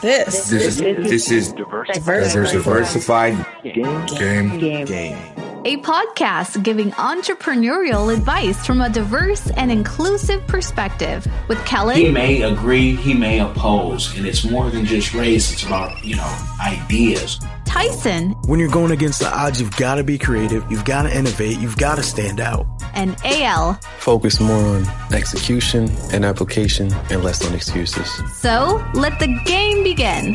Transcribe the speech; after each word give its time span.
This. 0.00 0.48
This 0.48 0.52
is 0.52 0.78
this 0.78 1.30
is 1.30 1.52
Diversified. 1.52 2.32
diversified 2.32 3.46
Game. 3.62 4.06
game. 4.06 4.58
Game. 4.58 4.86
Game. 4.86 5.49
A 5.66 5.76
podcast 5.78 6.62
giving 6.62 6.90
entrepreneurial 6.92 8.14
advice 8.16 8.64
from 8.66 8.80
a 8.80 8.88
diverse 8.88 9.50
and 9.50 9.70
inclusive 9.70 10.46
perspective 10.46 11.26
with 11.48 11.62
Kelly. 11.66 12.06
He 12.06 12.10
may 12.10 12.40
agree, 12.42 12.96
he 12.96 13.12
may 13.12 13.40
oppose, 13.40 14.16
and 14.16 14.26
it's 14.26 14.42
more 14.42 14.70
than 14.70 14.86
just 14.86 15.12
race. 15.12 15.52
It's 15.52 15.62
about 15.64 16.02
you 16.02 16.16
know 16.16 16.38
ideas. 16.64 17.40
Tyson, 17.66 18.30
When 18.46 18.58
you're 18.58 18.70
going 18.70 18.90
against 18.90 19.20
the 19.20 19.28
odds, 19.32 19.60
you've 19.60 19.76
got 19.76 19.94
to 19.96 20.02
be 20.02 20.18
creative, 20.18 20.64
you've 20.70 20.84
got 20.84 21.02
to 21.02 21.16
innovate, 21.16 21.58
you've 21.58 21.76
got 21.76 21.96
to 21.96 22.02
stand 22.02 22.40
out. 22.40 22.66
and 22.94 23.14
AL. 23.24 23.74
focus 23.98 24.40
more 24.40 24.56
on 24.76 24.84
execution 25.12 25.88
and 26.12 26.24
application 26.24 26.92
and 27.10 27.22
less 27.22 27.46
on 27.46 27.54
excuses. 27.54 28.10
So 28.34 28.84
let 28.94 29.20
the 29.20 29.28
game 29.44 29.84
begin. 29.84 30.34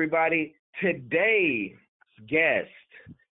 Everybody. 0.00 0.54
Today's 0.80 1.76
guest 2.26 2.70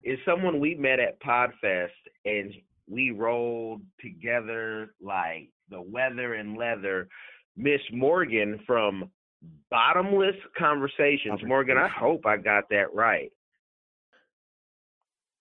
is 0.04 0.16
someone 0.24 0.60
we 0.60 0.76
met 0.76 1.00
at 1.00 1.20
Podfest 1.20 1.88
and 2.24 2.54
we 2.88 3.10
rolled 3.10 3.82
together 4.00 4.94
like 5.02 5.48
the 5.70 5.82
weather 5.82 6.34
and 6.34 6.56
leather. 6.56 7.08
Miss 7.56 7.80
Morgan 7.92 8.60
from 8.64 9.10
Bottomless 9.72 10.36
Conversations. 10.56 11.40
Morgan, 11.44 11.78
I 11.78 11.88
hope 11.88 12.26
I 12.26 12.36
got 12.36 12.68
that 12.70 12.94
right. 12.94 13.32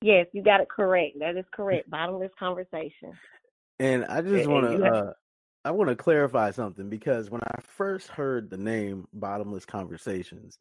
Yes, 0.01 0.25
you 0.33 0.41
got 0.41 0.59
it 0.59 0.69
correct. 0.75 1.17
That 1.19 1.37
is 1.37 1.45
correct. 1.53 1.87
Bottomless 1.87 2.31
conversation. 2.39 3.13
And 3.79 4.05
I 4.05 4.21
just 4.21 4.49
want 4.49 4.65
to, 4.65 4.83
uh, 4.83 5.13
I 5.63 5.71
want 5.71 5.89
to 5.89 5.95
clarify 5.95 6.51
something 6.51 6.89
because 6.89 7.29
when 7.29 7.41
I 7.43 7.61
first 7.61 8.07
heard 8.07 8.49
the 8.49 8.57
name 8.57 9.07
Bottomless 9.13 9.65
Conversations, 9.65 10.57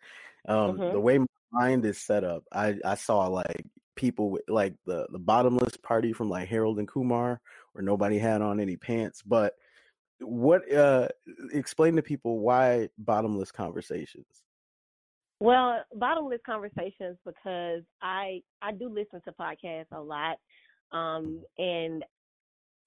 um, 0.46 0.76
Mhm. 0.78 0.92
the 0.92 1.00
way 1.00 1.18
my 1.18 1.26
mind 1.52 1.84
is 1.86 1.98
set 1.98 2.22
up, 2.22 2.44
I, 2.52 2.78
I 2.84 2.94
saw 2.96 3.26
like 3.28 3.64
people 3.96 4.30
with 4.30 4.42
like 4.48 4.74
the, 4.84 5.06
the 5.10 5.18
bottomless 5.18 5.76
party 5.78 6.12
from 6.12 6.28
like 6.28 6.48
Harold 6.48 6.78
and 6.78 6.88
Kumar 6.88 7.40
where 7.72 7.82
nobody 7.82 8.18
had 8.18 8.42
on 8.42 8.60
any 8.60 8.76
pants. 8.76 9.22
But 9.22 9.54
what, 10.20 10.70
uh, 10.72 11.08
explain 11.52 11.96
to 11.96 12.02
people 12.02 12.40
why 12.40 12.90
Bottomless 12.98 13.52
Conversations? 13.52 14.42
Well, 15.40 15.84
bottomless 15.94 16.40
conversations 16.44 17.16
because 17.24 17.82
I 18.02 18.42
I 18.60 18.72
do 18.72 18.88
listen 18.90 19.22
to 19.22 19.32
podcasts 19.32 19.86
a 19.92 20.00
lot, 20.00 20.36
um, 20.92 21.42
and 21.56 22.04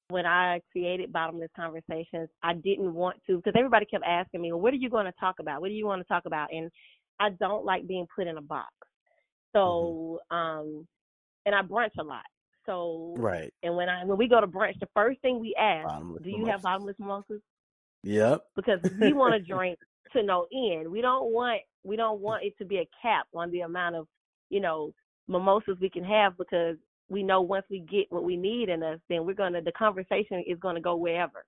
when 0.10 0.26
I 0.26 0.62
created 0.72 1.12
bottomless 1.14 1.50
conversations, 1.56 2.30
I 2.44 2.54
didn't 2.54 2.94
want 2.94 3.18
to 3.28 3.38
because 3.38 3.54
everybody 3.58 3.86
kept 3.86 4.04
asking 4.06 4.42
me, 4.42 4.52
"Well, 4.52 4.62
what 4.62 4.74
are 4.74 4.78
you 4.78 4.90
going 4.90 5.06
to 5.06 5.14
talk 5.20 5.36
about? 5.40 5.62
What 5.62 5.70
do 5.70 5.74
you 5.74 5.86
want 5.86 6.02
to 6.02 6.08
talk 6.08 6.26
about?" 6.26 6.52
And 6.52 6.72
I 7.20 7.30
don't 7.30 7.66
like 7.66 7.88
being 7.88 8.08
put 8.16 8.28
in 8.28 8.38
a 8.38 8.42
box. 8.42 8.74
So, 9.54 10.20
um, 10.32 10.88
and 11.46 11.56
I 11.56 11.62
brunch 11.62 11.92
a 12.00 12.04
lot. 12.04 12.26
So, 12.66 13.16
Right. 13.18 13.54
and 13.62 13.76
when 13.76 13.90
I 13.90 14.04
when 14.06 14.18
we 14.18 14.28
go 14.28 14.42
to 14.42 14.48
brunch, 14.48 14.80
the 14.80 14.88
first 14.94 15.22
thing 15.22 15.40
we 15.40 15.56
ask, 15.60 15.86
Bottomless 15.86 16.24
"Do 16.24 16.30
you 16.30 16.46
have 16.48 16.62
bottomless 16.62 16.98
mimosas?" 17.00 17.42
Yep. 18.04 18.46
because 18.56 18.80
we 19.00 19.14
want 19.14 19.34
to 19.34 19.52
drink 19.52 19.80
to 20.14 20.24
no 20.24 20.48
end. 20.54 20.90
We 20.90 21.02
don't 21.02 21.32
want 21.32 21.62
we 21.84 21.96
don't 21.96 22.22
want 22.22 22.44
it 22.44 22.58
to 22.60 22.66
be 22.66 22.78
a 22.78 22.90
cap 23.02 23.28
on 23.34 23.52
the 23.52 23.62
amount 23.62 23.96
of 23.96 24.08
you 24.50 24.60
know 24.60 24.94
mimosas 25.28 25.78
we 25.80 25.90
can 25.90 26.04
have 26.04 26.38
because 26.38 26.78
we 27.14 27.24
know 27.24 27.42
once 27.42 27.66
we 27.70 27.80
get 27.80 28.12
what 28.12 28.24
we 28.24 28.36
need 28.36 28.70
in 28.70 28.84
us, 28.84 29.00
then 29.10 29.26
we're 29.26 29.34
gonna 29.34 29.62
the 29.62 29.72
conversation 29.72 30.44
is 30.48 30.60
gonna 30.60 30.82
go 30.82 30.96
wherever. 30.96 31.46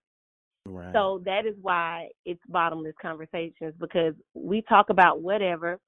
Right. 0.66 0.94
So 0.94 1.22
that 1.25 1.45
is 1.45 1.55
why 1.61 2.09
it's 2.25 2.41
bottomless 2.47 2.95
conversations 3.02 3.73
because 3.80 4.13
we 4.33 4.61
talk 4.63 4.89
about 4.89 5.22
whatever. 5.22 5.80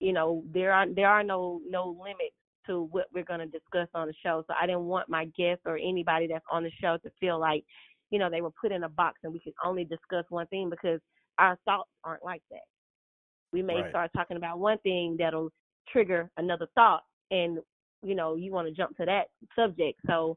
You 0.00 0.12
know, 0.12 0.44
there 0.52 0.72
are 0.72 0.86
there 0.88 1.08
are 1.08 1.22
no 1.22 1.60
no 1.68 1.96
limits 2.00 2.36
to 2.66 2.82
what 2.90 3.06
we're 3.12 3.24
going 3.24 3.40
to 3.40 3.46
discuss 3.46 3.88
on 3.94 4.06
the 4.06 4.14
show. 4.22 4.44
So 4.46 4.54
I 4.60 4.66
didn't 4.66 4.84
want 4.84 5.08
my 5.08 5.24
guests 5.36 5.62
or 5.66 5.76
anybody 5.76 6.28
that's 6.28 6.44
on 6.50 6.62
the 6.62 6.70
show 6.80 6.96
to 7.02 7.10
feel 7.18 7.38
like, 7.38 7.64
you 8.10 8.18
know, 8.20 8.30
they 8.30 8.40
were 8.40 8.52
put 8.52 8.72
in 8.72 8.84
a 8.84 8.88
box 8.88 9.18
and 9.24 9.32
we 9.32 9.40
could 9.40 9.54
only 9.64 9.84
discuss 9.84 10.24
one 10.28 10.46
thing 10.46 10.70
because 10.70 11.00
our 11.38 11.58
thoughts 11.64 11.90
aren't 12.04 12.24
like 12.24 12.42
that. 12.50 12.60
We 13.52 13.62
may 13.62 13.82
Right. 13.82 13.90
start 13.90 14.10
talking 14.14 14.36
about 14.36 14.60
one 14.60 14.78
thing 14.78 15.16
that'll 15.18 15.50
trigger 15.88 16.30
another 16.36 16.68
thought 16.74 17.02
and 17.32 17.58
you 18.02 18.14
know, 18.14 18.34
you 18.36 18.52
want 18.52 18.68
to 18.68 18.74
jump 18.74 18.96
to 18.96 19.04
that 19.06 19.26
subject. 19.56 20.00
So, 20.06 20.36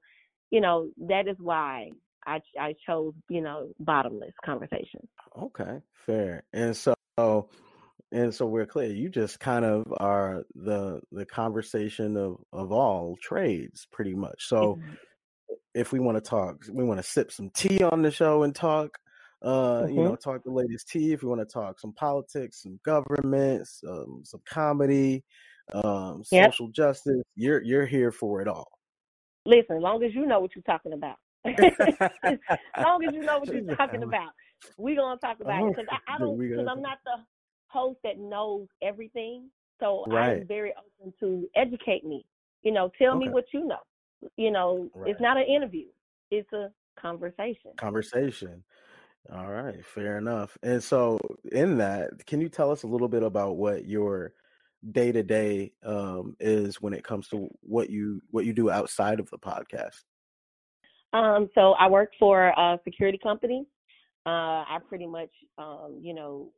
you 0.52 0.62
know, 0.62 0.90
that 0.98 1.28
is 1.28 1.38
why 1.40 1.92
I 2.26 2.42
I 2.60 2.76
chose, 2.86 3.14
you 3.30 3.42
know, 3.42 3.70
bottomless 3.80 4.34
conversations. 4.44 5.10
Okay, 5.38 5.80
fair. 6.06 6.44
And 6.54 6.76
so 6.76 6.96
and 8.12 8.34
so 8.34 8.46
we're 8.46 8.66
clear. 8.66 8.90
You 8.92 9.10
just 9.10 9.40
kind 9.40 9.66
of 9.66 9.86
are 9.98 10.44
the 10.54 11.02
the 11.12 11.26
conversation 11.26 12.18
of 12.18 12.38
of 12.54 12.72
all 12.72 13.16
trades, 13.22 13.88
pretty 13.92 14.14
much. 14.14 14.48
So 14.48 14.80
if 15.74 15.92
we 15.92 16.00
want 16.00 16.18
to 16.18 16.22
talk, 16.22 16.64
we 16.72 16.84
want 16.84 17.00
to 17.00 17.04
sip 17.04 17.32
some 17.32 17.50
tea 17.52 17.84
on 17.84 18.02
the 18.02 18.12
show 18.12 18.44
and 18.44 18.56
talk. 18.56 18.98
Uh, 19.42 19.86
you 19.90 20.00
Mhm. 20.00 20.04
know, 20.04 20.16
talk 20.16 20.44
the 20.44 20.52
latest 20.52 20.88
tea. 20.88 21.12
If 21.12 21.22
we 21.22 21.30
want 21.30 21.42
to 21.42 21.46
talk 21.46 21.80
some 21.80 21.94
politics, 21.94 22.64
some 22.64 22.80
government, 22.84 23.68
some 23.68 24.22
some 24.24 24.42
comedy, 24.46 25.24
um, 25.74 26.24
Yep. 26.32 26.44
social 26.46 26.68
justice, 26.70 27.24
you're 27.36 27.62
you're 27.62 27.86
here 27.86 28.12
for 28.12 28.42
it 28.42 28.48
all. 28.48 28.68
Listen, 29.46 29.78
as 29.78 29.84
long 29.84 30.04
as 30.04 30.14
you 30.14 30.26
know 30.26 30.40
what 30.40 30.52
you're 30.56 30.64
talking 30.64 30.94
about. 30.94 31.18
as 31.46 31.54
long 32.84 33.04
as 33.04 33.14
you 33.14 33.24
know 33.24 33.40
what 33.40 33.50
you're 33.54 33.62
talking 33.78 34.04
about, 34.04 34.32
we're 34.78 34.96
gonna 34.96 35.20
talk 35.20 35.38
about 35.42 35.64
it 35.64 35.76
because 35.76 35.88
I, 35.92 36.16
I 36.16 36.20
don't 36.20 36.40
because 36.40 36.68
I'm 36.70 36.82
not 36.82 36.98
the 37.06 37.24
host 37.68 38.00
that 38.04 38.18
knows 38.18 38.68
everything. 38.82 39.50
So 39.80 40.06
Right. 40.08 40.38
I'm 40.40 40.48
very 40.48 40.74
open 41.02 41.14
to 41.20 41.48
educate 41.56 42.06
me. 42.06 42.26
You 42.64 42.72
know, 42.72 42.92
tell 42.98 43.16
me 43.16 43.30
what 43.30 43.46
you 43.54 43.66
know. 43.68 43.80
You 44.38 44.52
know, 44.52 44.90
Right. 44.96 45.12
it's 45.12 45.22
not 45.22 45.38
an 45.38 45.46
interview; 45.46 45.88
it's 46.32 46.52
a 46.54 46.72
conversation. 47.00 47.72
conversation. 47.78 48.64
All 49.34 49.48
right, 49.52 49.84
fair 49.84 50.18
enough. 50.18 50.58
And 50.64 50.84
so, 50.84 51.20
in 51.52 51.78
that, 51.80 52.26
can 52.28 52.42
you 52.42 52.50
tell 52.50 52.72
us 52.72 52.84
a 52.84 52.88
little 52.88 53.08
bit 53.08 53.24
about 53.24 53.58
what 53.58 53.86
your 53.86 54.34
day 54.92 55.12
to 55.12 55.24
day 55.24 55.72
um 55.84 56.36
is 56.40 56.82
when 56.82 56.94
it 56.94 57.04
comes 57.04 57.28
to 57.30 57.48
what 57.62 57.90
you 57.90 58.22
what 58.32 58.46
you 58.46 58.54
do 58.54 58.70
outside 58.70 59.20
of 59.20 59.30
the 59.30 59.38
podcast? 59.40 60.04
Um, 61.14 61.50
so 61.56 61.74
I 61.74 61.88
work 61.88 62.12
for 62.20 62.48
a 62.50 62.80
security 62.84 63.20
company. 63.22 63.66
Uh, 64.26 64.64
I 64.68 64.78
pretty 64.88 65.06
much, 65.08 65.30
um, 65.58 66.00
you 66.02 66.14
know, 66.14 66.52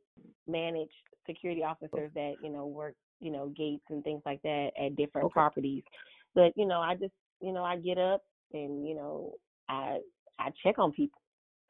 manage 0.46 0.90
security 1.26 1.62
officers 1.62 2.10
that 2.14 2.34
you 2.40 2.50
know 2.50 2.66
work, 2.66 2.94
you 3.20 3.30
know, 3.30 3.52
gates 3.56 3.84
and 3.90 4.02
things 4.04 4.22
like 4.24 4.42
that 4.42 4.70
at 4.82 4.96
different 4.96 5.28
Okay. 5.28 5.30
properties. 5.30 5.82
But 6.34 6.52
you 6.56 6.66
know, 6.66 6.80
I 6.80 6.94
just, 6.94 7.12
you 7.40 7.52
know, 7.52 7.64
I 7.64 7.76
get 7.76 7.98
up 7.98 8.22
and 8.52 8.86
you 8.86 8.94
know, 8.94 9.34
I 9.68 9.98
I 10.38 10.50
check 10.62 10.78
on 10.78 10.92
people. 10.92 11.20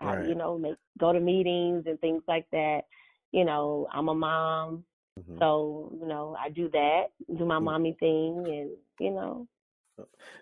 I, 0.01 0.15
you 0.21 0.35
know, 0.35 0.59
make 0.59 0.77
go 0.99 1.13
to 1.13 1.21
meetings 1.21 1.85
and 1.87 2.01
things 2.01 2.23
like 2.29 2.47
that. 2.53 2.83
You 3.33 3.45
know, 3.45 3.89
I'm 3.93 4.09
a 4.09 4.15
mom, 4.15 4.85
Mhm. 5.19 5.39
so 5.39 5.93
you 6.01 6.07
know, 6.07 6.37
I 6.39 6.49
do 6.51 6.69
that, 6.71 7.05
do 7.37 7.45
my 7.45 7.59
Mm. 7.59 7.65
mommy 7.65 7.97
thing, 7.99 8.45
and 8.47 8.71
you 9.01 9.11
know, 9.11 9.47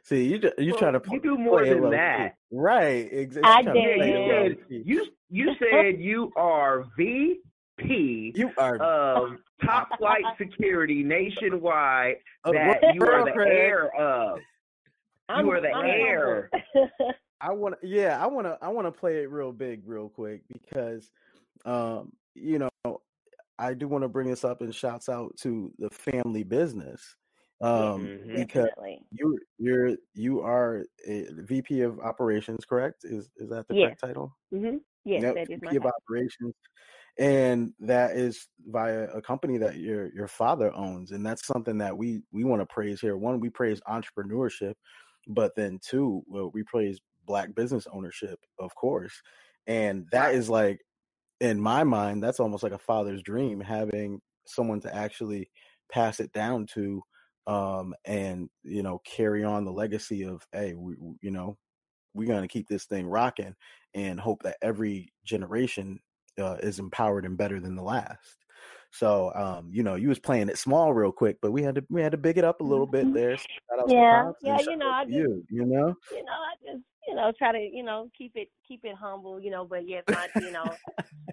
See, 0.03 0.25
you 0.29 0.39
ju- 0.39 0.53
you 0.59 0.73
Well, 0.73 0.81
try 0.81 0.91
to 0.91 1.01
you 1.11 1.21
do 1.21 1.39
more 1.39 1.65
than 1.65 1.81
low 1.83 1.91
key. 1.91 1.97
that. 1.97 2.37
right? 2.51 3.09
Ex- 3.11 3.37
I 3.43 3.59
you 3.61 3.65
trying 3.65 3.65
to 3.65 3.73
did. 3.73 3.97
play 3.97 4.11
You 4.11 4.29
said 4.29 4.57
you 4.69 5.07
you 5.31 5.55
said 5.59 6.01
you 6.01 6.33
are 6.37 6.85
VP 6.97 8.33
You 8.37 8.53
are 8.59 8.77
of 8.77 9.39
top 9.65 9.97
flight 9.99 10.25
security 10.37 11.03
nationwide 11.03 12.17
of 12.45 12.53
the 12.53 12.59
that 12.59 12.95
you 12.95 13.03
are 13.03 13.25
the 13.25 13.33
Craig. 13.33 13.53
heir 13.53 13.95
of. 13.97 14.41
I'm, 15.29 15.45
You 15.47 15.53
are 15.53 15.61
the 15.61 15.73
I'm 15.73 15.87
heir. 15.87 16.51
I 17.41 17.53
want 17.53 17.81
to, 17.81 17.87
yeah, 17.87 18.23
I 18.23 18.27
want 18.27 18.47
to, 18.47 18.59
I 18.63 18.69
want 18.69 18.87
to 18.87 18.93
play 18.93 19.23
it 19.23 19.31
real 19.31 19.53
big, 19.53 19.83
real 19.87 20.09
quick 20.09 20.43
because, 20.51 21.11
um, 21.67 22.13
you 22.35 22.59
know, 22.59 23.01
I 23.59 23.75
do 23.75 23.89
want 23.89 24.03
to 24.03 24.09
bring 24.09 24.29
this 24.29 24.45
up 24.45 24.61
and 24.61 24.75
shouts 24.75 25.09
out 25.09 25.37
to 25.39 25.73
the 25.79 25.91
family 25.91 26.45
business, 26.45 27.17
um, 27.61 28.13
Mhm. 28.13 28.33
because 28.33 28.69
Definitely. 28.69 29.07
you, 29.13 29.39
you're, 29.59 29.97
you 30.15 30.41
are 30.43 30.85
a 31.07 31.27
VP 31.33 31.83
of 31.83 32.01
operations, 32.01 32.65
correct? 32.65 33.05
Is 33.05 33.31
is 33.37 33.51
that 33.51 33.69
the 33.69 33.75
Yes. 33.75 33.77
correct 33.77 34.01
title? 34.01 34.37
hmm 34.51 34.79
Yes, 35.05 35.25
Yep, 35.25 35.35
that 35.35 35.51
is 35.51 35.63
my 35.63 35.73
VP 35.73 35.77
of 35.77 35.87
title. 35.87 35.93
operations, 35.97 36.55
and 37.19 37.73
that 37.81 38.17
is 38.17 38.49
via 38.67 39.05
a 39.09 39.23
company 39.23 39.59
that 39.59 39.77
your 39.77 40.13
your 40.15 40.29
father 40.29 40.73
owns, 40.75 41.13
and 41.13 41.25
that's 41.25 41.47
something 41.47 41.79
that 41.79 41.97
we 41.97 42.23
we 42.33 42.45
want 42.45 42.61
to 42.63 42.67
praise 42.67 43.01
here. 43.01 43.17
One, 43.17 43.41
we 43.41 43.51
praise 43.51 43.81
entrepreneurship, 43.89 44.75
but 45.29 45.55
then 45.57 45.79
two, 45.83 46.23
well, 46.27 46.51
we 46.53 46.63
praise 46.65 47.01
black 47.25 47.55
business 47.55 47.87
ownership, 47.93 48.39
of 48.59 48.75
course, 48.75 49.21
and 49.67 50.07
that 50.13 50.35
is 50.35 50.49
like, 50.51 50.81
in 51.41 51.61
my 51.61 51.85
mind, 51.85 52.23
that's 52.23 52.41
almost 52.41 52.63
like 52.63 52.73
a 52.73 52.79
father's 52.79 53.23
dream, 53.23 53.61
having 53.61 54.21
someone 54.47 54.81
to 54.81 54.95
actually 54.95 55.51
pass 55.93 56.21
it 56.21 56.33
down 56.33 56.67
to 56.67 57.03
um 57.47 57.95
and 58.05 58.49
you 58.65 58.83
know 58.83 59.01
carry 59.07 59.45
on 59.45 59.65
the 59.65 59.73
legacy 59.73 60.25
of 60.25 60.43
hey 60.53 60.75
we, 60.75 60.97
you 61.23 61.31
know 61.31 61.57
we're 62.13 62.27
gonna 62.27 62.49
keep 62.49 62.67
this 62.67 62.87
thing 62.87 63.07
rocking 63.07 63.55
and 63.95 64.19
hope 64.19 64.43
that 64.43 64.57
every 64.63 65.13
generation 65.25 66.01
uh, 66.41 66.57
is 66.61 66.79
empowered 66.79 67.25
and 67.25 67.37
better 67.39 67.61
than 67.61 67.77
the 67.77 67.83
last. 67.83 68.46
So, 68.93 69.33
um, 69.35 69.71
you 69.73 69.83
know, 69.83 69.95
you 69.95 70.09
was 70.09 70.19
playing 70.19 70.49
it 70.49 70.59
small 70.59 70.95
real 70.95 71.13
quick, 71.13 71.39
but 71.43 71.53
we 71.53 71.63
had 71.63 71.75
to 71.77 71.85
we 71.91 72.03
had 72.03 72.13
to 72.13 72.19
big 72.19 72.39
it 72.39 72.45
up 72.45 72.61
a 72.61 72.65
little 72.65 72.87
bit 72.87 73.13
there. 73.13 73.37
yeah, 73.89 74.33
yeah, 74.43 74.59
you 74.61 74.77
know, 74.77 74.91
I 74.91 75.05
just, 75.05 75.15
you, 75.15 75.45
you 75.51 75.65
know, 75.65 75.95
you 76.11 76.25
know, 76.25 76.33
I 76.33 76.55
just 76.73 76.85
you 77.07 77.15
know 77.15 77.33
try 77.39 77.53
to 77.53 77.59
you 77.59 77.83
know 77.83 78.11
keep 78.17 78.33
it 78.35 78.49
keep 78.67 78.81
it 78.85 78.97
humble, 78.97 79.41
you 79.41 79.51
know. 79.51 79.65
But 79.65 79.89
yes, 79.89 80.05
my 80.09 80.29
you 80.37 80.51
know, 80.51 80.65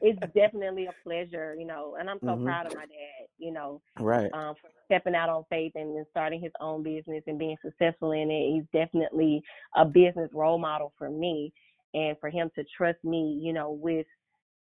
it's 0.01 0.19
definitely 0.33 0.85
a 0.85 0.93
pleasure, 1.03 1.55
you 1.57 1.65
know, 1.65 1.95
and 1.99 2.09
I'm 2.09 2.19
so 2.21 2.27
mm-hmm. 2.27 2.45
proud 2.45 2.67
of 2.67 2.75
my 2.75 2.81
dad, 2.81 3.27
you 3.37 3.51
know, 3.51 3.81
right, 3.99 4.31
um, 4.33 4.55
for 4.61 4.69
stepping 4.85 5.15
out 5.15 5.29
on 5.29 5.43
faith 5.49 5.73
and 5.75 6.05
starting 6.11 6.41
his 6.41 6.51
own 6.59 6.83
business 6.83 7.23
and 7.27 7.39
being 7.39 7.57
successful 7.63 8.11
in 8.11 8.29
it. 8.29 8.53
He's 8.53 8.65
definitely 8.73 9.41
a 9.75 9.85
business 9.85 10.29
role 10.33 10.59
model 10.59 10.93
for 10.97 11.09
me, 11.09 11.53
and 11.93 12.17
for 12.19 12.29
him 12.29 12.49
to 12.55 12.63
trust 12.75 13.03
me, 13.03 13.39
you 13.41 13.53
know, 13.53 13.71
with 13.71 14.05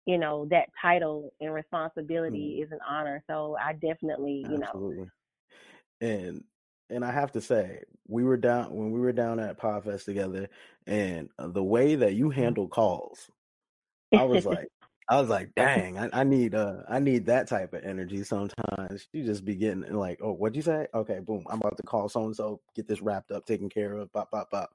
you 0.05 0.17
know 0.17 0.47
that 0.49 0.69
title 0.81 1.33
and 1.39 1.53
responsibility 1.53 2.57
mm. 2.59 2.65
is 2.65 2.71
an 2.71 2.79
honor. 2.87 3.23
So 3.29 3.55
I 3.61 3.73
definitely, 3.73 4.45
you 4.49 4.61
Absolutely. 4.63 4.97
know, 4.97 6.07
and 6.07 6.43
and 6.89 7.05
I 7.05 7.11
have 7.11 7.31
to 7.33 7.41
say, 7.41 7.83
we 8.07 8.23
were 8.23 8.37
down 8.37 8.73
when 8.73 8.91
we 8.91 8.99
were 8.99 9.11
down 9.11 9.39
at 9.39 9.59
Podfest 9.59 10.05
together, 10.05 10.49
and 10.87 11.29
the 11.37 11.63
way 11.63 11.95
that 11.95 12.13
you 12.13 12.29
mm-hmm. 12.29 12.39
handle 12.39 12.67
calls, 12.67 13.29
I 14.15 14.23
was 14.23 14.45
like, 14.45 14.67
I 15.09 15.19
was 15.19 15.29
like, 15.29 15.49
dang, 15.55 15.97
I, 15.97 16.09
I, 16.13 16.23
need 16.23 16.53
uh 16.53 16.77
I 16.87 16.99
need 16.99 17.25
that 17.25 17.47
type 17.47 17.73
of 17.73 17.83
energy 17.83 18.23
sometimes. 18.23 19.07
You 19.11 19.23
just 19.23 19.43
be 19.43 19.55
getting 19.55 19.81
like, 19.93 20.19
oh, 20.21 20.33
what'd 20.33 20.55
you 20.55 20.61
say? 20.61 20.87
Okay, 20.93 21.19
boom, 21.19 21.45
I'm 21.49 21.59
about 21.59 21.77
to 21.77 21.83
call 21.83 22.09
so 22.09 22.25
and 22.25 22.35
so, 22.35 22.61
get 22.75 22.87
this 22.87 23.01
wrapped 23.01 23.31
up, 23.31 23.45
taken 23.45 23.69
care 23.69 23.93
of, 23.93 24.13
pop, 24.13 24.31
pop, 24.31 24.51
pop. 24.51 24.69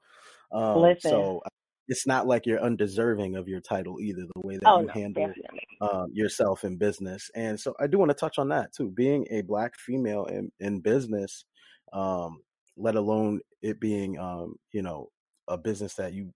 Um, 0.51 0.81
Listen. 0.81 1.11
so 1.11 1.41
it's 1.87 2.07
not 2.07 2.27
like 2.27 2.45
you're 2.45 2.61
undeserving 2.61 3.35
of 3.35 3.47
your 3.47 3.61
title 3.61 3.99
either, 3.99 4.23
the 4.23 4.47
way 4.47 4.55
that 4.55 4.67
oh, 4.67 4.81
you 4.81 4.87
no, 4.87 4.93
handle 4.93 5.33
um, 5.81 6.07
yourself 6.11 6.63
in 6.63 6.77
business. 6.77 7.29
And 7.35 7.59
so 7.59 7.75
I 7.79 7.87
do 7.87 7.99
want 7.99 8.09
to 8.09 8.15
touch 8.15 8.39
on 8.39 8.49
that 8.49 8.73
too. 8.73 8.89
Being 8.89 9.27
a 9.29 9.41
black 9.41 9.77
female 9.77 10.25
in, 10.25 10.51
in 10.59 10.79
business, 10.79 11.45
um, 11.93 12.39
let 12.77 12.95
alone 12.95 13.39
it 13.61 13.79
being, 13.79 14.17
um, 14.17 14.55
you 14.71 14.81
know, 14.81 15.09
a 15.47 15.57
business 15.57 15.93
that 15.95 16.13
you 16.13 16.33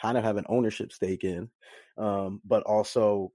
kind 0.00 0.18
of 0.18 0.24
have 0.24 0.36
an 0.36 0.46
ownership 0.48 0.92
stake 0.92 1.24
in, 1.24 1.48
um, 1.96 2.40
but 2.44 2.62
also 2.64 3.32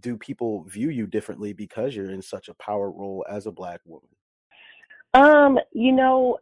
do 0.00 0.16
people 0.16 0.64
view 0.64 0.90
you 0.90 1.06
differently 1.06 1.52
because 1.52 1.96
you're 1.96 2.10
in 2.10 2.22
such 2.22 2.48
a 2.48 2.54
power 2.54 2.90
role 2.90 3.24
as 3.28 3.46
a 3.46 3.52
black 3.52 3.80
woman? 3.86 4.08
Um, 5.14 5.58
you 5.72 5.92
know, 5.92 6.38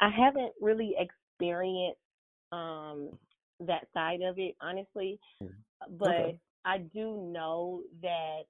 I 0.00 0.08
haven't 0.08 0.52
really 0.60 0.94
experienced 0.98 1.98
um 2.50 3.10
that 3.60 3.86
side 3.94 4.20
of 4.22 4.38
it, 4.38 4.56
honestly. 4.60 5.18
Mm. 5.42 5.50
But 5.98 6.08
okay. 6.08 6.40
I 6.64 6.78
do 6.78 7.30
know 7.32 7.82
that 8.02 8.42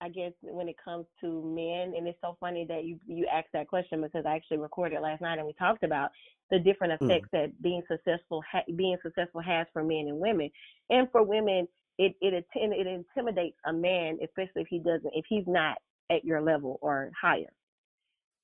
I 0.00 0.08
guess 0.08 0.32
when 0.42 0.68
it 0.68 0.76
comes 0.84 1.06
to 1.20 1.42
men, 1.42 1.94
and 1.96 2.06
it's 2.06 2.18
so 2.20 2.36
funny 2.40 2.66
that 2.68 2.84
you 2.84 2.98
you 3.06 3.26
asked 3.32 3.52
that 3.52 3.68
question 3.68 4.02
because 4.02 4.24
I 4.26 4.36
actually 4.36 4.58
recorded 4.58 5.00
last 5.00 5.22
night 5.22 5.38
and 5.38 5.46
we 5.46 5.54
talked 5.54 5.84
about 5.84 6.10
the 6.50 6.58
different 6.58 7.00
effects 7.00 7.28
mm. 7.28 7.32
that 7.32 7.62
being 7.62 7.82
successful 7.88 8.42
ha- 8.50 8.64
being 8.76 8.96
successful 9.02 9.40
has 9.40 9.66
for 9.72 9.82
men 9.82 10.06
and 10.08 10.18
women, 10.18 10.50
and 10.90 11.08
for 11.10 11.22
women 11.22 11.66
it 11.98 12.14
it 12.20 12.44
it 12.54 12.86
intimidates 12.86 13.56
a 13.66 13.72
man, 13.72 14.18
especially 14.22 14.62
if 14.62 14.68
he 14.68 14.78
doesn't 14.78 15.12
if 15.14 15.24
he's 15.28 15.46
not 15.46 15.78
at 16.10 16.24
your 16.24 16.42
level 16.42 16.78
or 16.82 17.10
higher. 17.20 17.52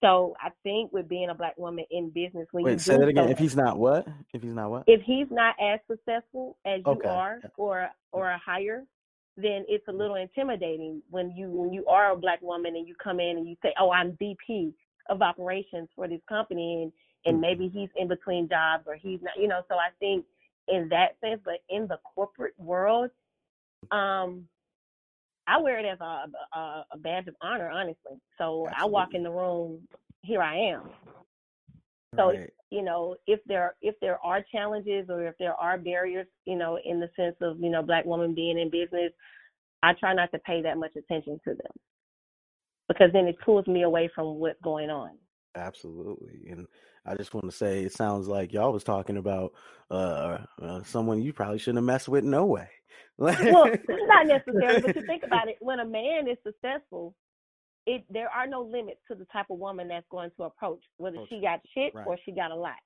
So 0.03 0.35
I 0.41 0.51
think 0.63 0.93
with 0.93 1.09
being 1.09 1.29
a 1.29 1.35
black 1.35 1.59
woman 1.59 1.85
in 1.91 2.11
business, 2.11 2.47
when 2.53 2.65
Wait, 2.65 2.73
you 2.73 2.79
say 2.79 2.97
that 2.97 3.09
again. 3.09 3.27
So, 3.27 3.31
if 3.31 3.39
he's 3.39 3.57
not 3.57 3.79
what? 3.79 4.07
If 4.33 4.43
he's 4.43 4.55
not 4.55 4.71
what? 4.71 4.85
If 4.87 5.03
he's 5.03 5.27
not 5.31 5.55
as 5.61 5.81
successful 5.91 6.57
as 6.65 6.81
you 6.87 7.03
are, 7.05 7.41
or 7.59 7.89
or 8.13 8.31
a 8.31 8.39
higher, 8.39 8.85
then 9.37 9.65
it's 9.69 9.87
a 9.89 9.93
little 9.93 10.17
intimidating 10.17 11.03
when 11.11 11.31
you 11.33 11.51
when 11.51 11.73
you 11.73 11.85
are 11.87 12.13
a 12.13 12.17
black 12.17 12.41
woman 12.41 12.77
and 12.77 12.89
you 12.89 12.95
come 13.03 13.21
in 13.21 13.37
and 13.37 13.47
you 13.47 13.57
say, 13.63 13.75
"Oh, 13.79 13.91
I'm 13.91 14.17
VP 14.19 14.73
of 15.11 15.21
operations 15.21 15.89
for 15.95 16.09
this 16.09 16.21
company," 16.29 16.83
and 16.83 16.93
and 17.27 17.35
mm-hmm. 17.35 17.41
maybe 17.43 17.69
he's 17.69 17.91
in 17.97 18.09
between 18.09 18.49
jobs 18.49 18.85
or 18.87 18.95
he's 18.95 19.21
not, 19.23 19.35
you 19.39 19.49
know. 19.49 19.63
So 19.69 19.75
I 19.75 19.91
think 19.99 20.25
in 20.69 20.89
that 20.91 21.17
sense, 21.21 21.41
but 21.45 21.59
in 21.69 21.87
the 21.87 21.99
corporate 22.15 22.55
world, 22.59 23.11
um, 23.91 24.47
I 25.47 25.59
wear 25.61 25.79
it 25.79 25.87
as 25.87 25.99
a, 26.01 26.59
a, 26.59 26.85
a 26.93 26.99
badge 26.99 27.27
of 27.29 27.35
honor, 27.41 27.71
honestly. 27.71 28.21
So 28.39 28.67
Absolutely. 28.69 28.75
I 28.77 28.85
walk 28.85 29.09
in 29.15 29.23
the 29.23 29.31
room, 29.31 29.81
here 30.23 30.43
I 30.43 30.57
am. 30.57 30.91
So 32.17 32.31
right. 32.31 32.51
you 32.71 32.83
know, 32.83 33.17
if 33.27 33.41
there 33.47 33.77
if 33.83 33.95
there 34.01 34.19
are 34.25 34.45
challenges 34.51 35.07
or 35.09 35.27
if 35.27 35.35
there 35.39 35.55
are 35.55 35.79
barriers, 35.79 36.27
you 36.45 36.57
know, 36.57 36.79
in 36.85 36.99
the 36.99 37.09
sense 37.17 37.37
of 37.41 37.61
you 37.61 37.71
know 37.71 37.83
black 37.83 38.05
women 38.05 38.35
being 38.35 38.59
in 38.59 38.69
business, 38.71 39.13
I 39.83 39.93
try 39.95 40.13
not 40.13 40.33
to 40.33 40.39
pay 40.41 40.61
that 40.63 40.77
much 40.77 40.97
attention 40.97 41.41
to 41.45 41.55
them 41.55 41.73
because 42.89 43.11
then 43.13 43.27
it 43.27 43.37
pulls 43.45 43.67
me 43.67 43.83
away 43.83 44.11
from 44.13 44.37
what's 44.37 44.61
going 44.63 44.91
on. 44.91 45.11
Absolutely, 45.55 46.49
and 46.51 46.67
I 47.05 47.17
just 47.17 47.35
want 47.35 47.47
to 47.47 47.57
say 47.57 47.83
it 47.83 47.93
sounds 47.93 48.29
like 48.29 48.53
y'all 48.53 48.73
was 48.73 48.85
talking 48.85 49.17
about 49.17 49.53
uh, 49.91 50.39
uh 50.63 50.83
someone 50.85 51.23
you 51.23 51.33
probably 51.33 51.59
shouldn't 51.59 51.79
have 51.79 51.85
messed 51.85 52.09
with 52.09 52.25
no 52.25 52.47
way 52.47 52.69
well, 53.21 53.35
not 53.89 54.27
necessarily, 54.27 54.81
but 54.81 54.97
you 54.97 55.03
think 55.07 55.23
about 55.23 55.49
it. 55.49 55.57
When 55.61 55.81
a 55.81 55.85
man 55.85 56.27
is 56.29 56.39
successful, 56.45 57.15
it 57.87 58.05
there 58.11 58.29
are 58.29 58.47
no 58.47 58.63
limits 58.63 59.01
to 59.09 59.15
the 59.15 59.27
type 59.27 59.47
of 59.51 59.59
woman 59.59 59.89
that's 59.89 60.07
going 60.11 60.31
to 60.39 60.45
approach, 60.45 60.83
whether 60.97 61.19
she 61.29 61.41
got 61.41 61.61
shit 61.75 61.95
right. 61.95 62.07
or 62.07 62.17
she 62.25 62.33
got 62.33 62.51
a 62.51 62.57
lot. 62.57 62.77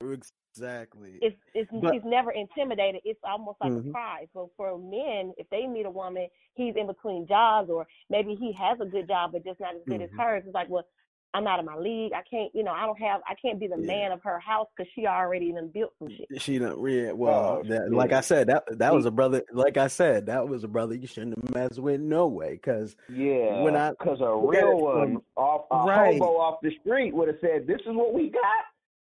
Exactly. 0.00 1.18
It's 1.20 1.36
it's 1.54 1.70
but, 1.72 1.92
he's 1.92 2.02
never 2.04 2.30
intimidated. 2.30 3.00
It's 3.04 3.20
almost 3.24 3.58
like 3.60 3.72
mm-hmm. 3.72 3.88
a 3.88 3.92
prize. 3.92 4.26
But 4.34 4.48
for 4.56 4.78
men, 4.78 5.32
if 5.38 5.48
they 5.50 5.66
meet 5.66 5.86
a 5.86 5.90
woman, 5.90 6.28
he's 6.54 6.74
in 6.76 6.86
between 6.86 7.26
jobs, 7.26 7.70
or 7.70 7.86
maybe 8.10 8.34
he 8.34 8.52
has 8.52 8.78
a 8.80 8.86
good 8.86 9.08
job 9.08 9.32
but 9.32 9.44
just 9.44 9.60
not 9.60 9.74
as 9.74 9.82
good 9.86 10.00
mm-hmm. 10.00 10.14
as 10.14 10.20
hers. 10.20 10.42
It's 10.46 10.54
like, 10.54 10.68
well, 10.68 10.86
I'm 11.34 11.46
out 11.46 11.58
of 11.58 11.66
my 11.66 11.76
league. 11.76 12.12
I 12.12 12.22
can't, 12.28 12.50
you 12.54 12.64
know, 12.64 12.72
I 12.72 12.86
don't 12.86 12.98
have, 12.98 13.20
I 13.28 13.34
can't 13.34 13.60
be 13.60 13.66
the 13.66 13.78
yeah. 13.78 13.86
man 13.86 14.12
of 14.12 14.22
her 14.22 14.38
house 14.38 14.66
because 14.76 14.90
she 14.94 15.06
already 15.06 15.52
done 15.52 15.68
built 15.68 15.92
some 15.98 16.08
shit. 16.08 16.26
She 16.40 16.58
done, 16.58 16.82
yeah, 16.88 17.12
well, 17.12 17.60
oh, 17.60 17.68
that, 17.68 17.92
like 17.92 18.12
I 18.12 18.20
said, 18.22 18.48
that 18.48 18.64
that 18.78 18.94
was 18.94 19.04
a 19.04 19.10
brother. 19.10 19.42
Like 19.52 19.76
I 19.76 19.88
said, 19.88 20.26
that 20.26 20.48
was 20.48 20.64
a 20.64 20.68
brother 20.68 20.94
you 20.94 21.06
shouldn't 21.06 21.36
have 21.36 21.54
messed 21.54 21.78
with 21.78 22.00
no 22.00 22.26
way. 22.26 22.52
Because 22.52 22.96
yeah, 23.12 23.60
when 23.60 23.76
I 23.76 23.90
because 23.90 24.20
a 24.20 24.34
real 24.34 24.80
one 24.80 25.18
off 25.36 25.66
a 25.70 25.86
right. 25.86 26.14
hobo 26.14 26.38
off 26.38 26.60
the 26.62 26.72
street 26.80 27.14
would 27.14 27.28
have 27.28 27.38
said, 27.40 27.66
"This 27.66 27.80
is 27.80 27.94
what 27.94 28.14
we 28.14 28.30
got." 28.30 28.42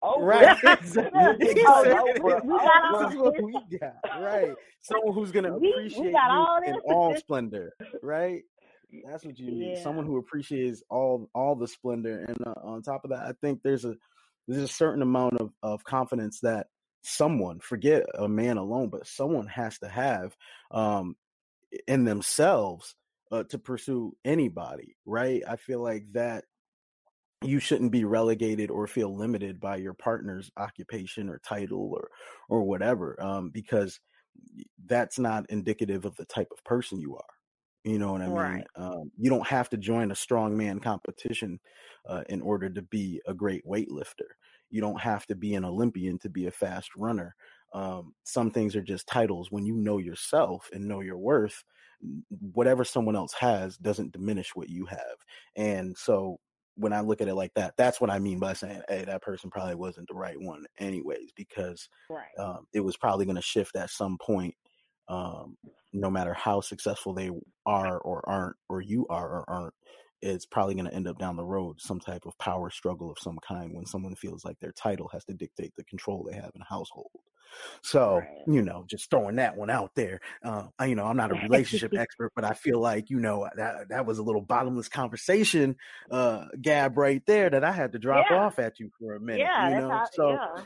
Oh, 0.01 0.21
right. 0.21 0.57
Exactly. 0.79 1.35
this 1.39 1.57
is 1.57 1.63
what 3.17 3.43
we 3.43 3.77
got. 3.77 4.21
Right. 4.21 4.53
Someone 4.81 5.13
who's 5.13 5.31
gonna 5.31 5.55
appreciate 5.55 5.99
we, 5.99 6.07
we 6.07 6.11
you 6.11 6.63
in 6.67 6.75
all 6.85 7.15
splendor. 7.17 7.73
Right. 8.01 8.43
That's 9.05 9.25
what 9.25 9.37
you 9.37 9.51
need. 9.51 9.73
Yeah. 9.77 9.83
Someone 9.83 10.05
who 10.05 10.17
appreciates 10.17 10.83
all 10.89 11.29
all 11.35 11.55
the 11.55 11.67
splendor, 11.67 12.25
and 12.27 12.37
uh, 12.45 12.53
on 12.63 12.81
top 12.81 13.03
of 13.03 13.11
that, 13.11 13.25
I 13.25 13.33
think 13.41 13.61
there's 13.63 13.85
a 13.85 13.95
there's 14.47 14.63
a 14.63 14.67
certain 14.67 15.01
amount 15.01 15.37
of 15.37 15.51
of 15.61 15.83
confidence 15.83 16.39
that 16.41 16.67
someone, 17.01 17.59
forget 17.59 18.03
a 18.17 18.27
man 18.27 18.57
alone, 18.57 18.89
but 18.89 19.07
someone 19.07 19.47
has 19.47 19.77
to 19.79 19.87
have 19.87 20.35
um, 20.71 21.15
in 21.87 22.03
themselves 22.03 22.95
uh, 23.31 23.43
to 23.43 23.59
pursue 23.59 24.15
anybody. 24.25 24.95
Right? 25.05 25.43
I 25.47 25.55
feel 25.55 25.81
like 25.81 26.05
that 26.13 26.45
you 27.43 27.59
shouldn't 27.59 27.91
be 27.91 28.03
relegated 28.03 28.69
or 28.69 28.85
feel 28.87 29.15
limited 29.15 29.59
by 29.59 29.77
your 29.77 29.93
partner's 29.93 30.51
occupation 30.57 31.29
or 31.29 31.39
title 31.39 31.91
or 31.93 32.09
or 32.49 32.63
whatever 32.63 33.21
um, 33.21 33.49
because 33.51 33.99
that's 34.85 35.19
not 35.19 35.49
indicative 35.49 36.05
of 36.05 36.15
the 36.15 36.25
type 36.25 36.47
of 36.51 36.63
person 36.63 36.99
you 36.99 37.15
are 37.15 37.38
you 37.83 37.97
know 37.97 38.11
what 38.13 38.21
I 38.21 38.27
mean? 38.27 38.35
Right. 38.35 38.67
Um, 38.75 39.11
you 39.17 39.29
don't 39.29 39.47
have 39.47 39.69
to 39.69 39.77
join 39.77 40.11
a 40.11 40.15
strongman 40.15 40.81
competition 40.81 41.59
uh, 42.07 42.23
in 42.29 42.41
order 42.41 42.69
to 42.69 42.81
be 42.81 43.21
a 43.25 43.33
great 43.33 43.65
weightlifter. 43.65 44.27
You 44.69 44.81
don't 44.81 44.99
have 44.99 45.25
to 45.27 45.35
be 45.35 45.55
an 45.55 45.65
Olympian 45.65 46.19
to 46.19 46.29
be 46.29 46.47
a 46.47 46.51
fast 46.51 46.89
runner. 46.95 47.35
Um, 47.73 48.13
some 48.23 48.51
things 48.51 48.75
are 48.75 48.81
just 48.81 49.07
titles. 49.07 49.51
When 49.51 49.65
you 49.65 49.75
know 49.75 49.97
yourself 49.97 50.69
and 50.73 50.87
know 50.87 50.99
your 51.01 51.17
worth, 51.17 51.63
whatever 52.53 52.83
someone 52.83 53.15
else 53.15 53.33
has 53.33 53.77
doesn't 53.77 54.11
diminish 54.11 54.55
what 54.55 54.69
you 54.69 54.85
have. 54.85 54.99
And 55.55 55.97
so 55.97 56.39
when 56.75 56.93
I 56.93 57.01
look 57.01 57.21
at 57.21 57.27
it 57.27 57.35
like 57.35 57.53
that, 57.55 57.73
that's 57.77 57.99
what 57.99 58.09
I 58.09 58.19
mean 58.19 58.39
by 58.39 58.53
saying, 58.53 58.81
hey, 58.87 59.03
that 59.05 59.21
person 59.21 59.49
probably 59.49 59.75
wasn't 59.75 60.07
the 60.07 60.15
right 60.15 60.39
one, 60.39 60.65
anyways, 60.79 61.31
because 61.35 61.89
right. 62.09 62.27
um, 62.37 62.67
it 62.73 62.79
was 62.79 62.95
probably 62.95 63.25
going 63.25 63.35
to 63.35 63.41
shift 63.41 63.75
at 63.75 63.89
some 63.89 64.17
point 64.17 64.55
um, 65.09 65.57
no 65.91 66.09
matter 66.09 66.33
how 66.33 66.61
successful 66.61 67.13
they 67.13 67.31
are 67.65 67.97
or 67.97 68.27
aren't, 68.29 68.55
or 68.69 68.81
you 68.81 69.07
are 69.09 69.27
or 69.27 69.49
aren't, 69.49 69.73
it's 70.21 70.45
probably 70.45 70.75
going 70.75 70.85
to 70.85 70.93
end 70.93 71.07
up 71.07 71.17
down 71.17 71.37
the 71.37 71.43
road 71.43 71.79
some 71.79 71.99
type 71.99 72.25
of 72.25 72.37
power 72.37 72.69
struggle 72.69 73.09
of 73.09 73.17
some 73.19 73.39
kind 73.45 73.73
when 73.73 73.85
someone 73.85 74.15
feels 74.15 74.43
like 74.43 74.59
their 74.59 74.73
title 74.73 75.09
has 75.11 75.25
to 75.25 75.33
dictate 75.33 75.73
the 75.75 75.83
control 75.85 76.27
they 76.29 76.35
have 76.35 76.51
in 76.55 76.61
a 76.61 76.65
household. 76.73 77.09
So, 77.81 78.17
right. 78.17 78.27
you 78.45 78.61
know, 78.61 78.85
just 78.87 79.09
throwing 79.09 79.37
that 79.37 79.57
one 79.57 79.71
out 79.71 79.91
there. 79.95 80.19
Uh, 80.43 80.65
I, 80.77 80.85
you 80.85 80.95
know, 80.95 81.05
I'm 81.05 81.17
not 81.17 81.31
a 81.31 81.35
relationship 81.49 81.93
expert, 81.97 82.31
but 82.35 82.43
I 82.43 82.53
feel 82.53 82.79
like, 82.79 83.09
you 83.09 83.19
know, 83.19 83.47
that 83.55 83.89
that 83.89 84.05
was 84.05 84.19
a 84.19 84.23
little 84.23 84.41
bottomless 84.41 84.87
conversation, 84.87 85.75
uh, 86.11 86.45
Gab, 86.61 86.97
right 86.97 87.25
there 87.25 87.49
that 87.49 87.63
I 87.63 87.71
had 87.71 87.93
to 87.93 87.99
drop 87.99 88.27
yeah. 88.29 88.37
off 88.37 88.59
at 88.59 88.79
you 88.79 88.91
for 88.99 89.15
a 89.15 89.19
minute. 89.19 89.39
Yeah, 89.39 89.69
you 89.69 89.87
know, 89.87 90.05
so 90.13 90.31
yeah 90.31 90.63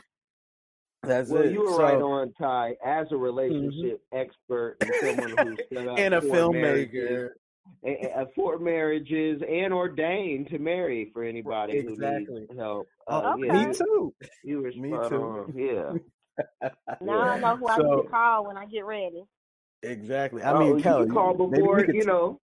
That's 1.06 1.30
Well, 1.30 1.42
it. 1.44 1.52
you 1.52 1.60
were 1.60 1.76
right 1.78 2.00
on, 2.00 2.32
Ty. 2.34 2.76
As 2.84 3.06
a 3.10 3.14
Mhm. 3.14 3.22
relationship 3.22 4.00
expert 4.12 4.76
and 4.80 4.90
someone 5.00 5.36
who's 5.38 5.58
set 5.72 5.88
up 5.88 5.98
and 5.98 6.14
a 6.14 6.20
marriages, 6.20 6.30
filmmaker. 7.10 7.30
a- 7.84 8.20
a- 8.22 8.26
four 8.34 8.58
marriages, 8.58 9.42
and 9.48 9.72
ordained 9.72 10.48
to 10.48 10.58
marry 10.58 11.10
for 11.12 11.22
anybody 11.22 11.82
who 11.82 11.90
Exactly. 11.90 12.40
needs 12.40 12.56
help. 12.56 12.88
Oh, 13.08 13.18
Uh, 13.32 13.36
yeah, 13.36 13.66
me 13.68 13.74
too. 13.74 14.14
you 14.42 14.62
were 14.62 14.72
Me 14.72 14.90
spot 14.90 15.08
too. 15.10 15.22
on. 15.22 15.52
Yeah, 15.56 15.92
Now 17.00 17.20
I 17.20 17.38
know 17.38 17.56
who 17.56 17.68
I 17.68 17.76
need 17.78 18.02
to 18.02 18.08
call 18.08 18.46
when 18.46 18.56
I 18.56 18.66
get 18.66 18.84
ready. 18.84 19.24
exactly. 19.82 20.42
I 20.42 20.52
Oh, 20.52 20.58
mean, 20.58 20.76
you 20.78 20.82
Kelly, 20.82 21.06
can 21.06 21.14
call 21.14 21.34
maybe 21.34 21.44
we 21.50 21.58
before 21.58 21.84
could 21.84 21.94
you 21.94 22.04
know. 22.04 22.40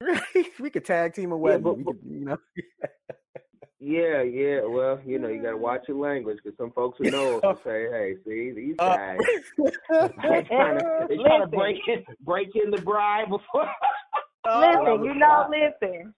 we 0.60 0.70
could 0.70 0.84
tag 0.84 1.14
team 1.14 1.32
a 1.32 1.36
Yeah, 1.36 1.40
wedding. 1.40 1.62
but, 1.62 1.76
We 1.78 1.84
could, 1.84 1.98
you 2.04 2.24
know. 2.26 2.36
yeah, 3.86 4.22
yeah. 4.22 4.60
Well, 4.64 4.98
you 5.06 5.18
know, 5.18 5.28
you 5.28 5.40
gotta 5.42 5.56
watch 5.56 5.82
your 5.86 5.96
language 5.98 6.38
because 6.42 6.56
some 6.58 6.72
folks 6.72 6.98
who 6.98 7.10
know 7.10 7.40
will 7.42 7.58
say, 7.64 7.86
"Hey, 7.90 8.14
see 8.24 8.50
these 8.50 8.74
Uh, 8.78 8.96
guys." 8.96 9.18
They 9.88 10.42
trying 10.48 10.78
to 10.78 11.06
they 11.08 11.16
trying 11.16 11.40
to 11.42 11.46
break 11.46 11.76
in 11.86 12.04
break 12.20 12.48
in 12.56 12.70
the 12.70 12.80
bride 12.82 13.28
before. 13.30 13.70
Listen, 14.46 15.04
you 15.04 15.14
know, 15.14 15.46
God. 15.48 15.50
listen, 15.50 16.14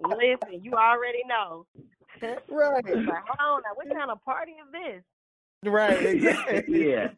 listen. 0.00 0.60
You 0.62 0.72
already 0.72 1.22
know. 1.28 1.66
Right. 2.20 2.84
Like, 2.84 3.24
hold 3.28 3.38
on, 3.40 3.62
now, 3.62 3.74
what 3.76 3.88
kind 3.96 4.10
of 4.10 4.24
party 4.24 4.52
is 4.52 4.72
this? 4.72 5.04
Right. 5.70 6.04
Exactly. 6.04 6.88
yeah, 6.88 7.08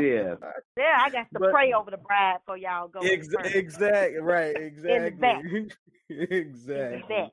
yeah. 0.00 0.34
Yeah, 0.78 0.96
I 0.98 1.10
got 1.10 1.30
to 1.32 1.38
But 1.40 1.50
pray 1.50 1.72
over 1.74 1.90
the 1.90 1.96
bride 1.98 2.38
for 2.46 2.56
y'all 2.56 2.88
go 2.88 3.00
in 3.00 3.08
ex- 3.08 3.28
first. 3.34 3.54
exactly. 3.54 4.18
Right. 4.20 4.56
In. 4.56 4.66
Exactly. 4.88 5.70
Exactly. 6.10 7.32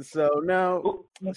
So 0.00 0.40
now, 0.44 0.82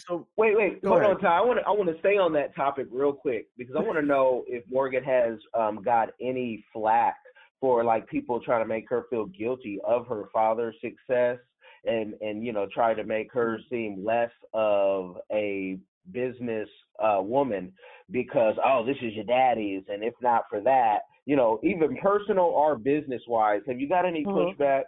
so 0.07 0.27
Wait, 0.37 0.55
wait, 0.55 0.79
hold 0.85 1.01
ahead. 1.01 1.15
on, 1.15 1.19
Ty. 1.21 1.37
I 1.37 1.41
want 1.41 1.59
to 1.59 1.65
I 1.67 1.71
want 1.71 1.89
to 1.89 1.99
stay 1.99 2.17
on 2.17 2.33
that 2.33 2.55
topic 2.55 2.87
real 2.91 3.13
quick 3.13 3.47
because 3.57 3.75
I 3.75 3.79
want 3.81 3.97
to 3.99 4.05
know 4.05 4.43
if 4.47 4.63
Morgan 4.69 5.03
has 5.03 5.37
um, 5.57 5.81
got 5.83 6.09
any 6.21 6.63
flack 6.73 7.15
for 7.59 7.83
like 7.83 8.07
people 8.07 8.39
trying 8.39 8.63
to 8.63 8.67
make 8.67 8.89
her 8.89 9.05
feel 9.09 9.25
guilty 9.27 9.79
of 9.85 10.07
her 10.07 10.25
father's 10.33 10.75
success 10.81 11.37
and 11.85 12.13
and 12.21 12.43
you 12.45 12.53
know 12.53 12.67
try 12.73 12.93
to 12.93 13.03
make 13.03 13.31
her 13.33 13.59
seem 13.69 14.03
less 14.05 14.31
of 14.53 15.17
a 15.31 15.77
business 16.11 16.67
uh, 17.01 17.21
woman 17.21 17.71
because 18.09 18.55
oh 18.65 18.83
this 18.85 18.97
is 19.01 19.13
your 19.13 19.25
daddy's 19.25 19.83
and 19.87 20.03
if 20.03 20.13
not 20.21 20.43
for 20.49 20.59
that 20.61 20.99
you 21.25 21.35
know 21.35 21.59
even 21.63 21.95
personal 21.97 22.45
or 22.45 22.77
business 22.77 23.21
wise 23.27 23.61
have 23.67 23.79
you 23.79 23.87
got 23.87 24.05
any 24.05 24.25
Mhm. 24.25 24.55
pushback? 24.57 24.83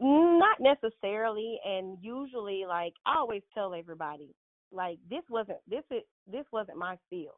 Not 0.00 0.58
necessarily, 0.60 1.58
and 1.64 1.98
usually, 2.00 2.64
like 2.66 2.94
I 3.04 3.16
always 3.18 3.42
tell 3.54 3.74
everybody, 3.74 4.34
like 4.72 4.98
this 5.08 5.22
wasn't 5.30 5.58
this 5.68 5.84
is 5.90 6.02
this 6.30 6.44
wasn't 6.52 6.78
my 6.78 6.96
field. 7.10 7.34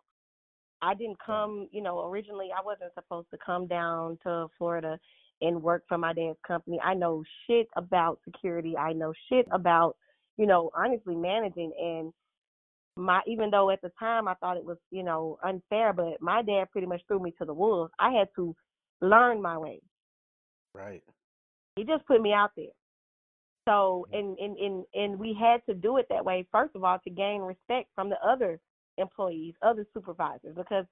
I 0.81 0.95
didn't 0.95 1.19
come, 1.25 1.69
you 1.73 1.83
know, 1.83 2.07
originally 2.07 2.49
I 2.57 2.64
wasn't 2.64 2.95
supposed 2.95 3.28
to 3.33 3.38
come 3.45 3.67
down 3.67 4.19
to 4.23 4.47
Florida 4.57 4.99
and 5.40 5.62
work 5.62 5.85
for 5.88 5.99
my 5.99 6.12
dad's 6.12 6.38
company. 6.47 6.81
I 6.83 6.95
know 6.95 7.25
shit 7.47 7.69
about 7.76 8.21
security. 8.25 8.76
I 8.76 8.93
know 8.93 9.12
shit 9.28 9.47
mm-hmm. 9.47 9.55
about, 9.55 9.97
you 10.37 10.47
know, 10.47 10.71
honestly 10.76 11.17
managing 11.17 11.73
and 11.81 12.12
my 12.97 13.21
even 13.26 13.50
though 13.50 13.71
at 13.71 13.81
the 13.83 13.93
time 13.99 14.28
I 14.28 14.35
thought 14.35 14.57
it 14.57 14.64
was, 14.64 14.78
you 14.90 15.02
know, 15.02 15.38
unfair, 15.45 15.93
but 15.93 16.21
my 16.21 16.43
dad 16.43 16.71
pretty 16.71 16.87
much 16.87 17.02
threw 17.07 17.21
me 17.21 17.33
to 17.38 17.45
the 17.45 17.55
wolves. 17.55 17.93
I 17.99 18.12
had 18.12 18.28
to 18.37 18.55
learn 19.00 19.40
my 19.40 19.57
way. 19.57 19.81
right. 20.75 21.02
He 21.79 21.85
just 21.85 22.07
put 22.07 22.21
me 22.21 22.33
out 22.33 22.51
there. 22.57 22.67
So 23.69 24.07
and 24.13 24.39
and 24.39 24.57
and 24.57 24.85
and 24.95 25.19
we 25.19 25.37
had 25.39 25.65
to 25.67 25.75
do 25.75 25.99
it 25.99 26.07
that 26.09 26.25
way 26.25 26.47
first 26.51 26.75
of 26.75 26.85
all 26.85 26.99
to 27.05 27.11
gain 27.11 27.43
respect 27.43 27.89
from 27.95 28.09
the 28.09 28.17
other 28.27 28.59
employees, 28.97 29.55
other 29.63 29.87
supervisors, 29.95 30.57
because 30.57 30.87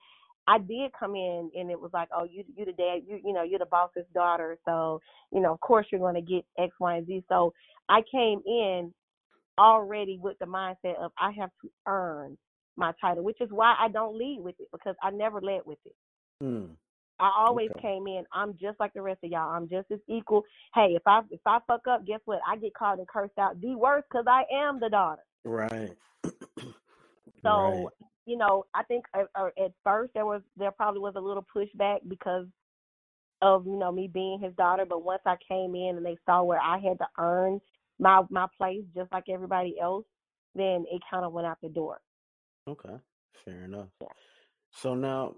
I 0.46 0.58
did 0.58 0.92
come 0.98 1.16
in 1.16 1.50
and 1.56 1.70
it 1.70 1.80
was 1.80 1.90
like, 1.92 2.08
oh, 2.14 2.24
you 2.24 2.44
you 2.54 2.64
the 2.64 2.72
dad, 2.72 3.00
you 3.08 3.20
you 3.24 3.32
know 3.32 3.42
you're 3.42 3.58
the 3.58 3.66
boss's 3.66 4.04
daughter, 4.14 4.58
so 4.64 5.00
you 5.32 5.40
know 5.40 5.52
of 5.52 5.60
course 5.60 5.86
you're 5.90 6.00
going 6.00 6.14
to 6.14 6.20
get 6.20 6.44
X, 6.58 6.72
Y, 6.78 6.96
and 6.96 7.06
Z. 7.06 7.24
So 7.28 7.52
I 7.88 8.02
came 8.12 8.42
in 8.46 8.92
already 9.58 10.18
with 10.22 10.38
the 10.38 10.46
mindset 10.46 10.98
of 11.00 11.12
I 11.18 11.32
have 11.32 11.50
to 11.62 11.70
earn 11.86 12.36
my 12.76 12.92
title, 13.00 13.24
which 13.24 13.40
is 13.40 13.48
why 13.50 13.74
I 13.80 13.88
don't 13.88 14.18
lead 14.18 14.40
with 14.40 14.54
it 14.60 14.68
because 14.70 14.94
I 15.02 15.10
never 15.10 15.40
led 15.40 15.62
with 15.64 15.78
it. 15.84 15.94
Hmm. 16.42 16.66
I 17.18 17.30
always 17.38 17.70
Okay. 17.70 17.80
came 17.80 18.06
in. 18.06 18.24
I'm 18.32 18.52
just 18.60 18.78
like 18.78 18.92
the 18.92 19.02
rest 19.02 19.24
of 19.24 19.30
y'all. 19.30 19.50
I'm 19.50 19.68
just 19.68 19.90
as 19.90 20.00
equal. 20.08 20.42
Hey, 20.74 20.94
if 20.94 21.02
I 21.06 21.20
if 21.30 21.40
I 21.46 21.58
fuck 21.66 21.86
up, 21.88 22.06
guess 22.06 22.20
what? 22.24 22.40
I 22.46 22.56
get 22.56 22.74
called 22.74 22.98
and 22.98 23.08
cursed 23.08 23.38
out 23.38 23.60
the 23.60 23.74
worst 23.74 24.06
because 24.10 24.26
I 24.28 24.42
am 24.52 24.80
the 24.80 24.90
daughter. 24.90 25.22
Right. 25.44 25.96
So 27.42 27.90
right. 27.92 28.08
you 28.26 28.36
know, 28.36 28.64
I 28.74 28.82
think 28.84 29.04
uh, 29.14 29.24
uh, 29.34 29.50
at 29.64 29.72
first 29.84 30.12
there 30.14 30.26
was 30.26 30.42
there 30.56 30.72
probably 30.72 31.00
was 31.00 31.14
a 31.16 31.20
little 31.20 31.46
pushback 31.54 31.98
because 32.08 32.46
of 33.40 33.66
you 33.66 33.78
know 33.78 33.92
me 33.92 34.08
being 34.12 34.40
his 34.40 34.54
daughter. 34.56 34.84
But 34.84 35.04
once 35.04 35.22
I 35.26 35.36
came 35.48 35.74
in 35.74 35.96
and 35.96 36.04
they 36.04 36.16
saw 36.26 36.42
where 36.42 36.60
I 36.60 36.78
had 36.78 36.98
to 36.98 37.06
earn 37.18 37.60
my 37.98 38.22
my 38.30 38.46
place 38.58 38.82
just 38.94 39.12
like 39.12 39.28
everybody 39.28 39.76
else, 39.80 40.04
then 40.54 40.84
it 40.90 41.02
kind 41.10 41.24
of 41.24 41.32
went 41.32 41.46
out 41.46 41.58
the 41.62 41.68
door. 41.68 42.00
Okay. 42.68 42.96
Fair 43.44 43.64
enough. 43.64 43.88
Yeah. 44.00 44.08
So 44.72 44.94
now, 44.94 45.36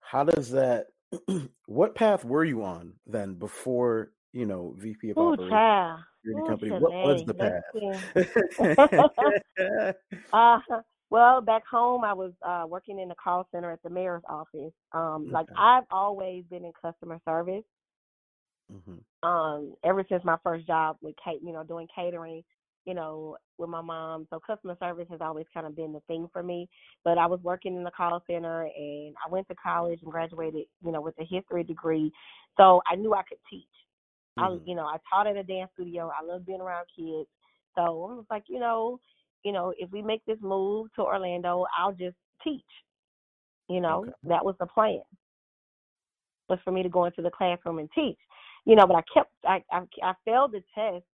how 0.00 0.24
does 0.24 0.50
that? 0.50 0.88
what 1.66 1.94
path 1.94 2.24
were 2.24 2.44
you 2.44 2.62
on 2.64 2.94
then 3.06 3.34
before 3.34 4.12
you 4.32 4.46
know 4.46 4.74
VP 4.78 5.10
of 5.10 5.18
Ooh, 5.18 5.32
operations. 5.32 5.60
Ooh, 6.26 6.42
company? 6.46 6.70
What 6.70 6.92
was 7.04 7.24
the 7.26 7.34
path? 7.34 7.62
Uh, 10.32 10.58
well, 11.10 11.42
back 11.42 11.62
home, 11.70 12.04
I 12.04 12.14
was 12.14 12.32
uh, 12.42 12.64
working 12.66 12.98
in 12.98 13.08
the 13.08 13.14
call 13.22 13.46
center 13.52 13.70
at 13.70 13.82
the 13.82 13.90
mayor's 13.90 14.22
office. 14.28 14.72
Um, 14.92 15.28
like 15.30 15.46
I've 15.56 15.84
always 15.90 16.44
been 16.50 16.64
in 16.64 16.72
customer 16.80 17.20
service. 17.26 17.64
hmm 18.70 18.98
Um, 19.22 19.74
ever 19.84 20.04
since 20.08 20.24
my 20.24 20.38
first 20.42 20.66
job 20.66 20.96
with 21.02 21.14
Kate, 21.22 21.40
you 21.44 21.52
know, 21.52 21.64
doing 21.64 21.86
catering, 21.94 22.42
you 22.84 22.94
know, 22.94 23.36
with 23.58 23.70
my 23.70 23.80
mom. 23.80 24.26
So 24.30 24.40
customer 24.44 24.76
service 24.80 25.06
has 25.10 25.20
always 25.20 25.46
kind 25.54 25.66
of 25.66 25.76
been 25.76 25.92
the 25.92 26.00
thing 26.08 26.28
for 26.32 26.42
me. 26.42 26.68
But 27.04 27.18
I 27.18 27.26
was 27.26 27.40
working 27.42 27.76
in 27.76 27.84
the 27.84 27.90
call 27.90 28.22
center, 28.26 28.62
and 28.62 29.14
I 29.24 29.30
went 29.30 29.48
to 29.48 29.54
college 29.54 30.00
and 30.02 30.10
graduated, 30.10 30.66
you 30.84 30.92
know, 30.92 31.00
with 31.00 31.14
a 31.20 31.24
history 31.24 31.64
degree. 31.64 32.12
So 32.56 32.82
I 32.90 32.96
knew 32.96 33.14
I 33.14 33.22
could 33.22 33.38
teach. 33.48 33.66
I, 34.38 34.48
Mhm. 34.48 34.66
you 34.66 34.74
know, 34.74 34.86
I 34.86 34.96
taught 35.10 35.26
at 35.26 35.36
a 35.36 35.42
dance 35.42 35.70
studio. 35.74 36.10
I 36.10 36.24
love 36.24 36.46
being 36.46 36.60
around 36.60 36.86
kids. 36.96 37.28
So 37.74 37.82
I 37.82 38.14
was 38.14 38.26
like, 38.30 38.44
you 38.48 38.58
know, 38.58 38.98
you 39.44 39.52
know, 39.52 39.72
if 39.78 39.90
we 39.90 40.02
make 40.02 40.24
this 40.24 40.38
move 40.40 40.92
to 40.94 41.02
Orlando, 41.02 41.66
I'll 41.76 41.92
just 41.92 42.16
teach. 42.42 42.64
You 43.68 43.80
know, 43.80 44.00
Okay. 44.00 44.12
that 44.24 44.44
was 44.44 44.56
the 44.58 44.66
plan. 44.66 45.02
Was 46.48 46.58
for 46.64 46.72
me 46.72 46.82
to 46.82 46.88
go 46.88 47.04
into 47.04 47.22
the 47.22 47.30
classroom 47.30 47.78
and 47.78 47.90
teach. 47.94 48.18
You 48.64 48.76
know, 48.76 48.86
but 48.86 48.96
I 48.96 49.02
kept, 49.12 49.32
I, 49.44 49.62
I, 49.72 49.82
I 50.02 50.14
failed 50.24 50.52
the 50.52 50.62
test. 50.74 51.04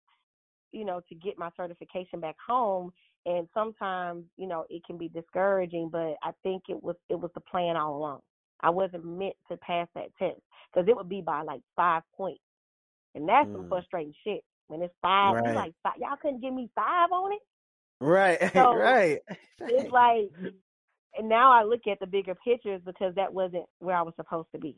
You 0.73 0.85
know, 0.85 1.01
to 1.09 1.15
get 1.15 1.39
my 1.39 1.51
certification 1.57 2.21
back 2.21 2.37
home, 2.47 2.93
and 3.27 3.49
sometimes, 3.55 4.25
you 4.37 4.47
know, 4.47 4.67
it 4.71 4.85
can 4.87 4.99
be 4.99 5.09
discouraging. 5.09 5.89
But 5.91 6.17
I 6.23 6.33
think 6.43 6.65
it 6.69 6.83
was, 6.83 6.97
it 7.09 7.19
was 7.21 7.31
the 7.35 7.41
plan 7.41 7.77
all 7.77 7.97
along. 7.97 8.21
I 8.61 8.71
wasn't 8.71 9.05
meant 9.05 9.37
to 9.51 9.57
pass 9.59 9.89
that 9.95 10.15
test 10.19 10.41
because 10.73 10.89
it 10.89 10.97
would 10.97 11.09
be 11.09 11.23
by 11.23 11.43
like 11.43 11.61
five 11.77 12.03
points. 12.17 12.41
And 13.15 13.29
that's 13.29 13.51
some 13.53 13.65
Mm. 13.65 13.69
frustrating 13.69 14.15
shit. 14.25 14.43
When 14.69 14.83
it's 14.83 14.95
five, 15.03 15.37
Right. 15.37 15.55
like 15.55 15.73
five, 15.83 15.95
y'all 15.99 16.17
couldn't 16.21 16.43
give 16.43 16.55
me 16.55 16.71
five 16.75 17.11
on 17.13 17.33
it. 17.33 17.41
Right. 18.01 18.39
So, 18.55 18.73
right. 18.75 19.21
It's 19.67 19.91
like, 19.91 20.31
and 21.19 21.29
now 21.29 21.53
I 21.53 21.65
look 21.65 21.87
at 21.91 22.01
the 22.01 22.07
bigger 22.07 22.35
pictures 22.35 22.81
because 22.85 23.15
that 23.17 23.33
wasn't 23.33 23.67
where 23.81 23.97
I 23.97 24.03
was 24.03 24.15
supposed 24.17 24.49
to 24.55 24.59
be. 24.61 24.77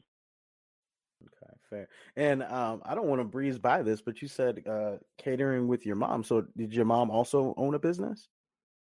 Fair. 1.70 1.88
And 2.16 2.42
um, 2.42 2.82
I 2.84 2.94
don't 2.94 3.06
want 3.06 3.20
to 3.20 3.24
breeze 3.24 3.58
by 3.58 3.82
this, 3.82 4.02
but 4.02 4.20
you 4.20 4.28
said 4.28 4.62
uh, 4.68 4.96
catering 5.18 5.68
with 5.68 5.86
your 5.86 5.96
mom. 5.96 6.24
So 6.24 6.44
did 6.56 6.74
your 6.74 6.84
mom 6.84 7.10
also 7.10 7.54
own 7.56 7.74
a 7.74 7.78
business? 7.78 8.28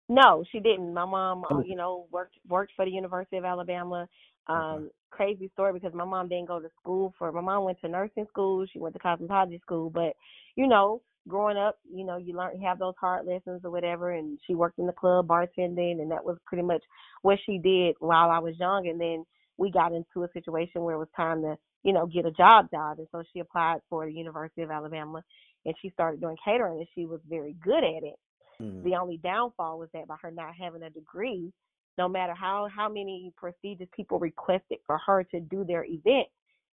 No, 0.10 0.44
she 0.52 0.60
didn't. 0.60 0.94
My 0.94 1.06
mom, 1.06 1.46
uh, 1.46 1.50
Oh. 1.52 1.64
you 1.64 1.76
know, 1.76 2.08
worked 2.12 2.36
worked 2.48 2.74
for 2.76 2.84
the 2.84 2.92
University 2.92 3.38
of 3.38 3.46
Alabama. 3.46 4.10
Um, 4.48 4.90
crazy 5.12 5.50
story 5.54 5.74
because 5.74 5.94
my 5.94 6.06
mom 6.06 6.28
didn't 6.28 6.48
go 6.48 6.60
to 6.60 6.70
school 6.82 7.14
for. 7.20 7.32
My 7.32 7.42
mom 7.42 7.64
went 7.64 7.80
to 7.82 7.88
nursing 7.88 8.26
school. 8.28 8.66
She 8.66 8.80
went 8.80 8.96
to 8.96 9.00
cosmetology 9.00 9.62
school, 9.62 9.92
but 9.92 10.16
you 10.56 10.66
know, 10.66 11.04
growing 11.28 11.58
up, 11.58 11.78
you 11.94 12.04
know, 12.04 12.18
you 12.18 12.36
learn 12.36 12.60
you 12.60 12.68
have 12.68 12.80
those 12.80 12.96
hard 13.00 13.28
lessons 13.28 13.62
or 13.64 13.70
whatever. 13.70 14.12
And 14.12 14.40
she 14.48 14.56
worked 14.56 14.80
in 14.80 14.88
the 14.88 14.94
club 14.94 15.28
bartending, 15.28 16.02
and 16.02 16.10
that 16.10 16.26
was 16.26 16.38
pretty 16.48 16.64
much 16.64 16.82
what 17.22 17.38
she 17.46 17.60
did 17.60 17.96
while 18.00 18.32
I 18.32 18.40
was 18.40 18.58
young. 18.60 18.88
And 18.88 19.00
then 19.00 19.26
we 19.58 19.70
got 19.70 19.94
into 19.94 20.24
a 20.24 20.32
situation 20.34 20.82
where 20.82 20.96
it 20.96 21.00
was 21.00 21.08
time 21.16 21.44
to, 21.44 21.56
you 21.84 21.94
know, 21.94 22.06
get 22.06 22.26
a 22.26 22.32
job 22.32 22.70
job, 22.72 23.00
and 23.00 23.08
so 23.12 23.24
she 23.32 23.40
applied 23.40 23.80
for 23.90 24.06
the 24.06 24.12
University 24.14 24.62
of 24.62 24.72
Alabama, 24.72 25.24
and 25.66 25.76
she 25.82 25.90
started 25.92 26.22
doing 26.22 26.38
catering, 26.44 26.80
and 26.80 26.88
she 26.96 27.06
was 27.06 27.20
very 27.28 27.54
good 27.54 27.84
at 27.84 28.04
it. 28.04 28.20
Mhm. 28.60 28.84
The 28.84 28.96
only 28.96 29.18
downfall 29.18 29.80
was 29.80 29.90
that 29.94 30.08
by 30.08 30.16
her 30.22 30.32
not 30.32 30.56
having 30.56 30.84
a 30.84 30.90
degree, 30.90 31.54
no 31.98 32.08
matter 32.08 32.34
how 32.34 32.68
how 32.68 32.90
many 32.90 33.32
prestigious 33.38 33.90
people 33.92 34.20
requested 34.20 34.80
for 34.86 34.98
her 35.00 35.24
to 35.26 35.40
do 35.40 35.64
their 35.64 35.86
event, 35.86 36.28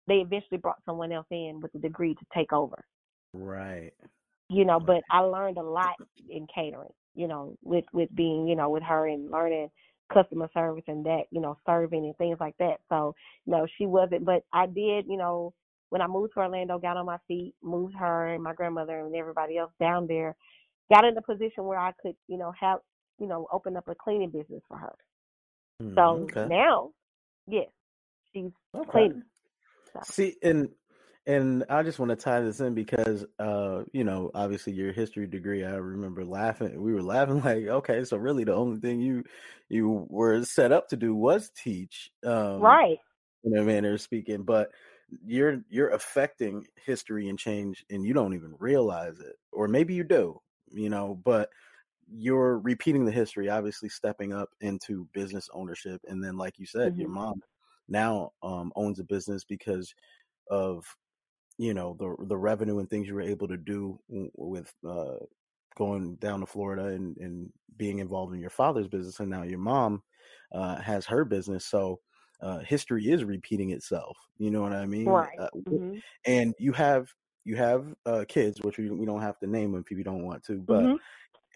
they 0.07 0.17
eventually 0.17 0.57
brought 0.57 0.83
someone 0.85 1.12
else 1.12 1.27
in 1.29 1.59
with 1.62 1.74
a 1.75 1.79
degree 1.79 2.15
to 2.15 2.25
take 2.33 2.53
over. 2.53 2.83
Right. 3.33 3.93
You 4.50 4.65
know, 4.65 4.79
but 4.79 5.03
I 5.09 5.19
learned 5.21 5.57
a 5.57 5.63
lot 5.63 5.95
in 6.29 6.47
catering. 6.47 6.93
You 7.15 7.27
know, 7.27 7.57
with 7.63 7.85
with 7.93 8.13
being 8.15 8.47
you 8.47 8.55
know 8.55 8.69
with 8.69 8.83
her 8.83 9.07
and 9.07 9.31
learning 9.31 9.69
customer 10.13 10.50
service 10.53 10.83
and 10.88 11.05
that, 11.05 11.24
you 11.31 11.41
know, 11.41 11.57
serving 11.65 12.05
and 12.05 12.17
things 12.17 12.38
like 12.39 12.55
that. 12.59 12.77
So, 12.89 13.15
no, 13.45 13.67
she 13.77 13.85
wasn't. 13.85 14.25
But 14.25 14.43
I 14.53 14.67
did, 14.67 15.05
you 15.07 15.17
know, 15.17 15.53
when 15.89 16.01
I 16.01 16.07
moved 16.07 16.33
to 16.33 16.39
Orlando, 16.41 16.79
got 16.79 16.97
on 16.97 17.05
my 17.05 17.17
feet, 17.27 17.55
moved 17.63 17.95
her 17.97 18.33
and 18.33 18.43
my 18.43 18.53
grandmother 18.53 19.00
and 19.00 19.15
everybody 19.15 19.57
else 19.57 19.71
down 19.79 20.07
there, 20.07 20.35
got 20.93 21.05
in 21.05 21.17
a 21.17 21.21
position 21.21 21.65
where 21.65 21.79
I 21.79 21.93
could, 22.01 22.15
you 22.27 22.38
know, 22.38 22.53
have, 22.59 22.79
you 23.19 23.27
know, 23.27 23.47
open 23.51 23.77
up 23.77 23.88
a 23.88 23.95
cleaning 23.95 24.31
business 24.31 24.62
for 24.67 24.77
her. 24.77 24.93
Mm, 25.81 25.97
So 25.97 26.31
okay. 26.31 26.47
now, 26.47 26.91
yes, 27.47 27.67
she's 28.33 28.51
Okay. 28.75 28.91
cleaning. 28.91 29.24
So, 29.93 30.01
See, 30.03 30.38
and 30.43 30.69
and 31.27 31.65
I 31.70 31.82
just 31.84 31.98
want 32.00 32.10
to 32.10 32.15
tie 32.15 32.41
this 32.41 32.60
in 32.60 32.75
because, 32.75 33.25
uh, 33.39 33.84
you 33.94 34.03
know, 34.03 34.29
obviously 34.36 34.74
your 34.74 34.94
history 34.94 35.25
degree. 35.27 35.63
I 35.65 35.75
remember 35.75 36.24
laughing. 36.25 36.79
We 36.82 36.94
were 36.94 37.01
laughing 37.03 37.41
like, 37.44 37.65
okay, 37.65 38.03
so 38.05 38.17
really 38.17 38.44
the 38.44 38.53
only 38.55 38.79
thing 38.79 39.01
you 39.01 39.24
you 39.70 40.05
were 40.10 40.44
set 40.46 40.72
up 40.72 40.89
to 40.89 40.98
do 40.98 41.15
was 41.15 41.50
teach, 41.51 42.12
um, 42.24 42.77
right. 42.77 43.00
in 43.44 43.58
a 43.58 43.63
manner 43.63 43.94
of 43.96 44.01
speaking. 44.01 44.44
But 44.44 44.72
you're 45.25 45.63
you're 45.70 45.89
affecting 45.91 46.67
history 46.77 47.29
and 47.29 47.39
change, 47.39 47.86
and 47.89 48.05
you 48.05 48.13
don't 48.13 48.34
even 48.36 48.55
realize 48.60 49.20
it, 49.20 49.38
or 49.51 49.67
maybe 49.67 49.94
you 49.96 50.03
do, 50.05 50.41
you 50.72 50.89
know. 50.89 51.15
But 51.15 51.50
you're 52.08 52.60
repeating 52.60 53.05
the 53.05 53.12
history, 53.12 53.50
obviously 53.50 53.89
stepping 53.89 54.34
up 54.34 54.50
into 54.62 55.10
business 55.13 55.50
ownership, 55.53 56.01
and 56.08 56.24
then, 56.24 56.38
like 56.38 56.60
you 56.60 56.65
said, 56.65 56.96
your 56.98 57.10
hmm 57.10 57.12
mom 57.12 57.41
now 57.88 58.32
um, 58.44 58.72
owns 58.75 59.00
a 59.00 59.03
business 59.03 59.44
because 59.44 59.94
of 60.50 60.86
you 61.57 61.74
know 61.74 61.95
the 62.00 62.15
the 62.27 62.38
revenue 62.38 62.79
and 62.79 62.89
things 62.89 63.07
you 63.07 63.13
were 63.15 63.21
able 63.21 63.47
to 63.47 63.57
do 63.57 64.00
with 64.09 64.74
uh, 64.88 65.17
going 65.77 66.15
down 66.17 66.39
to 66.41 66.45
Florida 66.45 66.88
and, 66.88 67.17
and 67.17 67.51
being 67.77 68.00
involved 68.00 68.33
in 68.33 68.39
your 68.39 68.50
father's 68.50 68.88
business, 68.88 69.19
and 69.19 69.29
now 69.29 69.43
your 69.43 69.59
mom 69.59 70.03
uh, 70.51 70.77
has 70.81 71.05
her 71.05 71.25
business. 71.25 71.65
So 71.65 72.01
uh, 72.41 72.59
history 72.59 73.09
is 73.09 73.24
repeating 73.24 73.71
itself. 73.71 74.17
You 74.38 74.51
know 74.51 74.62
what 74.62 74.74
I 74.74 74.85
mean? 74.85 75.27
Right. 75.27 75.38
Uh, 75.38 75.50
hmm 75.65 76.00
and 76.25 76.53
you 76.59 76.74
have 76.74 77.09
you 77.45 77.55
have 77.57 77.93
uh, 78.05 78.25
kids, 78.27 78.62
which 78.62 78.77
we 78.77 78.89
we 78.89 79.05
don't 79.05 79.21
have 79.21 79.39
to 79.39 79.47
name 79.47 79.71
them 79.74 79.85
if 79.89 79.97
you 79.97 80.03
don't 80.03 80.25
want 80.25 80.43
to, 80.45 80.62
but 80.62 80.89
hmm 80.89 80.95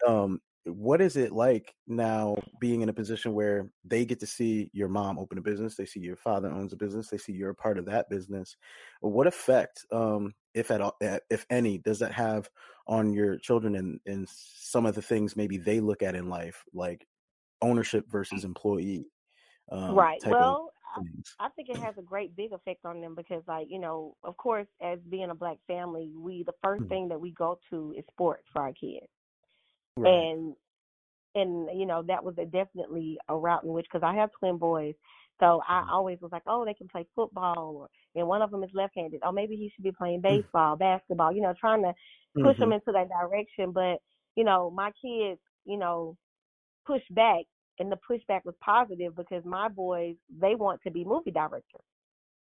um 0.06 0.40
what 0.64 1.00
is 1.00 1.16
it 1.16 1.32
like 1.32 1.74
now 1.86 2.36
being 2.60 2.82
in 2.82 2.88
a 2.88 2.92
position 2.92 3.32
where 3.32 3.72
they 3.84 4.04
get 4.04 4.20
to 4.20 4.26
see 4.26 4.70
your 4.74 4.88
mom 4.88 5.18
open 5.18 5.38
a 5.38 5.42
business 5.42 5.76
they 5.76 5.86
see 5.86 6.00
your 6.00 6.16
father 6.16 6.50
owns 6.50 6.72
a 6.72 6.76
business 6.76 7.08
they 7.08 7.16
see 7.18 7.32
you're 7.32 7.50
a 7.50 7.54
part 7.54 7.78
of 7.78 7.86
that 7.86 8.10
business 8.10 8.56
what 9.00 9.26
effect 9.26 9.86
um 9.90 10.34
if 10.54 10.70
at 10.70 10.80
all 10.80 10.96
eh, 11.00 11.18
if 11.30 11.46
any 11.50 11.78
does 11.78 11.98
that 11.98 12.12
have 12.12 12.50
on 12.86 13.12
your 13.12 13.38
children 13.38 13.74
and 13.76 14.00
and 14.06 14.28
some 14.28 14.84
of 14.86 14.94
the 14.94 15.02
things 15.02 15.36
maybe 15.36 15.56
they 15.56 15.80
look 15.80 16.02
at 16.02 16.14
in 16.14 16.28
life 16.28 16.64
like 16.74 17.06
ownership 17.62 18.06
versus 18.10 18.44
employee 18.44 19.10
um 19.72 20.08
Right. 20.08 20.22
Well, 20.24 20.74
things 20.94 21.38
I 21.38 21.48
think 21.50 21.68
it 21.70 21.78
has 21.80 21.96
a 21.98 22.02
great 22.02 22.36
big 22.36 22.52
effect 22.52 22.84
on 22.84 23.00
them 23.00 23.14
because, 23.14 23.42
like, 23.48 23.68
you 23.70 23.78
know, 23.78 24.16
of 24.22 24.36
course, 24.36 24.68
as 24.80 25.00
being 25.08 25.30
a 25.30 25.34
black 25.34 25.58
family, 25.66 26.14
we 26.16 26.44
the 26.44 26.54
first 26.62 26.86
Mhm. 26.86 26.88
thing 26.88 27.08
that 27.08 27.20
we 27.20 27.32
go 27.32 27.58
to 27.70 27.94
is 27.98 28.04
sports 28.08 28.44
for 28.52 28.62
our 28.62 28.72
kids, 28.74 29.08
right 29.96 30.28
and 30.28 30.54
and 31.34 31.68
you 31.78 31.86
know 31.86 32.02
that 32.06 32.22
was 32.24 32.34
a 32.38 32.44
definitely 32.44 33.18
a 33.28 33.36
route 33.36 33.64
in 33.64 33.70
which 33.72 33.86
because 33.90 34.04
I 34.06 34.14
have 34.16 34.30
twin 34.38 34.56
boys, 34.58 34.94
so 35.40 35.60
I 35.68 35.84
Mm-hmm. 35.84 35.90
always 35.90 36.18
was 36.20 36.32
like, 36.32 36.42
oh, 36.46 36.64
they 36.64 36.74
can 36.74 36.88
play 36.88 37.06
football, 37.14 37.76
or 37.76 37.88
and 38.14 38.26
one 38.28 38.42
of 38.42 38.50
them 38.50 38.62
is 38.64 38.70
left-handed, 38.74 39.20
oh, 39.24 39.32
maybe 39.32 39.56
he 39.56 39.70
should 39.74 39.84
be 39.84 39.92
playing 39.92 40.20
Mm. 40.30 40.44
baseball, 40.44 40.76
basketball, 40.76 41.32
you 41.32 41.42
know, 41.42 41.54
trying 41.58 41.82
to 41.82 41.92
push 42.42 42.58
them 42.58 42.70
hmm 42.70 42.72
into 42.72 42.92
that 42.92 43.08
direction. 43.08 43.72
But 43.72 43.98
you 44.36 44.44
know, 44.44 44.70
my 44.70 44.90
kids, 45.02 45.40
you 45.64 45.76
know, 45.78 46.16
push 46.86 47.02
back, 47.10 47.44
and 47.78 47.90
the 47.90 47.98
pushback 48.08 48.44
was 48.44 48.54
positive 48.62 49.16
because 49.16 49.44
my 49.44 49.68
boys 49.68 50.16
they 50.40 50.54
want 50.54 50.80
to 50.82 50.90
be 50.90 51.04
movie 51.04 51.30
directors. 51.32 51.82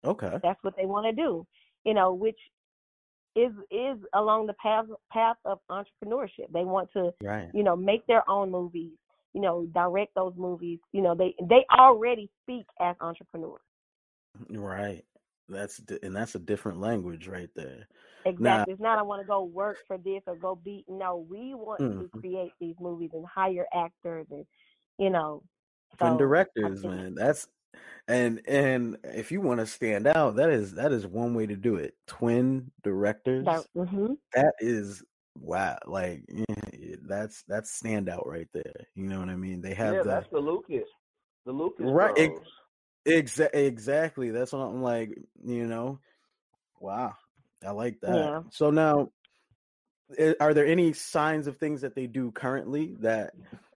okay 0.05 0.41
That's 0.43 0.63
what 0.63 0.75
they 0.77 0.87
want 0.87 1.07
to 1.07 1.13
do, 1.13 1.47
you 1.85 1.95
know, 1.95 2.13
which 2.13 2.39
is 3.37 3.53
is 3.71 3.99
along 4.15 4.47
the 4.47 4.55
path 4.55 4.87
path 5.13 5.37
of 5.45 5.59
entrepreneurship. 5.71 6.53
They 6.53 6.65
want 6.65 6.91
to, 6.95 7.13
right 7.23 7.53
you 7.53 7.63
know, 7.63 7.77
make 7.77 8.07
their 8.07 8.29
own 8.29 8.51
movies, 8.51 8.93
you 9.33 9.41
know, 9.41 9.67
direct 9.75 10.15
those 10.15 10.35
movies. 10.37 10.79
You 10.93 11.03
know, 11.03 11.15
they 11.15 11.35
they 11.43 11.65
already 11.79 12.31
speak 12.43 12.67
as 12.81 12.97
entrepreneurs. 13.01 13.61
right 14.51 15.05
that's 15.49 15.81
and 16.03 16.15
that's 16.17 16.35
a 16.35 16.39
different 16.39 16.81
language 16.81 17.27
right 17.29 17.51
there 17.55 17.89
now 18.39 18.65
Exactly. 18.65 18.73
It's 18.73 18.83
not 18.83 18.99
I 18.99 19.03
want 19.03 19.23
to 19.23 19.27
go 19.27 19.45
work 19.45 19.79
for 19.87 19.97
this 19.99 20.23
or 20.27 20.37
go 20.37 20.55
be. 20.57 20.85
No, 20.89 21.27
we 21.29 21.55
want 21.55 21.81
mhm. 21.81 21.99
to 21.99 22.09
create 22.19 22.55
these 22.61 22.77
movies 22.81 23.11
and 23.15 23.25
hire 23.27 23.67
actors 23.75 24.27
and, 24.31 24.45
you 24.99 25.11
know, 25.11 25.43
so 25.99 26.35
I 26.63 26.69
directors 26.75 26.85
man 26.85 27.15
that's 27.15 27.49
and 28.09 28.41
and 28.47 28.97
if 29.05 29.33
you 29.33 29.41
want 29.41 29.61
to 29.61 29.67
stand 29.67 30.07
out 30.07 30.37
that 30.37 30.51
is 30.51 30.75
that 30.75 30.93
is 30.93 31.07
one 31.07 31.35
way 31.35 31.47
to 31.47 31.57
do 31.57 31.77
it. 31.77 31.95
Twin 32.07 32.71
that. 32.83 32.91
directors 32.91 33.67
hmm 33.77 34.13
that 34.35 34.55
is 34.61 35.03
wow 35.41 35.79
like 35.87 36.23
yeah, 36.29 36.97
that's 37.03 37.43
that's 37.49 37.81
standout 37.81 38.27
right 38.27 38.49
there 38.53 38.87
you 38.95 39.09
know 39.09 39.21
what 39.21 39.29
i 39.29 39.37
mean? 39.37 39.61
They 39.61 39.75
have 39.75 39.95
Yeah, 39.97 40.03
the 40.03 40.09
that's 40.11 40.31
the 40.31 40.39
Lucas, 40.41 40.89
the 41.47 41.53
Lucas 41.53 41.87
right 41.89 42.15
ex- 43.07 43.39
exa- 43.39 43.55
exactly 43.55 44.31
that's 44.31 44.53
what 44.53 44.61
i'm 44.61 44.83
like 44.83 45.17
you 45.45 45.67
know? 45.67 45.99
Wow 46.81 47.15
i 47.67 47.71
like 47.71 48.01
that. 48.03 48.15
Yeah. 48.17 48.41
so 48.51 48.71
now 48.71 49.11
are 50.41 50.53
there 50.55 50.67
any 50.67 50.93
signs 50.93 51.47
of 51.47 51.57
things 51.57 51.81
that 51.81 51.95
they 51.95 52.07
do 52.07 52.31
currently 52.33 52.95
that 53.01 53.33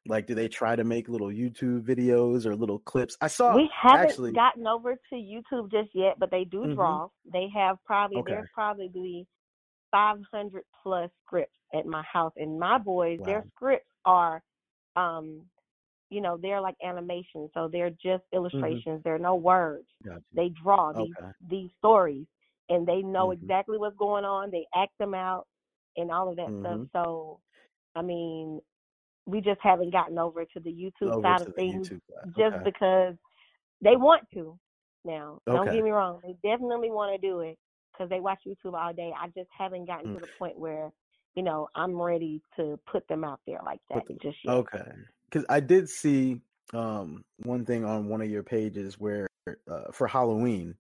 like 0.09 0.27
do 0.27 0.35
they 0.35 0.49
try 0.49 0.77
to 0.77 0.85
make 0.85 1.09
little 1.09 1.29
youtube 1.29 1.83
videos 1.83 2.47
or 2.47 2.57
little 2.57 2.81
clips 2.81 3.16
i 3.21 3.29
saw 3.29 3.55
We 3.55 3.71
haven't 3.81 4.01
actually 4.05 4.33
gotten 4.35 4.66
over 4.66 4.94
to 4.94 5.14
YouTube 5.16 5.71
just 5.71 5.90
yet, 5.94 6.18
but 6.18 6.31
they 6.31 6.44
do 6.44 6.66
hmm 6.66 6.68
draw. 6.68 7.09
They 7.33 7.49
have 7.55 7.79
probably 7.85 8.21
okay 8.21 8.35
there's 8.35 8.47
probably 8.55 9.27
500 9.92 10.64
plus 10.83 11.11
scripts 11.27 11.59
at 11.75 11.87
my 11.87 12.03
house, 12.03 12.33
and 12.37 12.59
my 12.61 12.79
boys, 12.79 13.21
their 13.25 13.44
scripts 13.57 13.88
are, 14.05 14.42
um, 14.97 15.42
you 16.11 16.21
know, 16.21 16.38
they're 16.38 16.61
like 16.61 16.77
animation, 16.85 17.51
so 17.55 17.68
they're 17.68 17.90
just 17.90 18.25
hmm 18.53 18.79
illustrations. 18.81 19.03
There 19.05 19.14
are 19.14 19.18
no 19.18 19.37
words. 19.37 19.88
gotcha 20.05 20.23
They 20.35 20.51
draw 20.62 20.92
these 20.92 21.16
okay 21.16 21.33
these 21.49 21.71
stories, 21.79 22.27
and 22.71 22.87
they 22.87 23.03
know 23.03 23.31
hmm 23.31 23.33
exactly 23.33 23.79
what's 23.79 23.97
going 23.97 24.25
on. 24.25 24.51
They 24.51 24.66
act 24.75 24.92
them 24.99 25.14
out, 25.14 25.47
and 25.97 26.11
all 26.11 26.29
of 26.31 26.37
that 26.37 26.55
stuff. 26.61 26.81
hmm 26.81 26.85
So, 26.92 27.40
I 27.97 28.03
mean, 28.03 28.61
we 29.29 29.41
just 29.43 29.61
haven't 29.62 29.91
gotten 29.91 30.19
over 30.19 30.45
to 30.45 30.61
the 30.61 30.71
YouTube 30.73 31.12
over 31.12 31.23
side 31.23 31.43
of 31.47 31.55
things 31.55 31.88
side 31.88 32.01
just 32.37 32.55
okay 32.57 32.64
because 32.64 33.14
they 33.83 33.95
want 33.97 34.23
to. 34.35 34.59
Now, 35.05 35.41
don't 35.47 35.71
get 35.71 35.85
me 35.85 35.91
wrong, 35.91 36.21
they 36.25 36.35
definitely 36.49 36.91
want 36.91 37.12
to 37.21 37.27
do 37.27 37.41
it 37.41 37.57
because 37.93 38.09
they 38.11 38.21
watch 38.21 38.41
YouTube 38.47 38.75
all 38.75 38.93
day. 38.93 39.12
I 39.19 39.27
just 39.29 39.49
haven't 39.57 39.87
gotten 39.87 40.09
Mm. 40.11 40.14
to 40.14 40.21
the 40.21 40.33
point 40.38 40.59
where, 40.59 40.91
you 41.35 41.43
know, 41.43 41.69
I'm 41.75 41.95
ready 42.01 42.41
to 42.57 42.79
put 42.91 43.07
them 43.09 43.23
out 43.23 43.41
there 43.47 43.61
like 43.64 43.81
that 43.91 44.07
them 44.09 44.19
just 44.23 44.38
yet. 44.45 44.55
okay, 44.55 44.91
because 45.31 45.45
I 45.49 45.61
did 45.61 45.88
see 45.88 46.41
um 46.75 47.23
one 47.45 47.64
thing 47.64 47.85
on 47.85 48.09
one 48.09 48.21
of 48.21 48.29
your 48.31 48.43
pages 48.43 48.99
where 48.99 49.27
uh, 49.71 49.91
for 49.93 50.07
Halloween 50.07 50.75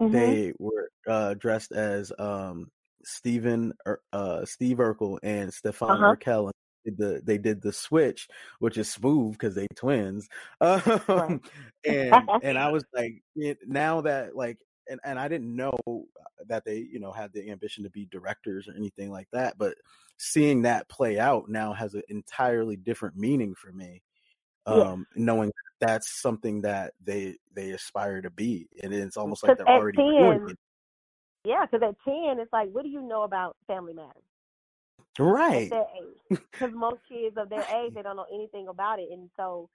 Mhm. 0.00 0.12
they 0.12 0.52
were 0.58 0.88
uh 1.08 1.34
dressed 1.34 1.72
as 1.72 2.12
um 2.18 2.70
Stephen 3.04 3.72
uh 4.12 4.44
Steve 4.44 4.78
Urkel 4.78 5.18
and 5.22 5.52
Stefan 5.52 5.90
Uh 5.90 5.96
huh. 5.96 6.10
Urquelle. 6.12 6.50
Did 6.86 6.98
the 6.98 7.20
they 7.24 7.36
did 7.36 7.60
the 7.60 7.72
switch, 7.72 8.28
which 8.60 8.78
is 8.78 8.90
smooth 8.90 9.32
because 9.32 9.54
they 9.54 9.66
twins. 9.74 10.28
Um, 10.60 11.40
and 11.84 12.30
and 12.42 12.56
I 12.58 12.70
was 12.70 12.84
like, 12.94 13.22
it, 13.34 13.58
now 13.66 14.00
that 14.02 14.36
like, 14.36 14.58
and 14.88 15.00
and 15.04 15.18
I 15.18 15.28
didn't 15.28 15.54
know 15.54 15.76
that 16.46 16.64
they 16.64 16.78
you 16.78 17.00
know 17.00 17.12
had 17.12 17.32
the 17.32 17.50
ambition 17.50 17.84
to 17.84 17.90
be 17.90 18.06
directors 18.06 18.68
or 18.68 18.74
anything 18.76 19.10
like 19.10 19.28
that, 19.32 19.58
but 19.58 19.74
seeing 20.16 20.62
that 20.62 20.88
play 20.88 21.18
out 21.18 21.48
now 21.48 21.72
has 21.72 21.94
an 21.94 22.02
entirely 22.08 22.76
different 22.76 23.16
meaning 23.16 23.54
for 23.54 23.72
me. 23.72 24.02
Um, 24.66 25.06
knowing 25.14 25.52
that's 25.80 26.20
something 26.20 26.62
that 26.62 26.94
they 27.04 27.36
they 27.54 27.70
aspire 27.70 28.22
to 28.22 28.30
be, 28.30 28.68
and 28.82 28.92
it's 28.92 29.16
almost 29.16 29.42
like 29.42 29.56
they're 29.56 29.68
already 29.68 29.98
doing 29.98 30.40
10, 30.40 30.50
it. 30.50 30.58
yeah, 31.44 31.66
because 31.66 31.86
at 31.88 31.96
10, 32.04 32.40
it's 32.40 32.52
like, 32.52 32.70
what 32.70 32.82
do 32.82 32.88
you 32.88 33.00
know 33.00 33.22
about 33.22 33.56
Family 33.66 33.92
Matters? 33.92 34.22
Right. 35.18 35.78
Because 35.80 35.86
most 36.74 37.00
kids 37.08 37.36
of 37.38 37.48
their 37.50 37.64
age, 37.64 37.94
they 37.94 38.02
don't 38.02 38.16
know 38.16 38.26
anything 38.32 38.68
about 38.68 38.98
it. 38.98 39.08
And 39.12 39.30
so 39.36 39.68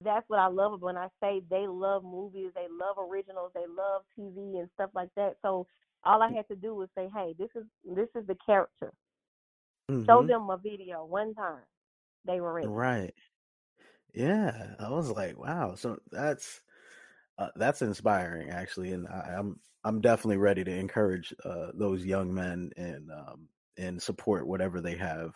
that's 0.00 0.28
what 0.28 0.38
I 0.40 0.46
love 0.48 0.80
when 0.82 0.96
I 0.96 1.08
say 1.20 1.42
they 1.50 1.66
love 1.66 2.04
movies, 2.04 2.50
they 2.54 2.66
love 2.70 2.96
originals, 2.98 3.52
they 3.54 3.66
love 3.68 4.02
TV 4.16 4.58
and 4.58 4.68
stuff 4.74 4.90
like 4.94 5.10
that. 5.16 5.36
So 5.42 5.66
all 6.04 6.22
I 6.22 6.32
had 6.32 6.48
to 6.48 6.56
do 6.56 6.74
was 6.74 6.88
say, 6.96 7.08
hey, 7.14 7.34
this 7.38 7.50
is 7.54 7.64
this 7.84 8.08
is 8.14 8.26
the 8.26 8.36
character. 8.44 8.92
Show 10.06 10.22
hmm 10.22 10.28
them 10.28 10.50
a 10.50 10.56
video 10.58 11.04
one 11.04 11.34
time. 11.34 11.64
They 12.24 12.40
were 12.40 12.52
ready. 12.52 12.74
Right. 12.74 13.14
Yeah. 14.14 14.74
I 14.78 14.90
was 14.90 15.10
like, 15.10 15.38
wow. 15.38 15.74
So 15.74 15.98
that's 16.10 16.60
uh, 17.38 17.48
that's 17.56 17.82
inspiring, 17.82 18.50
actually, 18.50 18.92
and 18.92 19.08
I, 19.08 19.34
I'm 19.38 19.58
I'm 19.84 20.00
definitely 20.00 20.38
ready 20.38 20.64
to 20.64 20.72
encourage 20.76 21.34
uh, 21.44 21.68
those 21.74 22.04
young 22.04 22.34
men 22.34 22.70
and 22.76 23.10
um, 23.10 23.48
and 23.78 24.00
support 24.02 24.46
whatever 24.46 24.80
they 24.80 24.96
have 24.96 25.32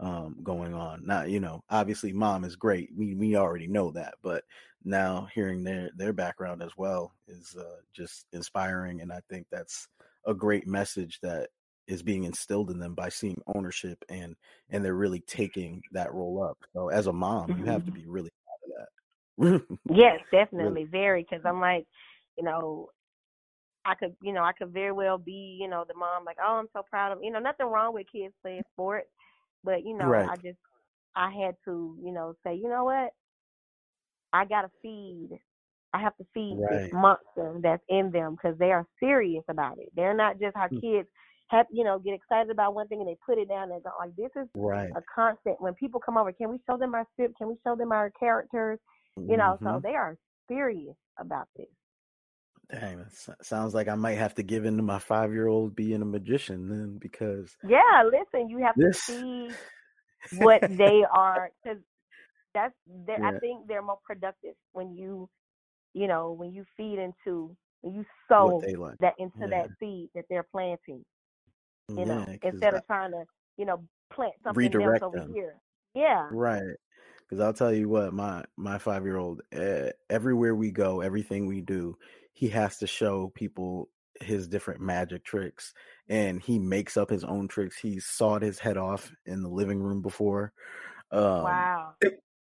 um, 0.00 0.38
going 0.42 0.74
on. 0.74 1.04
Now, 1.06 1.24
you 1.24 1.40
know, 1.40 1.62
obviously, 1.70 2.12
mom 2.12 2.44
is 2.44 2.56
great. 2.56 2.90
We 2.96 3.14
we 3.14 3.36
already 3.36 3.66
know 3.66 3.90
that, 3.92 4.14
but 4.22 4.44
now 4.84 5.28
hearing 5.34 5.62
their 5.62 5.90
their 5.96 6.12
background 6.12 6.62
as 6.62 6.72
well 6.76 7.12
is 7.28 7.54
uh, 7.56 7.80
just 7.92 8.26
inspiring, 8.32 9.00
and 9.02 9.12
I 9.12 9.20
think 9.28 9.46
that's 9.50 9.88
a 10.26 10.34
great 10.34 10.66
message 10.66 11.18
that 11.22 11.50
is 11.86 12.02
being 12.02 12.24
instilled 12.24 12.70
in 12.70 12.78
them 12.78 12.94
by 12.94 13.08
seeing 13.08 13.40
ownership 13.54 14.02
and 14.08 14.36
and 14.70 14.84
they're 14.84 14.94
really 14.94 15.20
taking 15.20 15.82
that 15.92 16.12
role 16.14 16.42
up. 16.42 16.58
So 16.72 16.88
as 16.88 17.06
a 17.08 17.12
mom, 17.12 17.54
you 17.56 17.64
have 17.66 17.84
to 17.86 17.92
Mhm. 17.92 17.94
be 17.94 18.06
really 18.06 18.30
proud 18.44 19.50
of 19.50 19.60
that. 19.60 19.68
Yes, 19.88 20.20
really. 20.24 20.30
definitely, 20.30 20.84
very. 20.84 21.22
Because 21.22 21.44
I'm 21.44 21.60
like, 21.60 21.86
you 22.36 22.44
know, 22.44 22.90
I 23.90 23.94
could, 23.96 24.14
you 24.22 24.32
know, 24.32 24.44
I 24.44 24.52
could 24.52 24.72
very 24.72 24.92
well 24.92 25.18
be, 25.18 25.58
you 25.60 25.68
know, 25.68 25.84
the 25.86 25.94
mom 25.94 26.24
like, 26.24 26.36
oh, 26.44 26.54
I'm 26.60 26.68
so 26.72 26.82
proud 26.88 27.12
of, 27.12 27.18
you 27.22 27.32
know, 27.32 27.40
nothing 27.40 27.66
wrong 27.66 27.92
with 27.94 28.06
kids 28.12 28.34
playing 28.42 28.62
sports, 28.72 29.08
but 29.64 29.84
you 29.84 29.96
know, 29.96 30.10
Right. 30.10 30.26
I 30.28 30.36
just, 30.36 30.58
I 31.16 31.30
had 31.30 31.56
to, 31.64 31.96
you 32.02 32.12
know, 32.12 32.34
say, 32.44 32.54
you 32.54 32.68
know 32.68 32.84
what, 32.84 33.10
I 34.32 34.44
gotta 34.44 34.70
feed. 34.82 35.30
I 35.92 36.00
have 36.00 36.16
to 36.18 36.26
feed 36.32 36.60
this 36.68 36.82
monster 36.92 37.58
that's 37.62 37.82
in 37.88 38.12
them 38.12 38.36
because 38.36 38.56
they 38.58 38.70
are 38.70 38.86
serious 39.00 39.44
about 39.48 39.78
it. 39.78 39.90
They're 39.96 40.14
not 40.14 40.38
just 40.38 40.56
how 40.56 40.68
Mm. 40.72 40.80
kids 40.80 41.08
have, 41.48 41.66
you 41.72 41.82
know, 41.82 41.98
get 41.98 42.14
excited 42.14 42.50
about 42.50 42.74
one 42.74 42.86
thing 42.86 43.00
and 43.00 43.08
they 43.08 43.16
put 43.26 43.38
it 43.38 43.48
down 43.48 43.72
and 43.72 43.82
go 43.82 43.90
like, 43.98 44.14
this 44.16 44.30
is 44.36 44.48
Right. 44.54 44.96
a 44.96 45.02
constant. 45.12 45.60
When 45.60 45.74
people 45.74 46.00
come 46.00 46.16
over, 46.16 46.32
can 46.32 46.50
we 46.50 46.60
show 46.68 46.76
them 46.76 46.94
our 46.94 47.06
script? 47.12 47.38
Can 47.38 47.48
we 47.48 47.56
show 47.64 47.74
them 47.74 47.90
our 47.92 48.10
characters? 48.18 48.78
You 49.26 49.36
know, 49.36 49.58
so 49.64 49.80
Mhm. 49.80 49.82
they 49.82 49.96
are 49.96 50.16
serious 50.48 50.96
about 51.18 51.48
this. 51.56 51.66
Dang, 52.72 52.98
that 52.98 53.44
sounds 53.44 53.74
like 53.74 53.88
I 53.88 53.94
might 53.94 54.18
have 54.18 54.34
to 54.36 54.42
give 54.42 54.64
in 54.64 54.76
to 54.76 54.82
my 54.82 54.98
five 54.98 55.32
year 55.32 55.48
old 55.48 55.74
being 55.74 56.02
a 56.02 56.04
magician 56.04 56.68
then 56.68 56.98
because 56.98 57.56
Yeah, 57.66 58.04
listen, 58.04 58.48
you 58.48 58.58
have 58.58 58.74
this 58.76 59.04
to 59.06 59.12
see 59.12 59.50
what 60.38 60.60
they 60.76 61.04
are 61.12 61.50
because 61.62 61.78
that's 62.54 62.74
they're- 63.06 63.24
I 63.24 63.38
think 63.38 63.66
they're 63.66 63.82
more 63.82 63.98
productive 64.04 64.54
when 64.72 64.94
you 64.94 65.28
you 65.94 66.06
know 66.06 66.32
when 66.32 66.52
you 66.52 66.64
feed 66.76 66.98
into 66.98 67.56
when 67.80 67.94
you 67.94 68.04
sow 68.28 68.62
like. 68.78 68.98
that 68.98 69.14
into 69.18 69.38
Yeah. 69.40 69.46
that 69.48 69.70
seed 69.80 70.10
that 70.14 70.24
they're 70.30 70.44
planting. 70.44 71.04
You 71.88 72.04
know, 72.04 72.24
instead 72.42 72.74
I- 72.74 72.78
of 72.78 72.86
trying 72.86 73.10
to 73.12 73.24
you 73.56 73.64
know 73.64 73.82
plant 74.12 74.34
something 74.44 74.82
else 74.82 75.02
over 75.02 75.18
them. 75.18 75.32
here. 75.34 75.56
Yeah. 75.94 76.28
Right. 76.30 76.76
Because 77.28 77.40
I'll 77.40 77.52
tell 77.52 77.72
you 77.72 77.88
what, 77.88 78.12
my 78.12 78.44
my 78.56 78.78
five 78.78 79.04
year 79.04 79.16
old, 79.16 79.42
uh, 79.56 79.90
everywhere 80.08 80.54
we 80.54 80.70
go, 80.70 81.00
everything 81.00 81.46
we 81.46 81.60
do, 81.60 81.96
he 82.32 82.48
has 82.48 82.78
to 82.78 82.86
show 82.86 83.30
people 83.34 83.90
his 84.20 84.48
different 84.48 84.80
magic 84.80 85.24
tricks, 85.24 85.72
and 86.08 86.42
he 86.42 86.58
makes 86.58 86.96
up 86.96 87.10
his 87.10 87.24
own 87.24 87.48
tricks. 87.48 87.78
He's 87.78 88.06
sawed 88.06 88.42
his 88.42 88.58
head 88.58 88.76
off 88.76 89.12
in 89.26 89.42
the 89.42 89.48
living 89.48 89.80
room 89.82 90.02
before. 90.02 90.52
Um, 91.10 91.42
Wow. 91.44 91.94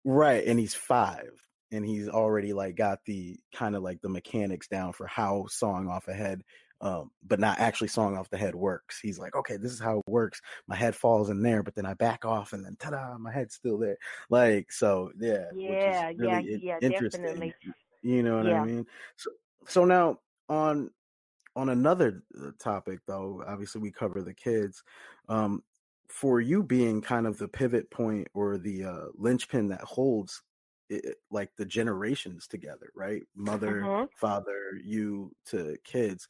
Right, 0.05 0.45
and 0.47 0.59
he's 0.59 0.75
five, 0.75 1.31
and 1.71 1.85
he's 1.87 2.09
already 2.09 2.53
like 2.53 2.75
got 2.77 3.05
the 3.05 3.39
kind 3.55 3.77
of 3.77 3.83
like 3.83 4.01
the 4.03 4.09
mechanics 4.09 4.67
down 4.69 4.93
for 4.93 5.07
how 5.07 5.47
sawing 5.49 5.89
off 5.89 6.09
a 6.09 6.13
head, 6.15 6.43
um, 6.81 7.13
but 7.23 7.39
not 7.39 7.61
actually 7.61 7.87
sawing 7.89 8.17
off 8.19 8.29
the 8.29 8.37
head 8.37 8.57
works. 8.57 8.99
He's 9.01 9.19
like, 9.19 9.37
okay, 9.37 9.57
this 9.57 9.73
is 9.73 9.79
how 9.79 9.99
it 10.01 10.11
works. 10.11 10.41
My 10.67 10.75
head 10.75 10.97
falls 10.97 11.31
in 11.31 11.41
there, 11.43 11.63
but 11.63 11.77
then 11.77 11.87
I 11.87 11.95
back 11.95 12.25
off, 12.25 12.53
and 12.53 12.65
then 12.65 12.77
ta-da, 12.81 13.17
my 13.19 13.33
head's 13.33 13.55
still 13.55 13.79
there. 13.79 13.97
Like 14.29 14.73
so, 14.73 15.13
yeah, 15.19 15.51
Yeah, 15.55 16.09
is 16.11 16.17
yeah, 16.19 16.41
yeah, 16.41 16.79
interesting. 16.81 17.23
definitely. 17.23 17.55
You 18.03 18.25
know 18.25 18.39
what 18.39 18.47
Yeah. 18.47 18.63
I 18.63 18.67
mean? 18.67 18.87
So, 19.17 19.31
so 19.67 19.85
now 19.85 20.19
on 20.49 20.91
on 21.57 21.69
another 21.71 22.25
uh, 22.41 22.53
topic 22.59 23.01
though 23.07 23.43
obviously 23.47 23.81
we 23.81 23.93
cover 23.93 24.23
the 24.23 24.35
kids 24.35 24.83
um 25.29 25.63
for 26.09 26.41
you 26.41 26.63
being 26.63 27.01
kind 27.03 27.27
of 27.27 27.39
the 27.39 27.49
pivot 27.49 27.91
point 27.91 28.29
or 28.35 28.59
the 28.59 28.85
uh 28.85 29.07
linchpin 29.15 29.69
that 29.69 29.83
holds 29.83 30.43
it, 30.91 31.17
like 31.31 31.51
the 31.57 31.67
generations 31.67 32.47
together 32.49 32.91
right 32.95 33.23
mother 33.35 33.93
Mhm. 33.93 34.09
father 34.13 34.79
you 34.85 35.33
to 35.47 35.77
kids 35.85 36.29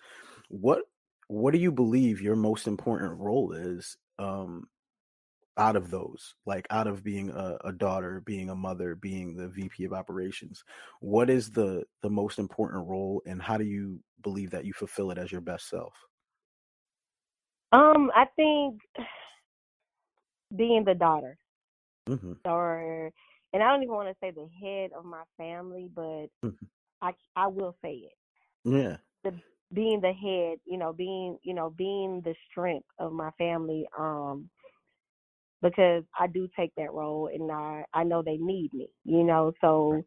what 0.48 0.84
what 1.28 1.52
do 1.52 1.58
you 1.58 1.72
believe 1.72 2.20
your 2.20 2.36
most 2.36 2.66
important 2.66 3.18
role 3.18 3.52
is 3.52 3.96
um 4.18 4.68
out 5.58 5.76
of 5.76 5.90
those 5.90 6.34
like 6.46 6.66
out 6.70 6.86
of 6.86 7.04
being 7.04 7.30
a, 7.30 7.58
a 7.64 7.72
daughter 7.72 8.22
being 8.24 8.50
a 8.50 8.54
mother 8.56 8.94
being 8.94 9.36
the 9.36 9.48
vp 9.48 9.84
of 9.84 9.92
operations 9.92 10.64
what 11.00 11.30
is 11.30 11.50
the 11.50 11.84
the 12.02 12.10
most 12.10 12.38
important 12.38 12.86
role 12.88 13.22
and 13.26 13.42
how 13.42 13.56
do 13.58 13.64
you 13.64 14.00
believe 14.22 14.50
that 14.50 14.64
you 14.64 14.72
fulfill 14.72 15.10
it 15.10 15.18
as 15.18 15.30
your 15.32 15.40
best 15.42 15.68
self 15.68 15.94
Um, 17.72 18.10
I 18.14 18.26
think 18.36 18.80
being 20.56 20.84
the 20.84 20.94
daughter 20.94 21.38
mm-hmm. 22.08 22.32
or 22.44 23.10
and 23.52 23.62
I 23.62 23.70
don't 23.70 23.82
even 23.82 23.94
want 23.94 24.08
to 24.08 24.16
say 24.20 24.30
the 24.30 24.48
head 24.60 24.90
of 24.96 25.04
my 25.04 25.22
family, 25.36 25.90
but 25.94 26.26
Mhm. 26.42 26.68
I 27.02 27.12
I 27.36 27.48
will 27.48 27.76
say 27.82 27.94
it. 27.94 28.12
yeah 28.64 28.96
The 29.24 29.32
being 29.72 30.00
the 30.00 30.12
head, 30.12 30.58
you 30.64 30.78
know, 30.78 30.92
being 30.92 31.38
you 31.42 31.54
know, 31.54 31.70
being 31.70 32.20
the 32.22 32.34
strength 32.50 32.86
of 32.98 33.12
my 33.12 33.30
family, 33.38 33.86
um, 33.98 34.50
because 35.62 36.02
I 36.18 36.26
do 36.26 36.48
take 36.56 36.72
that 36.76 36.92
role 36.92 37.30
and 37.32 37.50
I 37.50 37.84
I 37.94 38.04
know 38.04 38.22
they 38.22 38.36
need 38.36 38.74
me, 38.74 38.88
you 39.04 39.24
know, 39.24 39.52
so 39.60 40.02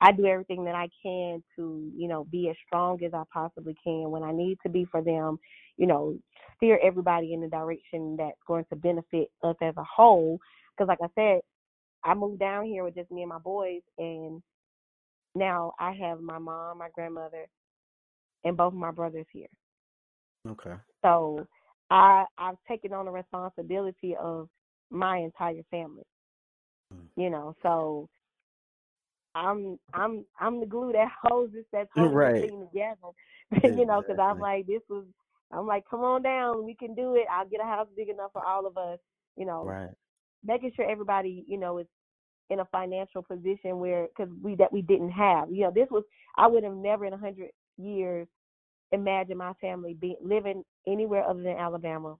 I 0.00 0.12
do 0.12 0.26
everything 0.26 0.64
that 0.64 0.74
I 0.74 0.88
can 1.02 1.42
to, 1.56 1.90
you 1.96 2.08
know, 2.08 2.24
be 2.24 2.50
as 2.50 2.56
strong 2.66 3.02
as 3.04 3.14
I 3.14 3.22
possibly 3.32 3.76
can 3.84 4.10
when 4.10 4.22
I 4.22 4.32
need 4.32 4.58
to 4.62 4.68
be 4.68 4.86
for 4.90 5.00
them, 5.02 5.38
you 5.76 5.86
know, 5.86 6.18
steer 6.56 6.78
everybody 6.82 7.32
in 7.32 7.40
the 7.40 7.48
direction 7.48 8.16
that's 8.18 8.36
going 8.46 8.64
to 8.70 8.76
benefit 8.76 9.30
us 9.42 9.56
as 9.62 9.74
a 9.76 9.84
whole. 9.84 10.38
Because, 10.76 10.88
like 10.88 10.98
I 11.02 11.08
said, 11.14 11.40
I 12.04 12.14
moved 12.14 12.40
down 12.40 12.66
here 12.66 12.84
with 12.84 12.96
just 12.96 13.10
me 13.10 13.22
and 13.22 13.30
my 13.30 13.38
boys, 13.38 13.80
and 13.98 14.42
now 15.34 15.72
I 15.78 15.92
have 15.92 16.20
my 16.20 16.38
mom, 16.38 16.78
my 16.78 16.88
grandmother, 16.94 17.46
and 18.44 18.56
both 18.56 18.72
of 18.72 18.78
my 18.78 18.90
brothers 18.90 19.26
here. 19.32 19.48
okay 20.48 20.74
So 21.02 21.46
I 21.90 22.24
I've 22.36 22.58
taken 22.68 22.92
on 22.92 23.06
the 23.06 23.10
responsibility 23.10 24.16
of 24.20 24.48
my 24.90 25.18
entire 25.18 25.62
family. 25.70 26.04
Mm. 26.94 27.06
You 27.16 27.30
know, 27.30 27.54
so 27.62 28.08
I'm 29.34 29.78
I'm 29.94 30.24
I'm 30.40 30.60
the 30.60 30.66
glue 30.66 30.92
that 30.92 31.08
holds 31.22 31.54
this 31.54 31.64
that's 31.72 31.90
holding 31.94 32.16
Right. 32.16 32.40
thing 32.40 32.68
together. 32.72 33.12
you 33.76 33.86
know, 33.86 34.02
because 34.06 34.20
I'm 34.22 34.40
like 34.40 34.66
this 34.66 34.82
was 34.90 35.04
I'm 35.52 35.66
like, 35.66 35.84
come 35.88 36.00
on 36.00 36.22
down, 36.22 36.64
we 36.64 36.74
can 36.74 36.94
do 36.94 37.14
it. 37.16 37.26
I'll 37.30 37.48
get 37.48 37.60
a 37.60 37.64
house 37.64 37.88
big 37.96 38.08
enough 38.08 38.32
for 38.32 38.44
all 38.46 38.66
of 38.66 38.76
us. 38.78 38.98
You 39.36 39.46
know, 39.46 39.64
right 39.64 39.90
making 40.44 40.72
sure 40.76 40.88
everybody 40.90 41.44
you 41.48 41.58
know 41.58 41.78
is 41.78 41.86
in 42.50 42.60
a 42.60 42.64
financial 42.66 43.22
position 43.22 43.78
where 43.78 44.08
because 44.08 44.32
we 44.42 44.54
that 44.56 44.72
we 44.72 44.82
didn't 44.82 45.10
have. 45.12 45.50
You 45.50 45.62
know, 45.64 45.72
this 45.74 45.88
was 45.90 46.04
I 46.36 46.46
would 46.46 46.64
have 46.64 46.74
never 46.74 47.06
in 47.06 47.12
a 47.14 47.18
hundred 47.18 47.50
years 47.78 48.28
imagined 48.92 49.38
my 49.38 49.52
family 49.60 49.94
being 50.00 50.16
living 50.22 50.64
anywhere 50.86 51.24
other 51.28 51.42
than 51.42 51.56
Alabama, 51.56 52.16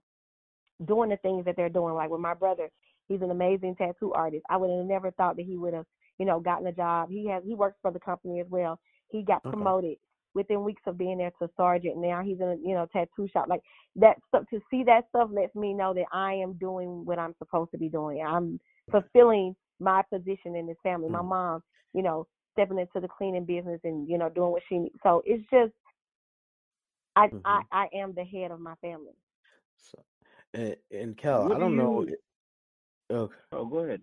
doing 0.83 1.09
the 1.09 1.17
things 1.17 1.45
that 1.45 1.55
they're 1.55 1.69
doing. 1.69 1.93
Like 1.93 2.09
with 2.09 2.21
my 2.21 2.33
brother, 2.33 2.69
he's 3.07 3.21
an 3.21 3.31
amazing 3.31 3.75
tattoo 3.75 4.13
artist. 4.13 4.43
I 4.49 4.57
would 4.57 4.69
have 4.69 4.85
never 4.85 5.11
thought 5.11 5.37
that 5.37 5.45
he 5.45 5.57
would 5.57 5.73
have 5.73 5.85
you 6.17 6.25
know 6.25 6.39
gotten 6.39 6.67
a 6.67 6.71
job. 6.73 7.09
He 7.09 7.27
has 7.29 7.43
he 7.45 7.55
works 7.55 7.77
for 7.81 7.91
the 7.91 7.99
company 7.99 8.39
as 8.39 8.47
well. 8.49 8.79
He 9.09 9.23
got 9.23 9.45
Okay. 9.45 9.47
promoted 9.47 9.97
within 10.33 10.63
weeks 10.63 10.81
of 10.85 10.97
being 10.97 11.17
there 11.17 11.31
to 11.41 11.49
sergeant. 11.55 11.97
Now 11.97 12.21
he's 12.21 12.39
in 12.39 12.47
a 12.49 12.55
you 12.55 12.75
know 12.75 12.87
tattoo 12.91 13.27
shop. 13.31 13.47
Like 13.47 13.61
that 13.95 14.17
stuff 14.27 14.43
to 14.51 14.59
see 14.69 14.83
that 14.83 15.05
stuff 15.09 15.29
lets 15.31 15.55
me 15.55 15.73
know 15.73 15.93
that 15.93 16.05
I 16.11 16.33
am 16.33 16.53
doing 16.53 17.05
what 17.05 17.19
I'm 17.19 17.35
supposed 17.37 17.71
to 17.71 17.77
be 17.77 17.89
doing. 17.89 18.21
I'm 18.25 18.59
fulfilling 18.91 19.55
my 19.79 20.03
position 20.11 20.55
in 20.55 20.67
this 20.67 20.77
family. 20.83 21.09
My 21.09 21.21
Mm. 21.21 21.29
mom, 21.29 21.63
you 21.93 22.03
know, 22.03 22.27
stepping 22.53 22.79
into 22.79 22.99
the 23.01 23.07
cleaning 23.07 23.45
business 23.45 23.79
and 23.83 24.07
you 24.09 24.17
know 24.17 24.29
doing 24.29 24.51
what 24.51 24.63
she 24.69 24.77
needs. 24.79 24.95
So 25.03 25.21
it's 25.25 25.43
just 25.49 25.73
I 27.15 27.31
Mhm. 27.31 27.43
I 27.45 27.61
I 27.71 27.87
am 27.93 28.13
the 28.13 28.23
head 28.25 28.51
of 28.51 28.59
my 28.59 28.75
family. 28.75 29.13
so 29.77 30.03
and, 30.55 30.75
and 30.91 31.17
kel 31.17 31.43
What 31.43 31.51
i 31.51 31.55
do 31.55 31.59
don't 31.61 31.77
know 31.77 32.05
you- 32.07 32.17
okay 33.11 33.35
Oh, 33.51 33.65
go 33.65 33.79
ahead. 33.79 34.01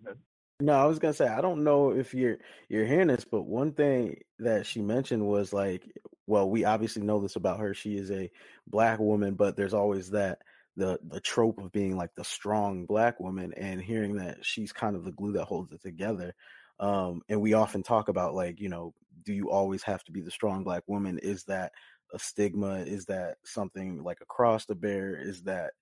No, 0.59 0.73
I 0.73 0.85
was 0.85 0.99
gonna 0.99 1.13
say 1.13 1.27
I 1.27 1.41
don't 1.41 1.63
know 1.63 1.91
if 1.91 2.13
you're 2.13 2.37
you're 2.69 2.85
hearing 2.85 3.07
this, 3.09 3.25
but 3.25 3.43
one 3.43 3.73
thing 3.73 4.21
that 4.39 4.65
she 4.65 4.81
mentioned 4.81 5.25
was 5.25 5.51
like, 5.51 5.83
well, 6.25 6.49
we 6.49 6.63
obviously 6.63 7.01
know 7.03 7.19
this 7.19 7.35
about 7.35 7.59
her. 7.59 7.73
She 7.73 7.97
is 7.97 8.11
a 8.11 8.31
black 8.67 8.99
woman, 8.99 9.33
but 9.35 9.57
there's 9.57 9.73
always 9.73 10.11
that 10.11 10.39
the 10.77 10.99
the 11.09 11.19
trope 11.19 11.59
of 11.59 11.71
being 11.71 11.97
like 11.97 12.15
the 12.15 12.23
strong 12.23 12.85
black 12.85 13.19
woman, 13.19 13.53
and 13.57 13.81
hearing 13.81 14.15
that 14.17 14.45
she's 14.45 14.71
kind 14.71 14.95
of 14.95 15.03
the 15.03 15.11
glue 15.11 15.33
that 15.33 15.45
holds 15.45 15.73
it 15.73 15.81
together. 15.81 16.33
Um, 16.79 17.21
and 17.27 17.41
we 17.41 17.53
often 17.53 17.83
talk 17.83 18.07
about 18.07 18.33
like, 18.33 18.59
you 18.61 18.69
know, 18.69 18.93
do 19.25 19.33
you 19.33 19.51
always 19.51 19.83
have 19.83 20.03
to 20.05 20.11
be 20.13 20.21
the 20.21 20.31
strong 20.31 20.63
black 20.63 20.83
woman? 20.87 21.19
Is 21.19 21.43
that 21.45 21.73
a 22.13 22.19
stigma? 22.19 22.79
Is 22.79 23.05
that 23.07 23.35
something 23.43 24.01
like 24.03 24.19
a 24.21 24.25
cross 24.25 24.65
to 24.67 24.75
bear? 24.75 25.15
Is 25.15 25.43
that 25.43 25.73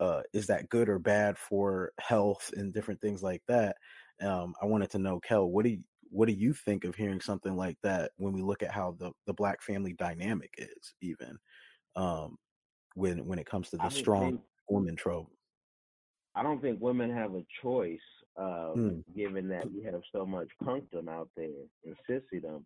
uh, 0.00 0.22
is 0.32 0.46
that 0.46 0.68
good 0.70 0.88
or 0.88 0.98
bad 0.98 1.38
for 1.38 1.92
health 2.00 2.50
and 2.56 2.72
different 2.72 3.00
things 3.00 3.22
like 3.22 3.42
that? 3.46 3.76
Um, 4.20 4.54
I 4.60 4.66
wanted 4.66 4.90
to 4.90 4.98
know, 4.98 5.20
Kel, 5.20 5.46
what 5.46 5.64
do 5.64 5.70
you, 5.70 5.80
what 6.10 6.26
do 6.26 6.34
you 6.34 6.52
think 6.52 6.84
of 6.84 6.94
hearing 6.96 7.20
something 7.20 7.54
like 7.54 7.76
that 7.82 8.10
when 8.16 8.32
we 8.32 8.42
look 8.42 8.62
at 8.62 8.72
how 8.72 8.96
the, 8.98 9.12
the 9.26 9.34
black 9.34 9.62
family 9.62 9.92
dynamic 9.92 10.50
is, 10.58 10.94
even 11.00 11.38
um, 11.96 12.36
when 12.94 13.24
when 13.26 13.38
it 13.38 13.46
comes 13.46 13.70
to 13.70 13.76
the 13.76 13.90
strong 13.90 14.30
think- 14.32 14.40
woman 14.68 14.96
trope? 14.96 15.30
I 16.34 16.42
don't 16.42 16.60
think 16.62 16.80
women 16.80 17.12
have 17.14 17.34
a 17.34 17.44
choice, 17.62 17.98
uh, 18.36 18.74
Mm. 18.76 19.04
given 19.16 19.48
that 19.48 19.70
we 19.72 19.82
have 19.84 20.00
so 20.12 20.24
much 20.24 20.48
punkdom 20.62 21.08
out 21.08 21.28
there 21.36 21.48
and 21.84 21.96
sissydom 22.08 22.62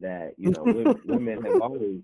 that 0.00 0.34
you 0.38 0.50
know 0.50 0.64
women, 0.66 1.00
women 1.04 1.42
have 1.42 1.58
always 1.60 2.00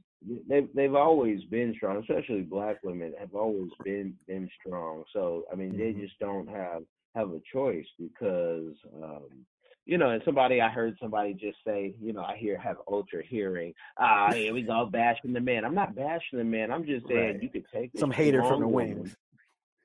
they've 0.49 0.69
they've 0.75 0.95
always 0.95 1.43
been 1.45 1.75
strong, 1.77 1.99
especially 1.99 2.43
black 2.43 2.83
women 2.83 3.15
have 3.19 3.35
always 3.35 3.71
been 3.85 4.15
been 4.27 4.49
strong. 4.61 5.05
So 5.13 5.45
I 5.53 5.57
mean, 5.57 5.77
they 5.77 5.93
Mhm. 5.93 6.03
just 6.03 6.19
don't 6.19 6.49
have 6.49 6.83
have 7.15 7.31
a 7.31 7.41
choice 7.53 7.87
because 7.99 8.75
um, 9.03 9.47
you 9.87 9.99
know, 9.99 10.11
and 10.11 10.23
somebody 10.25 10.61
I 10.61 10.69
heard 10.69 10.97
somebody 11.01 11.35
just 11.35 11.59
say, 11.67 11.95
you 12.01 12.13
know, 12.13 12.23
I 12.23 12.37
hear 12.37 12.59
have 12.59 12.77
ultra 12.89 13.23
hearing. 13.25 13.73
Ah, 13.99 14.33
here 14.35 14.53
we 14.53 14.63
go 14.63 14.87
bashing 14.87 15.33
the 15.33 15.41
man. 15.41 15.65
I'm 15.65 15.75
not 15.75 15.95
bashing 15.95 16.39
the 16.39 16.45
man. 16.45 16.71
I'm 16.73 16.85
just 16.85 17.07
saying 17.09 17.39
Right. 17.39 17.43
you 17.43 17.49
could 17.51 17.67
take 17.73 17.93
Some 17.97 18.11
hater 18.11 18.43
from 18.43 18.61
the 18.61 18.69
woman 18.69 18.69
wings. 18.69 19.09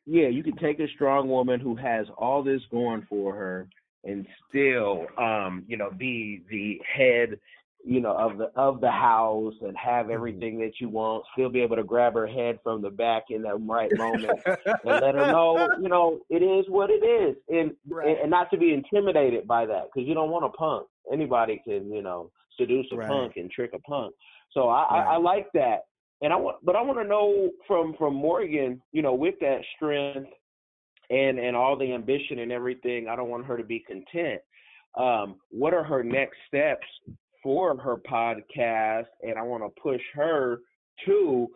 yeah, 0.05 0.27
you 0.27 0.43
could 0.43 0.57
take 0.57 0.79
a 0.79 0.87
strong 0.95 1.29
woman 1.29 1.59
who 1.59 1.75
has 1.75 2.07
all 2.17 2.43
this 2.43 2.61
going 2.71 3.05
for 3.09 3.35
her 3.35 3.67
and 4.03 4.25
still 4.49 5.05
um, 5.17 5.63
you 5.67 5.77
know, 5.77 5.91
be 5.91 6.41
the 6.49 6.79
head, 6.85 7.39
you 7.83 7.99
know, 8.01 8.15
of 8.15 8.37
the 8.37 8.51
of 8.55 8.81
the 8.81 8.91
house 8.91 9.53
and 9.61 9.75
have 9.77 10.09
Mhm. 10.09 10.13
everything 10.13 10.59
that 10.59 10.73
you 10.79 10.89
want, 10.89 11.25
still 11.33 11.49
be 11.49 11.61
able 11.61 11.75
to 11.75 11.83
grab 11.83 12.13
her 12.13 12.27
head 12.27 12.59
from 12.63 12.81
the 12.81 12.89
back 12.89 13.23
in 13.29 13.41
that 13.43 13.55
right 13.55 13.93
moment 13.95 14.39
and 14.85 14.99
let 14.99 15.15
her 15.15 15.25
know, 15.25 15.69
you 15.81 15.89
know, 15.89 16.19
it 16.29 16.43
is 16.43 16.65
what 16.69 16.89
it 16.89 17.03
is. 17.03 17.35
And 17.49 17.71
Right. 17.89 18.17
and 18.21 18.29
not 18.29 18.49
to 18.51 18.57
be 18.57 18.73
intimidated 18.73 19.47
by 19.47 19.65
that 19.65 19.85
because 19.93 20.07
you 20.07 20.13
don't 20.13 20.31
want 20.31 20.45
a 20.45 20.49
punk. 20.49 20.87
Anybody 21.11 21.61
can, 21.63 21.91
you 21.91 22.01
know, 22.01 22.31
seduce 22.57 22.87
a 22.91 22.97
Right. 22.97 23.07
punk 23.07 23.33
and 23.37 23.49
trick 23.51 23.71
a 23.73 23.79
punk. 23.79 24.13
So 24.51 24.69
I, 24.69 24.83
I, 24.83 24.99
I 25.13 25.17
like 25.17 25.47
that. 25.53 25.81
And 26.21 26.31
I 26.31 26.35
want, 26.35 26.57
but 26.63 26.75
I 26.75 26.81
want 26.81 26.99
to 26.99 27.03
know 27.03 27.49
from 27.67 27.95
from 27.97 28.13
Morgan, 28.13 28.81
you 28.91 29.01
know, 29.01 29.15
with 29.15 29.35
that 29.41 29.61
strength 29.75 30.29
and 31.09 31.39
and 31.39 31.55
all 31.55 31.75
the 31.77 31.93
ambition 31.93 32.39
and 32.39 32.51
everything. 32.51 33.07
I 33.07 33.15
don't 33.15 33.29
want 33.29 33.45
her 33.45 33.57
to 33.57 33.63
be 33.63 33.79
content. 33.79 34.41
Um, 34.97 35.37
what 35.49 35.73
are 35.73 35.83
her 35.83 36.03
next 36.03 36.37
steps 36.47 36.85
for 37.43 37.77
her 37.77 37.97
podcast? 37.97 39.07
And 39.21 39.37
I 39.37 39.41
want 39.41 39.63
to 39.63 39.81
push 39.81 40.01
her 40.15 40.59
to 41.05 41.47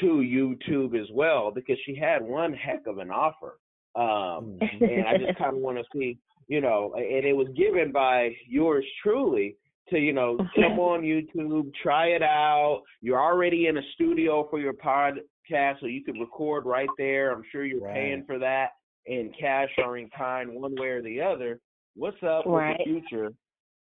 to 0.00 0.06
YouTube 0.06 1.00
as 1.00 1.08
well 1.12 1.50
because 1.50 1.76
she 1.86 1.96
had 1.96 2.22
one 2.22 2.52
heck 2.52 2.86
of 2.86 2.98
an 2.98 3.10
offer. 3.10 3.58
Um, 3.94 4.58
and 4.60 5.06
I 5.06 5.16
just 5.16 5.38
kind 5.38 5.56
of 5.56 5.62
want 5.62 5.78
to 5.78 5.84
see, 5.92 6.18
you 6.48 6.60
know, 6.60 6.92
and 6.96 7.24
it 7.24 7.34
was 7.34 7.48
given 7.56 7.92
by 7.92 8.30
yours 8.46 8.84
truly 9.02 9.56
to, 9.88 9.98
you 9.98 10.12
know, 10.12 10.36
come 10.54 10.78
on 10.78 11.02
YouTube, 11.02 11.72
try 11.82 12.08
it 12.08 12.22
out. 12.22 12.82
You're 13.00 13.20
already 13.20 13.68
in 13.68 13.78
a 13.78 13.82
studio 13.94 14.46
for 14.50 14.58
your 14.58 14.74
podcast, 14.74 15.80
so 15.80 15.86
you 15.86 16.04
could 16.04 16.18
record 16.20 16.66
right 16.66 16.88
there. 16.98 17.32
I'm 17.32 17.42
sure 17.50 17.64
you're 17.64 17.88
paying 17.92 18.24
for 18.26 18.38
that 18.38 18.70
in 19.06 19.32
cash 19.38 19.70
or 19.78 19.96
in 19.96 20.10
kind, 20.16 20.52
one 20.52 20.74
way 20.76 20.88
or 20.88 21.02
the 21.02 21.20
other. 21.20 21.60
What's 21.94 22.22
up 22.22 22.46
with 22.46 22.76
the 22.78 22.84
future 22.84 23.30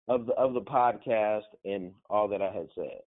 of 0.07 0.25
the 0.25 0.33
of 0.33 0.53
the 0.53 0.61
podcast 0.61 1.43
and 1.65 1.91
all 2.09 2.27
that 2.27 2.41
I 2.41 2.51
had 2.51 2.67
said? 2.75 3.01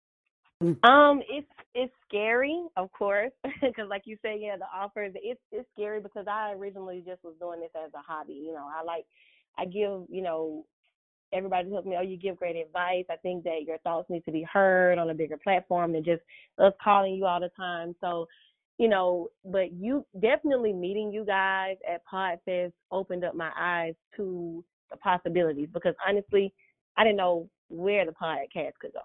Um, 0.82 1.20
it's 1.28 1.46
it's 1.74 1.92
scary, 2.08 2.62
of 2.76 2.90
course, 2.92 3.32
because 3.44 3.88
like 3.90 4.02
you 4.06 4.16
say, 4.22 4.38
yeah, 4.40 4.56
the 4.56 4.64
offers. 4.74 5.12
It's 5.16 5.40
it's 5.52 5.68
scary 5.74 6.00
because 6.00 6.26
I 6.30 6.52
originally 6.52 7.02
just 7.06 7.22
was 7.22 7.34
doing 7.38 7.60
this 7.60 7.70
as 7.76 7.92
a 7.94 8.00
hobby. 8.00 8.34
You 8.34 8.54
know, 8.54 8.66
I 8.66 8.82
like 8.82 9.04
I 9.58 9.64
give 9.66 10.06
you 10.08 10.22
know 10.22 10.64
everybody 11.32 11.68
tells 11.68 11.84
me, 11.84 11.96
oh, 11.98 12.02
you 12.02 12.16
give 12.16 12.36
great 12.36 12.56
advice. 12.56 13.04
I 13.10 13.16
think 13.16 13.44
that 13.44 13.64
your 13.66 13.78
thoughts 13.78 14.08
need 14.08 14.24
to 14.24 14.32
be 14.32 14.46
heard 14.50 14.98
on 14.98 15.10
a 15.10 15.14
bigger 15.14 15.36
platform 15.36 15.92
than 15.92 16.04
just 16.04 16.22
us 16.58 16.72
calling 16.82 17.14
you 17.14 17.26
all 17.26 17.40
the 17.40 17.50
time. 17.56 17.94
So, 18.00 18.26
you 18.78 18.88
know, 18.88 19.28
but 19.44 19.72
you 19.72 20.06
definitely 20.20 20.72
meeting 20.72 21.12
you 21.12 21.24
guys 21.24 21.76
at 21.90 22.02
Podfest 22.10 22.72
opened 22.90 23.24
up 23.24 23.34
my 23.34 23.50
eyes 23.58 23.94
to 24.16 24.64
the 24.90 24.96
possibilities 24.98 25.68
because 25.72 25.94
honestly, 26.06 26.52
I 26.96 27.04
didn't 27.04 27.18
know 27.18 27.48
where 27.68 28.04
the 28.06 28.12
podcast 28.12 28.74
could 28.80 28.92
go. 28.92 29.00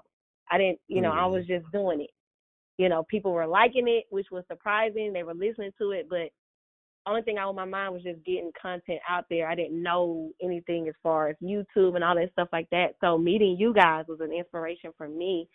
I 0.50 0.58
didn't, 0.58 0.80
you 0.88 1.02
know, 1.02 1.12
I 1.12 1.26
Mhm. 1.26 1.32
was 1.32 1.48
just 1.48 1.66
doing 1.72 2.02
it. 2.02 2.12
You 2.78 2.90
know, 2.90 3.04
people 3.04 3.32
were 3.32 3.48
liking 3.48 3.88
it, 3.88 4.06
which 4.10 4.32
was 4.32 4.44
surprising. 4.48 5.14
They 5.14 5.24
were 5.24 5.34
listening 5.34 5.72
to 5.80 5.92
it, 5.92 6.08
but 6.10 6.32
only 7.06 7.22
thing 7.24 7.38
on 7.38 7.56
my 7.56 7.66
mind 7.66 7.94
was 7.94 8.04
just 8.04 8.24
getting 8.26 8.52
content 8.60 9.00
out 9.10 9.26
there. 9.30 9.48
I 9.48 9.56
didn't 9.56 9.82
know 9.82 10.32
anything 10.42 10.88
as 10.88 10.96
far 11.02 11.30
as 11.30 11.36
YouTube 11.42 11.96
and 11.96 12.04
all 12.04 12.16
that 12.16 12.32
stuff 12.34 12.50
like 12.52 12.70
that. 12.72 12.96
So 13.02 13.18
meeting 13.18 13.58
you 13.60 13.74
guys 13.74 14.06
was 14.08 14.20
an 14.22 14.32
inspiration 14.32 14.92
for 14.98 15.08
me 15.08 15.48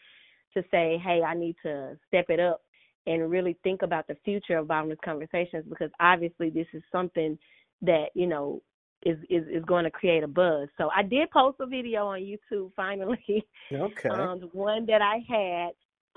to 0.55 0.63
say, 0.71 0.99
hey, 1.05 1.23
I 1.23 1.35
need 1.35 1.57
to 1.63 1.97
step 2.09 2.27
it 2.31 2.41
up 2.41 2.63
and 3.07 3.31
really 3.31 3.57
think 3.63 3.83
about 3.83 4.07
the 4.09 4.17
future 4.25 4.59
of 4.59 4.69
bottomless 4.69 4.99
conversations 5.05 5.65
because 5.69 5.91
obviously 6.01 6.51
this 6.51 6.67
is 6.73 6.83
something 6.91 7.39
that 7.83 8.07
you 8.15 8.27
know 8.27 8.61
is 9.05 9.19
is 9.31 9.45
is 9.49 9.65
going 9.65 9.85
to 9.85 9.91
create 9.91 10.23
a 10.23 10.29
buzz. 10.29 10.69
So 10.79 10.91
I 10.95 11.03
did 11.03 11.31
post 11.31 11.59
a 11.61 11.67
video 11.67 12.07
on 12.07 12.21
YouTube 12.21 12.71
finally. 12.77 13.47
Okay. 13.73 14.09
Um, 14.09 14.41
one 14.53 14.87
that 14.87 15.03
I 15.03 15.25
had. 15.29 15.71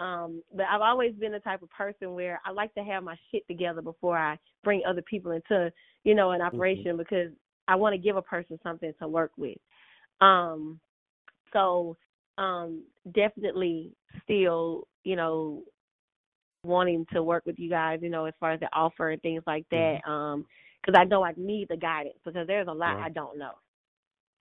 Um, 0.04 0.42
but 0.56 0.66
I've 0.72 0.80
always 0.80 1.14
been 1.16 1.34
the 1.34 1.40
type 1.40 1.62
of 1.62 1.70
person 1.72 2.14
where 2.14 2.40
I 2.46 2.52
like 2.52 2.74
to 2.76 2.84
have 2.84 3.04
my 3.04 3.18
shit 3.32 3.46
together 3.50 3.82
before 3.82 4.18
I 4.18 4.40
bring 4.64 4.82
other 4.88 5.02
people 5.02 5.32
into, 5.32 5.74
you 6.06 6.16
know, 6.16 6.32
an 6.32 6.42
operation 6.42 6.96
because 6.96 7.32
I 7.68 7.76
want 7.76 7.94
to 7.94 7.98
give 7.98 8.16
a 8.16 8.22
person 8.22 8.58
something 8.64 8.94
to 9.02 9.08
work 9.10 9.32
with. 9.36 9.58
Um, 10.22 10.80
so 11.52 11.98
um, 12.38 12.84
definitely 13.14 13.92
still, 14.24 14.88
you 15.04 15.18
know, 15.18 15.64
wanting 16.64 17.06
to 17.14 17.22
work 17.22 17.46
with 17.46 17.60
you 17.60 17.70
guys, 17.70 18.00
you 18.02 18.10
know, 18.10 18.26
as 18.26 18.34
far 18.40 18.52
as 18.52 18.60
the 18.60 18.70
offer 18.74 19.12
and 19.12 19.22
things 19.22 19.44
like 19.46 19.66
that. 19.72 20.00
Um, 20.08 20.46
because 20.82 21.00
I 21.00 21.06
know 21.06 21.24
I 21.24 21.34
need 21.38 21.68
the 21.70 21.78
guidance 21.78 22.18
because 22.26 22.48
there's 22.48 22.68
a 22.68 22.74
lot 22.74 22.96
Right. 22.96 23.04
I 23.04 23.10
don't 23.10 23.38
know 23.38 23.54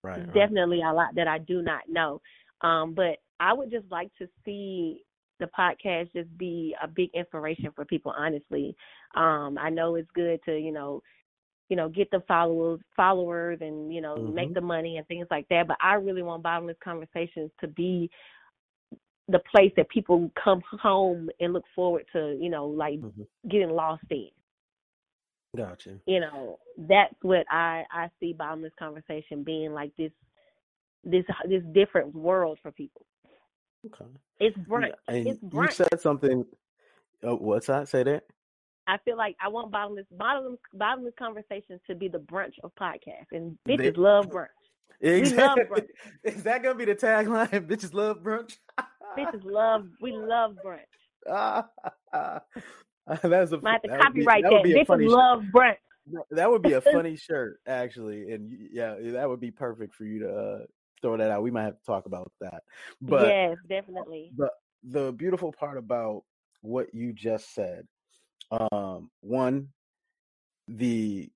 right. 0.03 0.15
there's 0.15 0.27
right. 0.27 0.49
definitely 0.49 0.81
a 0.81 0.93
lot 0.93 1.15
that 1.15 1.27
I 1.27 1.39
do 1.39 1.61
not 1.61 1.81
know. 1.89 2.21
Um, 2.61 2.93
but 2.93 3.17
I 3.39 3.53
would 3.53 3.71
just 3.71 3.89
like 3.91 4.11
to 4.17 4.27
see 4.45 5.03
the 5.39 5.49
podcast 5.57 6.11
just 6.13 6.35
be 6.37 6.75
a 6.83 6.87
big 6.87 7.09
inspiration 7.13 7.71
for 7.75 7.85
people, 7.85 8.13
honestly. 8.17 8.75
Um, 9.15 9.57
I 9.59 9.69
know 9.69 9.95
it's 9.95 10.09
good 10.13 10.39
to, 10.45 10.57
you 10.57 10.71
know, 10.71 11.01
you 11.69 11.77
know, 11.77 11.87
get 11.87 12.09
the 12.11 12.21
followers 12.27 12.79
followers 12.95 13.59
and, 13.61 13.93
you 13.93 14.01
know, 14.01 14.23
make 14.23 14.51
Mhm. 14.51 14.53
the 14.53 14.61
money 14.61 14.97
and 14.97 15.07
things 15.07 15.27
like 15.31 15.47
that. 15.49 15.67
But 15.67 15.77
I 15.81 15.93
really 15.95 16.23
want 16.23 16.43
bottomless 16.43 16.77
conversations 16.83 17.51
to 17.61 17.67
be 17.67 18.09
the 19.27 19.39
place 19.53 19.71
that 19.77 19.89
people 19.89 20.31
come 20.43 20.61
home 20.81 21.29
and 21.39 21.53
look 21.53 21.65
forward 21.75 22.05
to, 22.13 22.35
you 22.39 22.49
know, 22.49 22.65
like 22.67 22.99
Mhm. 23.03 23.27
getting 23.47 23.69
lost 23.69 24.03
in 24.09 24.29
Gotcha. 25.57 25.95
you 26.05 26.19
know 26.19 26.59
that's 26.77 27.15
what 27.23 27.45
i 27.49 27.83
i 27.91 28.09
see 28.19 28.33
bottomless 28.33 28.71
conversation 28.77 29.43
being 29.43 29.73
like 29.73 29.91
this 29.97 30.11
this 31.03 31.25
this 31.47 31.63
different 31.73 32.13
world 32.13 32.59
for 32.61 32.71
people 32.71 33.05
Okay. 33.87 34.05
it's 34.39 34.55
brunch 34.57 34.91
and 35.07 35.25
it's 35.27 35.39
you 35.53 35.67
said 35.71 35.99
something. 36.01 36.45
Oh, 37.23 37.35
what's 37.35 37.67
that? 37.67 37.87
Say 37.89 38.03
that. 38.03 38.23
i 38.87 38.97
feel 39.05 39.17
like 39.17 39.35
i 39.41 39.47
want 39.47 39.71
bottomless 39.71 40.05
bottomless 40.11 40.59
bottomless 40.73 41.13
conversations 41.17 41.79
to 41.87 41.95
be 41.95 42.07
the 42.07 42.19
brunch 42.19 42.53
of 42.63 42.71
podcasts 42.79 43.31
and 43.31 43.57
They- 43.65 43.77
bitches 43.77 43.97
love 43.97 44.27
brunch 44.27 44.47
Exactly. 45.01 45.63
brunch. 45.81 45.87
Is 46.35 46.43
that 46.43 46.61
gonna 46.61 46.75
be 46.75 46.83
the 46.85 46.93
tagline? 46.95 47.49
Bitches 47.67 47.93
love 47.93 48.17
brunch. 48.21 48.57
bitches 49.17 49.43
love 49.45 49.87
we 50.01 50.11
love 50.11 50.57
brunch 50.63 50.81
That's 53.23 53.51
a 53.51 53.61
might 53.61 53.73
have 53.73 53.81
to 53.83 53.87
that 53.89 53.99
would 53.99 54.13
be- 54.13 54.23
copyright 54.25 54.43
that 54.43 54.49
that, 54.49 54.53
would 54.53 54.63
be 54.63 54.79
a 54.79 54.85
funny 54.85 55.05
bitches 55.05 55.09
shirt. 55.09 55.17
love 55.17 55.43
brunch 55.53 55.75
That 56.31 56.49
would 56.49 56.61
be 56.61 56.73
a 56.73 56.81
funny 56.81 57.15
shirt, 57.15 57.59
actually, 57.67 58.31
and 58.31 58.69
yeah, 58.71 58.95
that 58.99 59.27
would 59.27 59.39
be 59.39 59.51
perfect 59.51 59.95
for 59.95 60.05
you 60.05 60.19
to 60.19 60.29
uh, 60.29 60.59
throw 61.01 61.17
that 61.17 61.31
out. 61.31 61.43
We 61.43 61.51
might 61.51 61.63
have 61.63 61.79
to 61.79 61.85
talk 61.85 62.05
about 62.05 62.31
that. 62.41 62.63
But 63.01 63.27
yes 63.27 63.57
definitely 63.67 64.31
But 64.35 64.51
the 64.83 65.11
beautiful 65.11 65.51
part 65.51 65.77
about 65.77 66.23
what 66.61 66.93
you 66.93 67.13
just 67.13 67.53
said, 67.53 67.87
um, 68.71 69.09
one, 69.21 69.69
the 70.67 71.29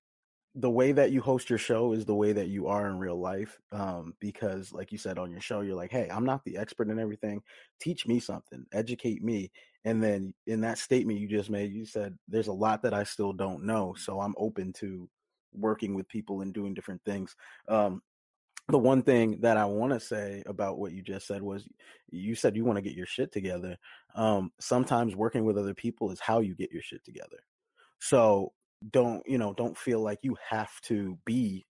the 0.56 0.70
way 0.70 0.92
that 0.92 1.12
you 1.12 1.20
host 1.20 1.50
your 1.50 1.58
show 1.58 1.94
is 1.94 2.06
the 2.06 2.14
way 2.14 2.32
that 2.32 2.48
you 2.48 2.68
are 2.68 2.88
in 2.88 2.98
real 2.98 3.20
life. 3.20 3.60
Um, 3.72 4.14
because 4.20 4.72
like 4.72 4.92
you 4.92 4.98
said 4.98 5.18
on 5.18 5.32
your 5.32 5.42
show, 5.42 5.62
you're 5.62 5.76
like, 5.76 5.92
hey, 5.92 6.08
I'm 6.12 6.26
not 6.26 6.44
the 6.46 6.58
expert 6.58 6.90
in 6.90 7.00
everything. 7.00 7.42
Teach 7.80 8.06
me 8.06 8.20
something, 8.20 8.66
educate 8.72 9.24
me. 9.24 9.52
And 9.86 10.02
then 10.02 10.34
in 10.46 10.62
that 10.62 10.78
statement 10.78 11.20
you 11.20 11.28
just 11.28 11.50
made, 11.50 11.74
you 11.74 11.86
said 11.86 12.18
there's 12.28 12.48
a 12.48 12.54
lot 12.54 12.84
that 12.84 12.94
I 12.94 13.04
still 13.04 13.34
don't 13.34 13.64
know. 13.64 13.96
So 13.98 14.20
I'm 14.20 14.36
open 14.38 14.74
to 14.74 15.10
working 15.54 15.96
with 15.96 16.08
people 16.08 16.42
and 16.42 16.54
doing 16.54 16.74
different 16.74 17.02
things. 17.04 17.36
Um, 17.68 18.02
the 18.70 18.78
one 18.78 19.02
thing 19.02 19.40
that 19.42 19.58
I 19.58 19.66
want 19.66 19.92
to 19.92 20.00
say 20.00 20.44
about 20.46 20.78
what 20.78 20.94
you 20.94 21.02
just 21.02 21.28
said 21.28 21.42
was 21.42 21.68
you 22.10 22.34
said 22.34 22.56
you 22.56 22.64
want 22.64 22.78
to 22.78 22.82
get 22.82 22.94
your 22.94 23.06
shit 23.08 23.32
together. 23.32 23.78
Um, 24.16 24.52
sometimes 24.60 25.16
working 25.16 25.44
with 25.44 25.58
other 25.58 25.74
people 25.74 26.12
is 26.12 26.20
how 26.20 26.40
you 26.40 26.56
get 26.56 26.72
your 26.72 26.82
shit 26.82 27.04
together. 27.04 27.40
So 28.00 28.54
don't, 28.92 29.24
you 29.28 29.38
know, 29.38 29.54
don't 29.54 29.78
feel 29.78 30.02
like 30.02 30.20
you 30.24 30.38
have 30.50 30.80
to 30.84 31.18
be 31.26 31.66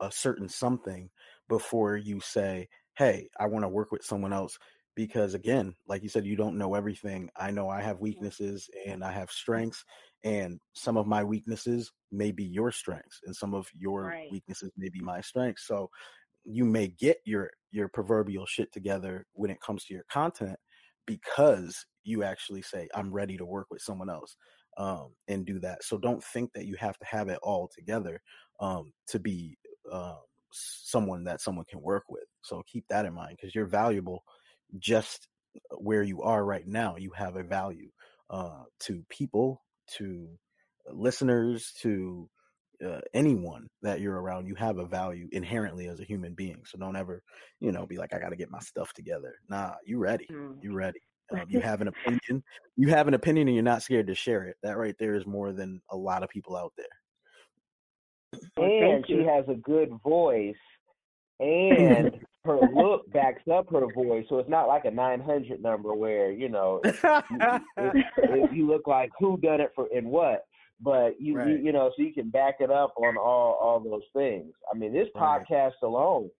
a 0.00 0.10
certain 0.12 0.48
something 0.48 1.10
before 1.48 1.96
you 1.96 2.20
say, 2.20 2.68
Hey, 2.96 3.28
I 3.40 3.46
want 3.46 3.64
to 3.64 3.68
work 3.68 3.90
with 3.92 4.04
someone 4.04 4.32
else. 4.32 4.58
because 4.94 5.34
again, 5.34 5.74
like 5.86 6.02
you 6.02 6.08
said, 6.10 6.26
you 6.26 6.36
don't 6.36 6.58
know 6.58 6.74
everything. 6.74 7.30
I 7.36 7.50
know 7.50 7.68
I 7.70 7.80
have 7.82 8.00
Mm-hmm. 8.00 8.00
weaknesses 8.00 8.68
and 8.86 9.02
I 9.04 9.12
have 9.12 9.30
strengths, 9.30 9.84
and 10.24 10.60
some 10.74 10.98
of 10.98 11.06
my 11.06 11.24
weaknesses 11.24 11.90
may 12.10 12.30
be 12.32 12.44
your 12.44 12.70
strengths, 12.72 13.20
and 13.24 13.34
some 13.34 13.54
of 13.54 13.68
your 13.74 14.14
Right. 14.14 14.28
weaknesses 14.28 14.70
may 14.76 14.90
be 14.90 15.00
my 15.00 15.22
strengths. 15.22 15.66
So 15.66 15.88
you 16.44 16.64
may 16.64 16.88
get 16.88 17.18
your 17.24 17.50
your 17.70 17.88
proverbial 17.88 18.46
shit 18.46 18.72
together 18.72 19.26
when 19.32 19.50
it 19.50 19.60
comes 19.60 19.84
to 19.84 19.94
your 19.94 20.04
content 20.10 20.56
because 21.06 21.86
you 22.04 22.22
actually 22.22 22.62
say 22.62 22.88
i'm 22.94 23.12
ready 23.12 23.36
to 23.36 23.44
work 23.44 23.66
with 23.70 23.80
someone 23.80 24.10
else 24.10 24.36
um, 24.78 25.12
and 25.28 25.46
do 25.46 25.58
that 25.58 25.82
so 25.82 25.98
don't 25.98 26.22
think 26.24 26.50
that 26.54 26.66
you 26.66 26.76
have 26.76 26.98
to 26.98 27.06
have 27.06 27.28
it 27.28 27.38
all 27.42 27.70
together 27.74 28.20
um, 28.60 28.92
to 29.06 29.18
be 29.18 29.56
uh, 29.90 30.16
someone 30.52 31.24
that 31.24 31.40
someone 31.40 31.64
can 31.68 31.80
work 31.80 32.04
with 32.08 32.24
so 32.42 32.62
keep 32.66 32.84
that 32.88 33.04
in 33.04 33.14
mind 33.14 33.36
because 33.36 33.54
you're 33.54 33.66
valuable 33.66 34.22
just 34.78 35.28
where 35.78 36.02
you 36.02 36.22
are 36.22 36.44
right 36.44 36.66
now 36.66 36.96
you 36.96 37.10
have 37.14 37.36
a 37.36 37.42
value 37.42 37.90
uh, 38.30 38.62
to 38.80 39.04
people 39.10 39.62
to 39.86 40.28
listeners 40.90 41.72
to 41.80 42.28
uh, 42.84 43.00
anyone 43.14 43.68
that 43.82 44.00
you're 44.00 44.20
around, 44.20 44.46
you 44.46 44.54
have 44.56 44.78
a 44.78 44.86
value 44.86 45.28
inherently 45.32 45.88
as 45.88 46.00
a 46.00 46.04
human 46.04 46.34
being. 46.34 46.62
So 46.66 46.78
don't 46.78 46.96
ever, 46.96 47.22
you 47.60 47.72
know, 47.72 47.86
be 47.86 47.96
like, 47.96 48.12
I 48.12 48.18
got 48.18 48.30
to 48.30 48.36
get 48.36 48.50
my 48.50 48.58
stuff 48.60 48.92
together. 48.92 49.34
Nah, 49.48 49.74
you 49.84 49.98
ready. 49.98 50.26
Mm. 50.30 50.56
You 50.62 50.74
ready. 50.74 51.00
Um, 51.32 51.46
you 51.48 51.60
have 51.60 51.80
an 51.80 51.88
opinion. 51.88 52.42
You 52.76 52.88
have 52.88 53.08
an 53.08 53.14
opinion, 53.14 53.48
and 53.48 53.54
you're 53.54 53.64
not 53.64 53.82
scared 53.82 54.06
to 54.08 54.14
share 54.14 54.44
it. 54.44 54.56
That 54.62 54.78
right 54.78 54.94
there 54.98 55.14
is 55.14 55.26
more 55.26 55.52
than 55.52 55.80
a 55.90 55.96
lot 55.96 56.22
of 56.22 56.28
people 56.28 56.56
out 56.56 56.72
there. 56.76 56.86
And 58.56 59.04
she 59.06 59.24
has 59.24 59.44
a 59.48 59.54
good 59.54 59.90
voice, 60.02 60.54
and 61.40 62.18
her 62.44 62.60
look 62.60 63.10
backs 63.12 63.42
up 63.52 63.70
her 63.70 63.86
voice. 63.86 64.26
So 64.28 64.38
it's 64.38 64.48
not 64.48 64.68
like 64.68 64.84
a 64.84 64.90
900 64.90 65.62
number 65.62 65.94
where 65.94 66.30
you 66.30 66.48
know 66.48 66.80
if, 66.84 67.94
if 68.18 68.52
you 68.52 68.66
look 68.66 68.86
like 68.86 69.10
who 69.18 69.38
done 69.38 69.60
it 69.60 69.72
for 69.74 69.88
and 69.94 70.06
what. 70.08 70.44
But 70.80 71.20
you, 71.20 71.34
you 71.34 71.36
Right. 71.36 71.62
you 71.62 71.72
know, 71.72 71.92
so 71.96 72.02
you 72.02 72.12
can 72.12 72.30
back 72.30 72.56
it 72.60 72.70
up 72.70 72.92
on 72.96 73.16
all 73.16 73.54
all 73.60 73.80
those 73.80 74.02
things. 74.12 74.52
I 74.72 74.76
mean, 74.76 74.92
this 74.92 75.08
Right. 75.14 75.40
podcast 75.48 75.72
alone 75.82 76.30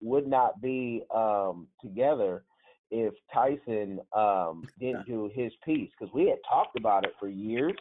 would 0.00 0.26
not 0.26 0.60
be 0.60 1.04
um 1.14 1.68
together 1.80 2.44
if 2.92 3.14
Tyson 3.32 4.00
um 4.14 4.68
didn't 4.78 5.06
do 5.06 5.30
his 5.34 5.52
piece 5.64 5.90
because 5.98 6.12
we 6.14 6.28
had 6.28 6.38
talked 6.48 6.78
about 6.78 7.04
it 7.04 7.14
for 7.18 7.28
years. 7.28 7.74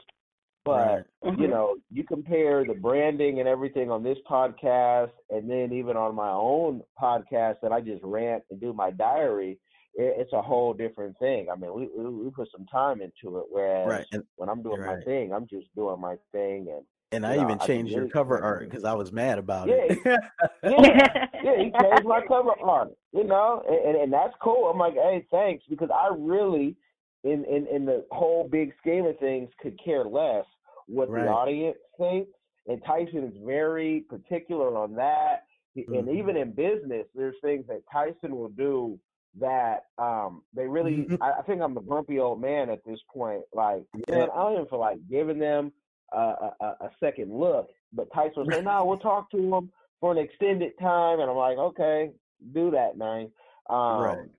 But 0.64 0.78
Right. 0.78 1.06
you 1.38 1.48
Mhm. 1.48 1.50
know, 1.50 1.78
you 1.92 2.04
compare 2.04 2.64
the 2.66 2.74
branding 2.76 3.40
and 3.40 3.48
everything 3.48 3.92
on 3.92 4.04
this 4.04 4.18
podcast, 4.30 5.12
and 5.30 5.50
then 5.50 5.74
even 5.74 5.98
on 5.98 6.16
my 6.16 6.30
own 6.30 6.82
podcast 7.02 7.60
that 7.62 7.72
I 7.72 7.82
just 7.82 8.04
rant 8.04 8.44
and 8.52 8.60
do 8.62 8.72
my 8.74 8.92
diary, 8.92 9.60
it, 9.96 10.16
it's 10.20 10.34
a 10.34 10.42
whole 10.42 10.74
different 10.74 11.18
thing. 11.20 11.50
I 11.52 11.56
mean, 11.56 11.74
we, 11.74 11.90
we 11.98 12.06
we 12.26 12.30
put 12.32 12.50
some 12.52 12.66
time 12.68 13.02
into 13.02 13.40
it, 13.40 13.46
whereas 13.50 13.90
Right. 13.90 14.08
When 14.38 14.50
I'm 14.50 14.62
doing 14.64 14.78
You're 14.78 14.86
my 14.86 14.96
right. 14.96 15.06
thing, 15.06 15.34
I'm 15.34 15.48
just 15.48 15.68
doing 15.76 16.00
my 16.00 16.16
thing, 16.32 16.68
and 16.76 16.86
and 17.12 17.26
I 17.26 17.36
even 17.36 17.60
I 17.60 17.66
changed 17.68 17.92
your 17.94 18.08
cover 18.08 18.42
art 18.42 18.70
because 18.70 18.84
I 18.84 18.94
was 18.94 19.12
mad 19.12 19.38
about 19.38 19.68
Yeah, 19.70 19.76
it. 19.78 20.00
yeah, 20.64 21.28
yeah, 21.44 21.58
he 21.58 21.72
changed 21.72 22.06
my 22.06 22.22
cover 22.28 22.52
art, 22.64 22.90
you 23.14 23.24
know, 23.24 23.64
and, 23.68 23.96
and 23.96 24.04
and 24.04 24.14
that's 24.14 24.34
cool. 24.42 24.70
I'm 24.70 24.78
like, 24.78 24.94
hey, 24.94 25.26
thanks, 25.32 25.64
because 25.70 25.90
I 25.94 26.10
really, 26.18 26.76
in 27.24 27.44
in 27.46 27.68
in 27.68 27.86
the 27.86 28.06
whole 28.12 28.48
big 28.50 28.74
scheme 28.80 29.06
of 29.06 29.18
things, 29.20 29.50
could 29.62 29.78
care 29.84 30.06
less 30.06 30.46
what 30.88 31.10
Right. 31.10 31.26
the 31.26 31.30
audience 31.30 31.78
thinks. 31.98 32.32
And 32.68 32.82
Tyson 32.86 33.24
is 33.24 33.34
very 33.46 34.02
particular 34.10 34.78
on 34.78 34.94
that. 34.96 35.44
He- 35.74 35.88
And 35.94 36.10
even 36.10 36.38
in 36.38 36.52
business, 36.52 37.08
there's 37.16 37.36
things 37.42 37.66
that 37.68 37.82
Tyson 37.92 38.36
will 38.36 38.50
do 38.50 39.00
that 39.40 39.86
um 39.98 40.44
they 40.54 40.68
really. 40.68 41.08
I, 41.22 41.32
I 41.40 41.42
think 41.44 41.62
I'm 41.62 41.78
a 41.78 41.82
grumpy 41.82 42.20
old 42.20 42.42
man 42.42 42.70
at 42.70 42.84
this 42.86 43.00
point. 43.14 43.42
Like, 43.54 43.84
man, 44.10 44.30
I 44.34 44.38
don't 44.38 44.54
even 44.54 44.66
feel 44.68 44.80
like 44.80 44.98
giving 45.10 45.40
them 45.40 45.72
a, 46.12 46.52
a, 46.60 46.66
a 46.82 46.90
second 47.00 47.34
look. 47.34 47.70
But 47.94 48.12
Tyson 48.14 48.46
say, 48.50 48.62
"No, 48.62 48.86
we'll 48.86 48.98
talk 49.00 49.30
to 49.32 49.38
him 49.56 49.72
for 50.00 50.12
an 50.12 50.18
extended 50.18 50.74
time," 50.80 51.20
and 51.20 51.30
I'm 51.30 51.38
like, 51.38 51.58
"Okay, 51.58 52.12
do 52.54 52.72
that, 52.72 52.98
man." 52.98 53.32
Um, 53.70 54.00
Right. 54.02 54.30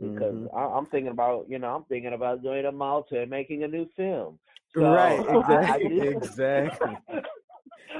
Because 0.00 0.34
Mhm. 0.34 0.54
I, 0.56 0.60
I'm 0.78 0.86
thinking 0.86 1.10
about, 1.10 1.46
you 1.48 1.58
know, 1.58 1.74
I'm 1.74 1.84
thinking 1.84 2.12
about 2.12 2.42
going 2.42 2.62
to 2.62 2.72
Malta 2.72 3.20
and 3.22 3.30
making 3.30 3.64
a 3.64 3.68
new 3.68 3.88
film. 3.96 4.38
So, 4.74 4.80
Right, 4.82 5.18
I- 5.28 5.32
I 5.34 5.76
exactly, 5.76 6.08
exactly. 6.08 6.96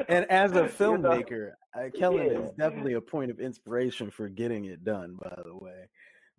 And 0.09 0.25
as 0.31 0.53
a 0.53 0.55
You 0.57 0.63
know? 0.63 0.69
filmmaker, 0.69 1.53
uh, 1.77 1.89
Kellen 1.99 2.27
Yeah. 2.27 2.39
is 2.39 2.51
definitely 2.53 2.95
a 2.95 3.01
point 3.01 3.31
of 3.31 3.41
inspiration 3.41 4.11
for 4.11 4.29
getting 4.29 4.65
it 4.67 4.85
done. 4.85 5.17
By 5.21 5.43
the 5.45 5.55
way, 5.57 5.89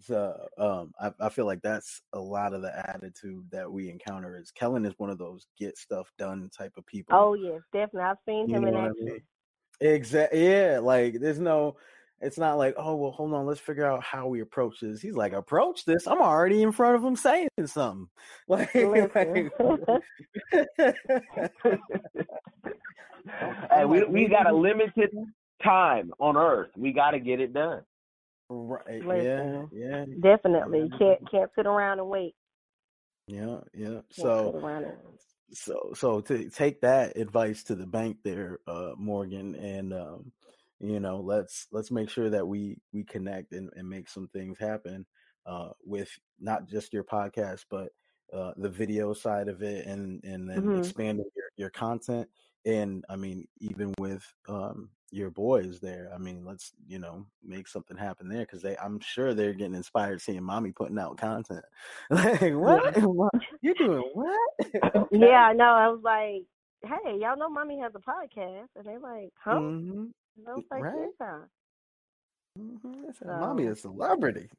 so 0.04 0.48
um, 0.58 0.92
I, 1.00 1.12
I 1.26 1.30
feel 1.30 1.46
like 1.46 1.62
that's 1.62 2.02
a 2.14 2.20
lot 2.20 2.54
of 2.54 2.62
the 2.62 2.78
attitude 2.90 3.46
that 3.52 3.72
we 3.72 3.90
encounter. 3.90 4.38
Is 4.38 4.52
Kellen 4.52 4.86
is 4.86 4.94
one 4.98 5.10
of 5.10 5.18
those 5.18 5.48
get 5.58 5.78
stuff 5.78 6.12
done 6.18 6.50
type 6.56 6.74
of 6.78 6.86
people. 6.86 7.18
oh 7.18 7.34
yes, 7.34 7.62
definitely. 7.72 8.02
I've 8.02 8.18
seen 8.28 8.50
You 8.50 8.56
him 8.56 8.64
know 8.64 8.68
in 8.70 8.74
what 8.76 8.84
I 8.84 8.90
mean? 9.00 9.22
Exactly. 9.82 10.50
Yeah. 10.50 10.80
Like 10.82 11.20
there's 11.20 11.40
no. 11.40 11.78
It's 12.22 12.38
not 12.38 12.58
like, 12.58 12.76
oh 12.78 12.96
well, 12.96 13.12
hold 13.12 13.34
on, 13.34 13.46
let's 13.46 13.60
figure 13.60 13.86
out 13.86 14.02
how 14.02 14.28
we 14.28 14.40
approach 14.40 14.80
this. 14.80 15.02
He's 15.02 15.16
like, 15.16 15.34
approach 15.34 15.84
this. 15.84 16.08
I'm 16.08 16.22
already 16.22 16.62
in 16.62 16.72
front 16.72 16.96
of 16.96 17.04
him 17.04 17.18
saying 17.18 17.50
something. 17.66 18.08
Like, 18.48 18.74
like 18.74 19.52
hey, 23.72 23.86
we 23.86 24.04
we 24.06 24.28
got 24.28 24.50
a 24.50 24.54
limited 24.54 25.12
time 25.62 26.12
on 26.20 26.38
Earth. 26.38 26.70
We 26.78 26.94
got 26.94 27.12
to 27.12 27.20
get 27.20 27.40
it 27.40 27.54
done. 27.54 27.82
Right. 28.50 29.02
Yeah. 29.02 29.06
Listen. 29.08 29.70
Yeah. 29.72 30.06
Definitely. 30.22 30.90
Yeah. 30.92 30.98
Can't 30.98 31.32
can't 31.32 31.52
sit 31.56 31.66
around 31.66 32.00
and 32.00 32.10
wait. 32.10 32.36
Yeah. 33.28 33.60
Yeah. 33.74 33.88
Can't 33.90 34.04
So. 34.12 34.52
sit 34.54 34.56
around 34.64 34.84
and 34.86 34.98
so 35.52 35.92
so 35.94 36.20
to 36.20 36.50
take 36.50 36.82
that 36.82 37.16
advice 37.18 37.64
to 37.64 37.76
the 37.76 37.86
bank 37.86 38.18
there 38.24 38.60
uh 38.68 38.92
morgan 38.98 39.54
and 39.56 39.94
um 39.94 40.32
you 40.80 41.00
know 41.00 41.20
let's 41.20 41.68
let's 41.72 41.92
make 41.92 42.10
sure 42.10 42.30
that 42.30 42.48
we 42.48 42.78
we 42.92 43.04
connect 43.04 43.52
and, 43.52 43.70
and 43.76 43.88
make 43.88 44.10
some 44.10 44.28
things 44.30 44.58
happen 44.58 45.06
uh 45.46 45.70
with 45.86 46.10
not 46.40 46.68
just 46.68 46.92
your 46.92 47.04
podcast 47.04 47.66
but 47.70 47.90
uh 48.34 48.52
the 48.58 48.70
video 48.70 49.14
side 49.14 49.48
of 49.48 49.62
it 49.62 49.86
and 49.86 50.24
and 50.24 50.50
then 50.50 50.72
Mhm. 50.72 50.78
expanding 50.78 51.26
your, 51.36 51.46
your 51.58 51.70
content 51.70 52.28
and 52.66 53.06
i 53.10 53.16
mean 53.16 53.46
even 53.60 53.94
with 54.00 54.26
um 54.50 54.90
your 55.14 55.30
boys 55.30 55.80
there 55.80 56.10
i 56.14 56.18
mean 56.18 56.44
let's 56.44 56.72
you 56.88 56.98
know 57.00 57.26
make 57.44 57.68
something 57.68 57.96
happen 57.96 58.28
there 58.28 58.42
because 58.42 58.62
they 58.62 58.76
i'm 58.78 59.00
sure 59.00 59.34
they're 59.34 59.54
getting 59.54 59.76
inspired 59.76 60.20
seeing 60.20 60.44
mommy 60.44 60.72
putting 60.72 60.98
out 60.98 61.18
content 61.18 61.64
like 62.10 62.42
what 62.54 62.96
you're 63.62 63.74
doing 63.76 64.04
what 64.14 64.40
Okay. 64.96 65.06
Yeah, 65.12 65.46
I 65.50 65.54
know. 65.54 65.66
I 65.66 65.88
was 65.90 66.02
like, 66.04 66.44
hey, 66.84 67.18
y'all 67.20 67.38
know 67.38 67.50
mommy 67.50 67.80
has 67.80 67.94
a 67.96 68.00
podcast. 68.00 68.68
And 68.76 68.86
they're 68.86 69.00
like, 69.00 69.30
huh? 69.44 69.56
Mhm. 69.56 70.10
And 70.38 70.48
I 70.48 70.54
was 70.54 70.64
like, 70.72 70.84
Right. 70.84 71.10
yeah. 71.22 71.40
Mhm. 72.60 73.10
I 73.10 73.12
said, 73.14 73.28
Mommy 73.28 73.66
So- 73.66 73.72
a 73.72 73.76
celebrity. 73.76 74.50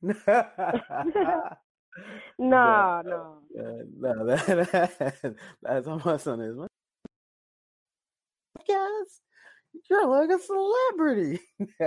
No, 2.38 3.02
no. 3.04 3.38
Uh, 3.56 3.62
no, 3.98 4.26
that, 4.26 5.36
that's 5.62 5.86
how 5.86 6.00
my 6.04 6.16
son 6.16 6.40
is. 6.40 6.56
Yes, 8.68 9.20
you're 9.90 10.07
like 10.09 10.31
a 10.31 10.38
celebrity. 10.38 11.40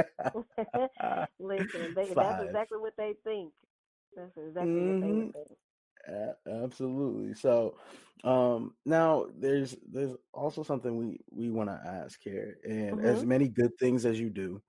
Listen, 1.40 1.94
they, 1.96 2.14
that's 2.18 2.40
exactly 2.40 2.78
what 2.80 2.94
they 2.98 3.16
think. 3.24 3.54
That's 4.16 4.36
exactly 4.38 4.82
what 4.82 5.00
they 5.00 5.16
Mhm. 5.16 5.32
think. 5.34 5.58
Absolutely. 6.48 7.34
So, 7.34 7.76
um, 8.24 8.74
now 8.86 9.28
there's 9.38 9.76
there's 9.92 10.14
also 10.34 10.64
something 10.64 10.96
we 10.98 11.20
we 11.32 11.50
want 11.50 11.70
to 11.70 11.80
ask 11.88 12.20
here, 12.22 12.58
and 12.64 13.00
as 13.00 13.24
Mhm. 13.24 13.26
many 13.26 13.48
good 13.50 13.72
things 13.80 14.06
as 14.06 14.20
you 14.20 14.30
do, 14.30 14.62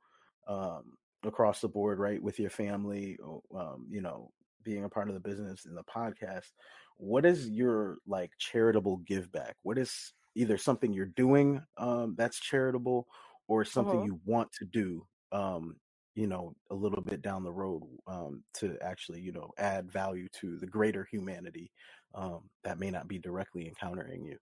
um, 0.48 0.94
across 1.24 1.60
the 1.60 1.68
board, 1.68 1.98
right, 1.98 2.22
with 2.22 2.38
your 2.38 2.50
family, 2.50 3.18
um, 3.54 3.86
you 3.90 4.00
know, 4.00 4.30
being 4.64 4.84
a 4.84 4.88
part 4.88 5.08
of 5.08 5.14
the 5.14 5.20
business 5.20 5.64
and 5.66 5.76
the 5.76 5.84
podcast, 5.84 6.52
what 6.96 7.24
is 7.24 7.48
your 7.48 7.98
like 8.06 8.32
charitable 8.38 8.98
give 8.98 9.30
back? 9.32 9.56
What 9.62 9.78
is 9.78 10.12
either 10.34 10.58
something 10.58 10.92
you're 10.92 11.06
doing 11.06 11.62
um 11.76 12.14
that's 12.16 12.40
charitable, 12.40 13.06
or 13.48 13.64
something 13.64 14.00
Mhm. 14.00 14.04
you 14.04 14.20
want 14.24 14.50
to 14.52 14.64
do, 14.66 15.06
um, 15.32 15.76
you 16.14 16.26
know, 16.26 16.54
a 16.70 16.74
little 16.74 17.00
bit 17.02 17.22
down 17.22 17.42
the 17.44 17.52
road 17.52 17.82
um, 18.06 18.42
to 18.52 18.76
actually, 18.82 19.20
you 19.20 19.32
know, 19.32 19.50
add 19.58 19.90
value 19.90 20.28
to 20.40 20.56
the 20.58 20.66
greater 20.66 21.06
humanity 21.10 21.70
um, 22.14 22.40
that 22.64 22.78
may 22.78 22.90
not 22.90 23.08
be 23.08 23.18
directly 23.18 23.66
encountering 23.66 24.24
you. 24.24 24.36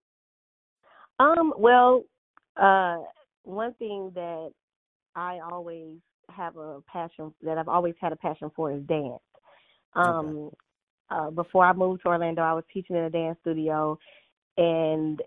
Um, 1.18 1.52
well, 1.56 2.02
uh, 2.56 2.98
one 3.44 3.74
thing 3.74 4.10
that 4.14 4.50
I 5.14 5.40
always 5.40 5.98
have 6.30 6.56
a 6.56 6.80
passion 6.82 7.32
that 7.42 7.58
I've 7.58 7.68
always 7.68 7.94
had 8.00 8.12
a 8.12 8.16
passion 8.16 8.50
for 8.56 8.72
is 8.72 8.82
dance. 8.84 9.22
Um, 9.94 10.50
uh, 11.10 11.30
before 11.30 11.64
I 11.64 11.72
moved 11.72 12.02
to 12.02 12.08
Orlando, 12.08 12.42
I 12.42 12.52
was 12.54 12.64
teaching 12.72 12.96
in 12.96 13.04
a 13.04 13.10
dance 13.10 13.38
studio, 13.42 13.98
and 14.56 15.22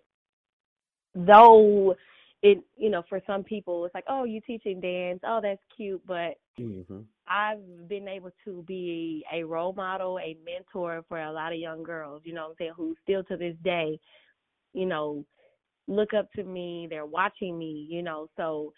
though 1.15 1.95
it, 2.41 2.63
you 2.77 2.89
know, 2.89 3.03
for 3.09 3.21
some 3.27 3.43
people, 3.43 3.85
it's 3.85 3.93
like, 3.93 4.05
oh, 4.07 4.23
you 4.23 4.41
teaching 4.41 4.79
dance, 4.79 5.19
oh, 5.25 5.39
that's 5.41 5.61
cute, 5.75 6.01
but 6.07 6.37
Mm-hmm. 6.59 6.99
I've 7.27 7.87
been 7.87 8.07
able 8.07 8.31
to 8.45 8.63
be 8.67 9.23
a 9.31 9.43
role 9.43 9.73
model, 9.73 10.19
a 10.19 10.35
mentor 10.43 11.03
for 11.07 11.21
a 11.21 11.31
lot 11.31 11.53
of 11.53 11.59
young 11.59 11.83
girls, 11.83 12.21
you 12.25 12.33
know 12.33 12.43
what 12.43 12.49
I'm 12.49 12.55
saying, 12.57 12.71
who 12.75 12.95
still 13.03 13.23
to 13.25 13.37
this 13.37 13.55
day, 13.63 13.99
you 14.73 14.85
know, 14.85 15.23
look 15.87 16.13
up 16.13 16.31
to 16.33 16.43
me, 16.43 16.87
they're 16.89 17.05
watching 17.05 17.57
me, 17.57 17.87
you 17.89 18.01
know. 18.01 18.29
So 18.35 18.73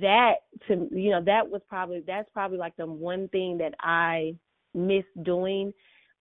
that 0.00 0.34
to 0.66 0.88
you 0.90 1.10
know, 1.10 1.22
that 1.24 1.48
was 1.48 1.62
probably 1.68 2.02
that's 2.04 2.28
probably 2.32 2.58
like 2.58 2.76
the 2.76 2.86
one 2.86 3.28
thing 3.28 3.56
that 3.58 3.74
I 3.80 4.34
miss 4.74 5.04
doing 5.22 5.72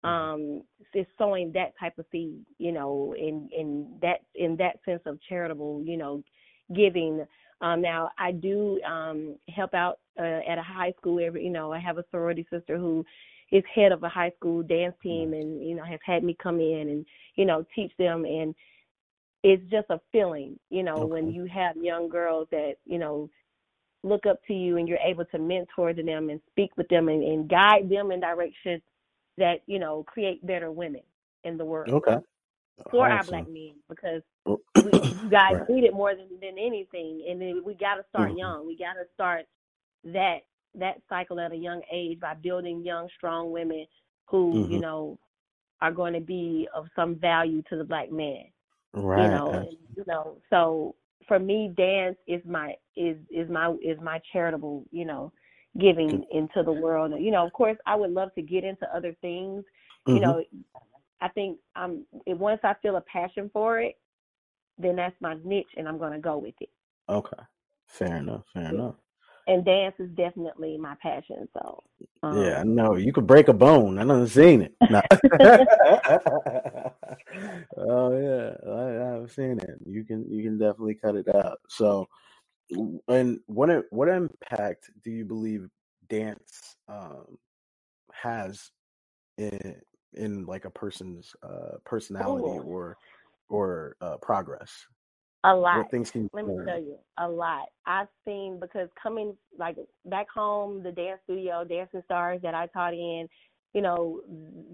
um 0.03 0.63
is 0.93 1.05
sowing 1.17 1.51
that 1.53 1.73
type 1.79 1.97
of 1.97 2.05
seed 2.11 2.39
you 2.57 2.71
know 2.71 3.13
in 3.17 3.49
in 3.55 3.87
that 4.01 4.21
in 4.35 4.55
that 4.55 4.79
sense 4.85 5.01
of 5.05 5.19
charitable 5.27 5.83
you 5.85 5.97
know 5.97 6.23
giving. 6.75 7.25
Um 7.61 7.81
now 7.81 8.09
i 8.17 8.31
do 8.31 8.79
um 8.83 9.35
help 9.49 9.73
out 9.73 9.99
uh, 10.17 10.39
at 10.47 10.57
a 10.57 10.63
high 10.63 10.93
school 10.97 11.19
every 11.21 11.43
you 11.43 11.49
know 11.49 11.73
i 11.73 11.79
have 11.79 11.97
a 11.97 12.05
sorority 12.11 12.45
sister 12.49 12.77
who 12.77 13.03
is 13.51 13.63
head 13.73 13.91
of 13.91 14.03
a 14.03 14.09
high 14.09 14.31
school 14.37 14.61
dance 14.63 14.95
team 15.01 15.33
and 15.33 15.61
you 15.61 15.75
know 15.75 15.83
has 15.83 15.99
had 16.05 16.23
me 16.23 16.35
come 16.41 16.59
in 16.59 16.89
and 16.89 17.05
you 17.35 17.45
know 17.45 17.65
teach 17.75 17.91
them. 17.97 18.25
And 18.25 18.53
it's 19.43 19.63
just 19.71 19.89
a 19.89 19.99
feeling 20.11 20.59
you 20.69 20.83
know 20.83 21.05
Okay. 21.05 21.05
when 21.05 21.31
you 21.31 21.45
have 21.45 21.77
young 21.77 22.09
girls 22.09 22.47
that 22.51 22.73
you 22.85 22.99
know 22.99 23.29
look 24.03 24.25
up 24.25 24.39
to 24.47 24.53
you 24.53 24.77
and 24.77 24.87
you're 24.87 24.97
able 24.99 25.25
to 25.25 25.39
mentor 25.39 25.93
to 25.93 26.03
them 26.03 26.29
and 26.29 26.39
speak 26.51 26.71
with 26.77 26.87
them 26.89 27.09
and, 27.09 27.23
and 27.23 27.49
guide 27.49 27.89
them 27.89 28.11
in 28.11 28.19
directions 28.19 28.81
that 29.39 29.61
you 29.67 29.79
know 29.79 30.03
create 30.05 30.45
better 30.47 30.71
women 30.71 31.03
in 31.45 31.57
the 31.57 31.65
world 31.65 31.93
Okay. 31.93 32.17
for 32.91 33.09
our 33.09 33.23
black 33.25 33.47
men 33.47 33.73
because 33.89 34.21
we, 34.81 34.99
you 35.21 35.29
guys 35.31 35.57
Right. 35.57 35.67
need 35.69 35.85
it 35.85 35.93
more 35.93 36.15
than 36.15 36.29
than 36.41 36.57
anything 36.59 37.25
and 37.29 37.41
then 37.41 37.61
we 37.65 37.75
got 37.75 37.95
to 37.95 38.05
start 38.09 38.33
Mhm. 38.33 38.35
young 38.35 38.67
we 38.67 38.77
got 38.77 38.93
to 38.93 39.05
start 39.15 39.45
that 40.05 40.39
that 40.75 41.01
cycle 41.09 41.39
at 41.39 41.53
a 41.53 41.57
young 41.57 41.81
age 41.91 42.19
by 42.19 42.35
building 42.35 42.83
young 42.85 43.09
strong 43.17 43.51
women 43.51 43.85
who 44.27 44.65
you 44.67 44.79
Mhm. 44.79 44.81
know 44.81 45.19
are 45.81 45.91
going 45.93 46.13
to 46.13 46.21
be 46.21 46.67
of 46.75 46.87
some 46.95 47.15
value 47.15 47.63
to 47.69 47.77
the 47.77 47.85
black 47.85 48.11
man 48.11 48.45
Right. 48.93 49.15
you 49.15 49.29
know 49.29 49.59
and, 49.59 49.77
you 49.95 50.03
know 50.07 50.37
so 50.49 50.95
for 51.27 51.39
me 51.39 51.73
dance 51.77 52.17
is 52.27 52.41
my 52.45 52.75
is 52.97 53.17
is 53.31 53.49
my 53.49 53.71
is 53.83 53.99
my 54.03 54.19
charitable 54.33 54.85
you 54.91 55.05
know 55.05 55.31
giving 55.79 56.23
into 56.31 56.63
the 56.63 56.71
world 56.71 57.13
you 57.19 57.31
know 57.31 57.45
of 57.45 57.53
course 57.53 57.77
i 57.85 57.95
would 57.95 58.11
love 58.11 58.33
to 58.35 58.41
get 58.41 58.63
into 58.63 58.85
other 58.95 59.15
things 59.21 59.63
you 60.11 60.19
Mhm. 60.19 60.21
know 60.21 60.43
i 61.21 61.27
think 61.29 61.57
um 61.75 62.05
it- 62.25 62.37
once 62.37 62.59
i 62.63 62.73
feel 62.81 62.95
a 62.97 63.01
passion 63.01 63.49
for 63.53 63.79
it 63.79 63.95
then 64.77 64.97
that's 64.97 65.15
my 65.21 65.37
niche 65.45 65.71
and 65.77 65.87
i'm 65.87 65.99
going 65.99 66.13
to 66.13 66.19
go 66.19 66.37
with 66.37 66.55
it 66.61 66.69
Okay. 67.09 67.43
Fair 67.87 68.17
enough. 68.17 68.45
Fair 68.53 68.71
Yeah. 68.71 68.71
enough. 68.71 68.95
and 69.47 69.65
dance 69.65 69.95
is 69.99 70.09
definitely 70.11 70.77
my 70.77 70.95
passion 71.01 71.47
so 71.53 71.83
Yeah, 72.29 72.59
I 72.59 72.63
um 72.63 72.65
know. 72.65 72.97
You 72.97 73.13
could 73.13 73.27
break 73.27 73.49
a 73.49 73.53
bone. 73.53 73.99
I 73.99 74.05
done 74.05 74.27
seen 74.27 74.63
it. 74.63 74.75
No. 74.89 75.01
oh 77.77 78.19
yeah, 78.19 78.55
I, 78.69 79.17
I've 79.23 79.31
seen 79.31 79.59
it. 79.59 79.79
You 79.85 80.03
can 80.05 80.25
you 80.29 80.43
can 80.43 80.57
definitely 80.59 80.95
cut 80.95 81.15
it 81.15 81.33
out. 81.33 81.59
So, 81.69 82.07
and 83.07 83.39
what 83.47 83.69
what 83.91 84.09
impact 84.09 84.91
do 85.03 85.11
you 85.11 85.25
believe 85.25 85.67
dance 86.09 86.75
um, 86.89 87.37
has 88.13 88.71
in 89.37 89.75
in 90.15 90.45
like 90.45 90.65
a 90.65 90.69
person's 90.71 91.33
uh, 91.43 91.77
personality 91.85 92.59
ooh, 92.59 92.59
or 92.59 92.97
or 93.49 93.95
uh, 94.01 94.17
progress? 94.21 94.71
a 95.45 95.55
lot 95.55 95.79
What 95.79 95.91
things 95.91 96.11
can 96.11 96.29
let 96.33 96.45
me 96.47 96.55
learn? 96.55 96.65
tell 96.65 96.79
you 96.79 96.97
a 97.19 97.27
lot 97.29 97.67
i've 97.87 98.07
seen 98.25 98.59
because 98.61 98.89
coming 99.01 99.35
like 99.59 99.77
back 100.05 100.27
home 100.33 100.83
the 100.83 100.91
dance 100.93 101.21
studio 101.25 101.65
dancing 101.65 102.03
stars 102.05 102.41
that 102.43 102.55
i 102.55 102.67
taught 102.67 102.93
in 102.93 103.27
you 103.73 103.81
know 103.81 104.21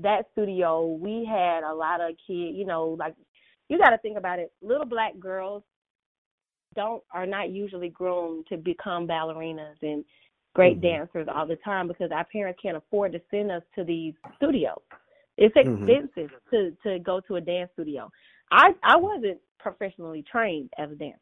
that 0.02 0.26
studio 0.34 0.88
we 0.88 1.26
had 1.30 1.64
a 1.64 1.74
lot 1.76 2.02
of 2.02 2.10
kids 2.28 2.58
you 2.58 2.66
know 2.66 2.98
like 3.00 3.16
you 3.70 3.80
got 3.80 3.92
to 3.92 4.00
think 4.00 4.18
about 4.18 4.40
it 4.40 4.52
little 4.62 4.86
black 4.88 5.20
girls 5.20 5.64
don't 6.76 7.04
are 7.12 7.26
not 7.26 7.50
usually 7.50 7.90
groomed 7.90 8.46
to 8.48 8.58
become 8.58 9.08
ballerinas 9.08 9.76
and 9.82 10.04
great 10.54 10.80
Mhm. 10.80 10.82
dancers 10.82 11.28
all 11.34 11.46
the 11.46 11.58
time 11.58 11.88
because 11.88 12.12
our 12.12 12.26
parents 12.26 12.60
can't 12.62 12.78
afford 12.78 13.12
to 13.12 13.22
send 13.30 13.52
us 13.52 13.64
to 13.76 13.84
these 13.84 14.14
studios 14.38 14.82
it's 15.38 15.56
Mhm. 15.64 15.98
expensive 15.98 16.32
to 16.50 16.76
to 16.84 17.00
go 17.00 17.20
to 17.20 17.36
a 17.36 17.42
dance 17.42 17.70
studio 17.74 18.10
i 18.52 18.72
i 18.84 18.96
wasn't 18.96 19.40
professionally 19.60 20.24
trained 20.32 20.70
as 20.78 20.92
a 20.92 20.96
dancer 20.96 21.20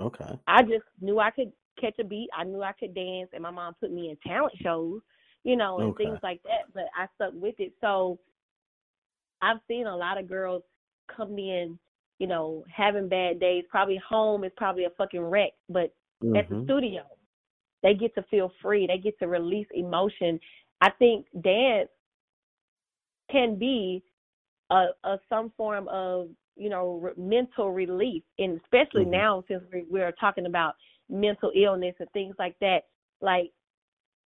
Okay. 0.00 0.38
I 0.46 0.62
just 0.62 0.84
knew 1.00 1.18
I 1.18 1.30
could 1.30 1.52
catch 1.80 1.98
a 2.00 2.04
beat. 2.04 2.28
I 2.36 2.44
knew 2.44 2.62
I 2.62 2.72
could 2.72 2.94
dance, 2.94 3.30
and 3.32 3.42
my 3.42 3.50
mom 3.50 3.74
put 3.80 3.92
me 3.92 4.10
in 4.10 4.16
talent 4.26 4.54
shows, 4.62 5.00
you 5.44 5.56
know, 5.56 5.80
and 5.80 5.90
Okay. 5.90 6.04
things 6.04 6.18
like 6.22 6.42
that. 6.42 6.72
But 6.74 6.84
I 6.96 7.06
stuck 7.14 7.32
with 7.34 7.54
it. 7.58 7.72
So 7.80 8.18
I've 9.40 9.60
seen 9.68 9.86
a 9.86 9.96
lot 9.96 10.18
of 10.18 10.28
girls 10.28 10.62
come 11.14 11.38
in, 11.38 11.78
you 12.22 12.28
know, 12.28 12.64
having 12.72 13.08
bad 13.08 13.40
days. 13.40 13.64
Probably 13.68 13.96
home 14.08 14.44
is 14.44 14.52
probably 14.56 14.84
a 14.84 14.90
fucking 14.90 15.20
wreck, 15.20 15.50
but 15.68 15.92
at 16.36 16.48
the 16.48 16.54
Mhm. 16.54 16.64
studio, 16.64 17.02
they 17.82 17.94
get 17.94 18.14
to 18.14 18.22
feel 18.30 18.48
free. 18.62 18.86
They 18.86 18.98
get 18.98 19.18
to 19.18 19.26
release 19.26 19.66
emotion. 19.72 20.38
I 20.80 20.90
think 20.90 21.26
dance 21.40 21.90
can 23.28 23.56
be 23.56 24.04
a, 24.70 24.90
a 25.02 25.18
some 25.28 25.50
form 25.56 25.88
of 25.88 26.30
you 26.54 26.68
know 26.68 26.98
re- 26.98 27.12
mental 27.16 27.72
relief, 27.72 28.22
and 28.38 28.60
especially 28.60 29.04
Mhm. 29.04 29.10
now 29.10 29.44
since 29.48 29.64
we, 29.72 29.82
we're 29.90 30.12
talking 30.12 30.46
about 30.46 30.76
mental 31.08 31.50
illness 31.56 31.96
and 31.98 32.10
things 32.12 32.36
like 32.38 32.56
that. 32.60 32.86
Like 33.20 33.52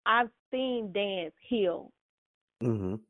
I've 0.04 0.30
seen 0.50 0.92
dance 0.92 1.34
heal 1.40 1.90
Mhm. 2.62 3.00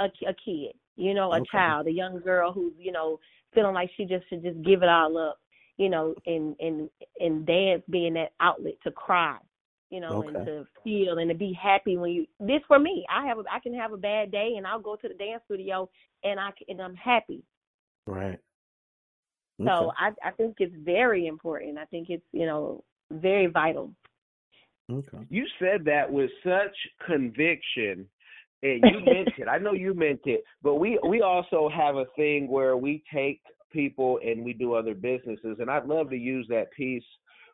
a, 0.00 0.10
a 0.26 0.34
kid, 0.34 0.74
you 0.98 1.14
know, 1.14 1.32
a 1.32 1.40
Okay. 1.40 1.48
child, 1.50 1.86
a 1.86 1.92
young 1.92 2.18
girl 2.20 2.52
who's 2.52 2.72
you 2.78 2.92
know 2.92 3.18
feeling 3.54 3.74
like 3.74 3.90
she 3.96 4.04
just 4.04 4.28
should 4.28 4.42
just 4.42 4.60
give 4.62 4.82
it 4.82 4.88
all 4.88 5.16
up, 5.16 5.40
you 5.76 5.88
know, 5.88 6.14
and 6.26 6.56
and 6.60 6.90
and 7.20 7.46
dance 7.46 7.82
being 7.88 8.14
that 8.14 8.32
outlet 8.40 8.74
to 8.82 8.90
cry, 8.90 9.38
you 9.90 10.00
know, 10.00 10.22
and 10.22 10.34
to 10.44 10.66
feel 10.82 11.18
and 11.18 11.30
to 11.30 11.34
be 11.34 11.52
happy 11.60 11.96
when 11.96 12.10
you. 12.10 12.26
This 12.40 12.60
for 12.66 12.78
me, 12.78 13.06
I 13.08 13.26
have 13.26 13.38
a, 13.38 13.44
I 13.50 13.60
can 13.60 13.72
have 13.74 13.92
a 13.92 13.96
bad 13.96 14.32
day 14.32 14.54
and 14.56 14.66
I'll 14.66 14.80
go 14.80 14.96
to 14.96 15.08
the 15.08 15.14
dance 15.14 15.42
studio 15.46 15.88
and 16.24 16.40
I 16.40 16.50
and 16.68 16.82
I'm 16.82 16.96
happy. 16.96 17.42
Right. 18.06 18.40
So 19.64 19.92
I 19.98 20.10
I 20.26 20.32
think 20.32 20.56
it's 20.58 20.74
very 20.76 21.26
important. 21.26 21.78
I 21.78 21.84
think 21.86 22.10
it's 22.10 22.26
you 22.32 22.46
know 22.46 22.82
very 23.10 23.46
vital. 23.46 23.92
Okay. 24.90 25.18
You 25.28 25.44
said 25.58 25.84
that 25.84 26.10
with 26.10 26.30
such 26.42 26.74
conviction, 27.06 28.08
and 28.62 28.82
you 28.82 29.00
meant 29.04 29.28
it. 29.38 29.48
I 29.48 29.58
know 29.58 29.72
you 29.72 29.94
meant 29.94 30.20
it, 30.24 30.42
but 30.62 30.76
we 30.76 30.98
we 31.06 31.22
also 31.22 31.68
have 31.68 31.96
a 31.96 32.06
thing 32.16 32.48
where 32.48 32.76
we 32.76 33.02
take 33.12 33.40
people 33.72 34.18
and 34.24 34.44
we 34.44 34.52
do 34.52 34.74
other 34.74 34.94
businesses, 34.94 35.56
and 35.60 35.70
I'd 35.70 35.86
love 35.86 36.10
to 36.10 36.16
use 36.16 36.46
that 36.48 36.70
piece 36.72 37.04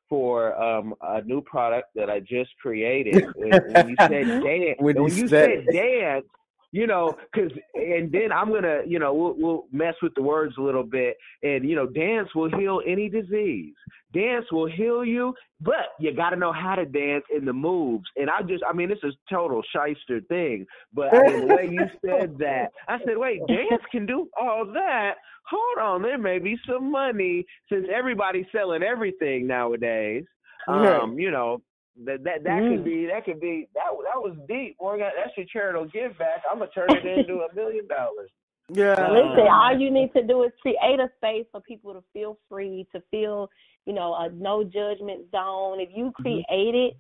for 0.09 0.55
um 0.63 0.95
a 1.03 1.23
new 1.23 1.41
product 1.43 1.89
that 1.95 2.11
I 2.11 2.21
just 2.21 2.51
created. 2.61 3.25
When, 3.37 3.51
when 3.73 3.89
you 3.89 3.97
said 4.01 4.09
dance, 4.45 4.77
When 4.79 5.03
when, 5.03 5.17
you 5.17 5.29
said- 5.29 5.65
said 5.67 5.75
dance, 5.75 6.27
you 6.75 6.89
know, 6.89 7.17
because 7.33 7.53
and 7.75 8.11
then 8.11 8.33
I'm 8.33 8.53
gonna, 8.53 8.81
you 8.85 8.99
know, 8.99 9.15
we'll, 9.15 9.35
we'll 9.39 9.65
mess 9.71 9.95
with 10.03 10.13
the 10.17 10.23
words 10.23 10.57
a 10.59 10.61
little 10.61 10.83
bit, 10.83 11.17
and 11.45 11.65
you 11.69 11.77
know, 11.77 11.87
dance 11.87 12.29
will 12.35 12.51
heal 12.51 12.81
any 12.85 13.09
disease. 13.09 13.75
Dance 14.13 14.47
will 14.51 14.67
heal 14.67 15.05
you, 15.05 15.35
but 15.61 15.95
you 16.01 16.13
got 16.13 16.31
to 16.31 16.37
know 16.37 16.53
how 16.53 16.75
to 16.75 16.85
dance 16.85 17.23
in 17.35 17.45
the 17.45 17.53
moves. 17.53 18.07
And 18.17 18.29
I 18.29 18.43
just, 18.43 18.65
I 18.69 18.73
mean, 18.73 18.89
this 18.89 18.99
is 19.05 19.15
total 19.31 19.63
shyster 19.73 20.21
thing, 20.23 20.67
but 20.93 21.15
I 21.15 21.29
mean, 21.29 21.47
the 21.47 21.55
way 21.55 21.69
you 21.71 21.87
said 22.05 22.39
that, 22.39 22.73
I 22.89 22.99
said, 23.07 23.19
wait, 23.19 23.41
dance 23.47 23.83
can 23.93 24.05
do 24.05 24.29
all 24.37 24.67
that. 24.67 25.13
Hold 25.49 25.79
on, 25.79 26.03
there 26.03 26.19
may 26.19 26.41
be 26.41 26.57
some 26.69 26.91
money 26.91 27.47
since 27.71 27.87
everybody's 27.95 28.47
selling 28.51 28.83
everything 28.83 29.47
nowadays. 29.47 30.25
Um, 30.67 31.19
you 31.21 31.31
know, 31.31 31.63
that 32.05 32.25
that 32.25 32.43
that 32.45 32.63
Mm. 32.63 32.69
could 32.77 32.85
be 32.85 33.07
that 33.07 33.25
could 33.25 33.41
be 33.41 33.69
that 33.75 33.91
that 34.05 34.21
was 34.21 34.37
deep. 34.49 34.77
Morgan, 34.81 35.11
that's 35.17 35.37
your 35.37 35.47
charitable 35.47 35.87
give 35.87 36.17
back. 36.19 36.43
I'm 36.51 36.59
gonna 36.59 36.71
turn 36.73 36.91
it 36.91 37.05
into 37.07 37.43
a 37.43 37.55
million 37.55 37.87
dollars. 37.87 38.31
Yeah. 38.69 39.11
Listen, 39.11 39.47
Um, 39.47 39.49
all 39.49 39.79
you 39.79 39.91
need 39.91 40.13
to 40.15 40.23
do 40.23 40.43
is 40.43 40.53
create 40.61 40.99
a 40.99 41.11
space 41.17 41.47
for 41.53 41.61
people 41.61 41.93
to 41.93 42.03
feel 42.13 42.39
free, 42.49 42.87
to 42.93 43.01
feel, 43.11 43.51
you 43.85 43.93
know, 43.93 44.15
a 44.15 44.31
no 44.31 44.65
judgment 44.65 45.31
zone. 45.31 45.81
If 45.81 45.91
you 45.95 46.07
Mm-hmm. 46.07 46.23
create 46.23 46.75
it, 46.75 46.97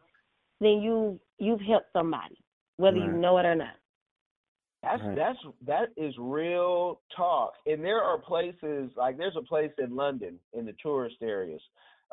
then 0.60 0.82
you 0.82 1.18
you've 1.38 1.60
helped 1.62 1.92
somebody, 1.92 2.36
whether 2.76 2.98
you 2.98 3.10
know 3.12 3.38
it 3.38 3.46
or 3.46 3.54
not. 3.54 3.76
That's 4.84 5.02
Right. 5.02 5.16
that's 5.16 5.38
that 5.66 5.88
is 5.96 6.14
real 6.18 7.00
talk. 7.16 7.54
And 7.66 7.82
there 7.84 8.02
are 8.02 8.18
places 8.18 8.90
like 8.96 9.16
there's 9.16 9.36
a 9.36 9.42
place 9.42 9.72
in 9.78 9.96
London 9.96 10.38
in 10.52 10.66
the 10.66 10.74
tourist 10.82 11.16
areas, 11.22 11.60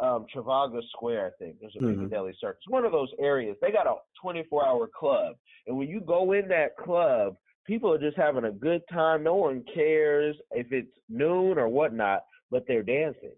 um, 0.01 0.25
Trafalgar 0.31 0.81
Square, 0.89 1.27
I 1.27 1.43
think. 1.43 1.59
There's 1.59 1.75
a 1.75 1.81
Mhm. 1.81 1.95
Piccadilly 1.95 2.33
Circus. 2.39 2.63
One 2.67 2.85
of 2.85 2.91
those 2.91 3.11
areas. 3.19 3.57
They 3.61 3.71
got 3.71 3.87
a 3.87 3.95
24 4.21 4.65
hour 4.65 4.87
club, 4.87 5.35
and 5.67 5.77
when 5.77 5.89
you 5.89 5.99
go 6.01 6.31
in 6.31 6.47
that 6.49 6.77
club, 6.77 7.37
people 7.65 7.91
are 7.93 7.99
just 7.99 8.17
having 8.17 8.45
a 8.45 8.51
good 8.51 8.81
time. 8.91 9.23
No 9.23 9.35
one 9.35 9.63
cares 9.73 10.35
if 10.51 10.71
it's 10.71 10.97
noon 11.09 11.57
or 11.57 11.67
whatnot, 11.67 12.25
but 12.49 12.65
they're 12.67 12.83
dancing, 12.83 13.35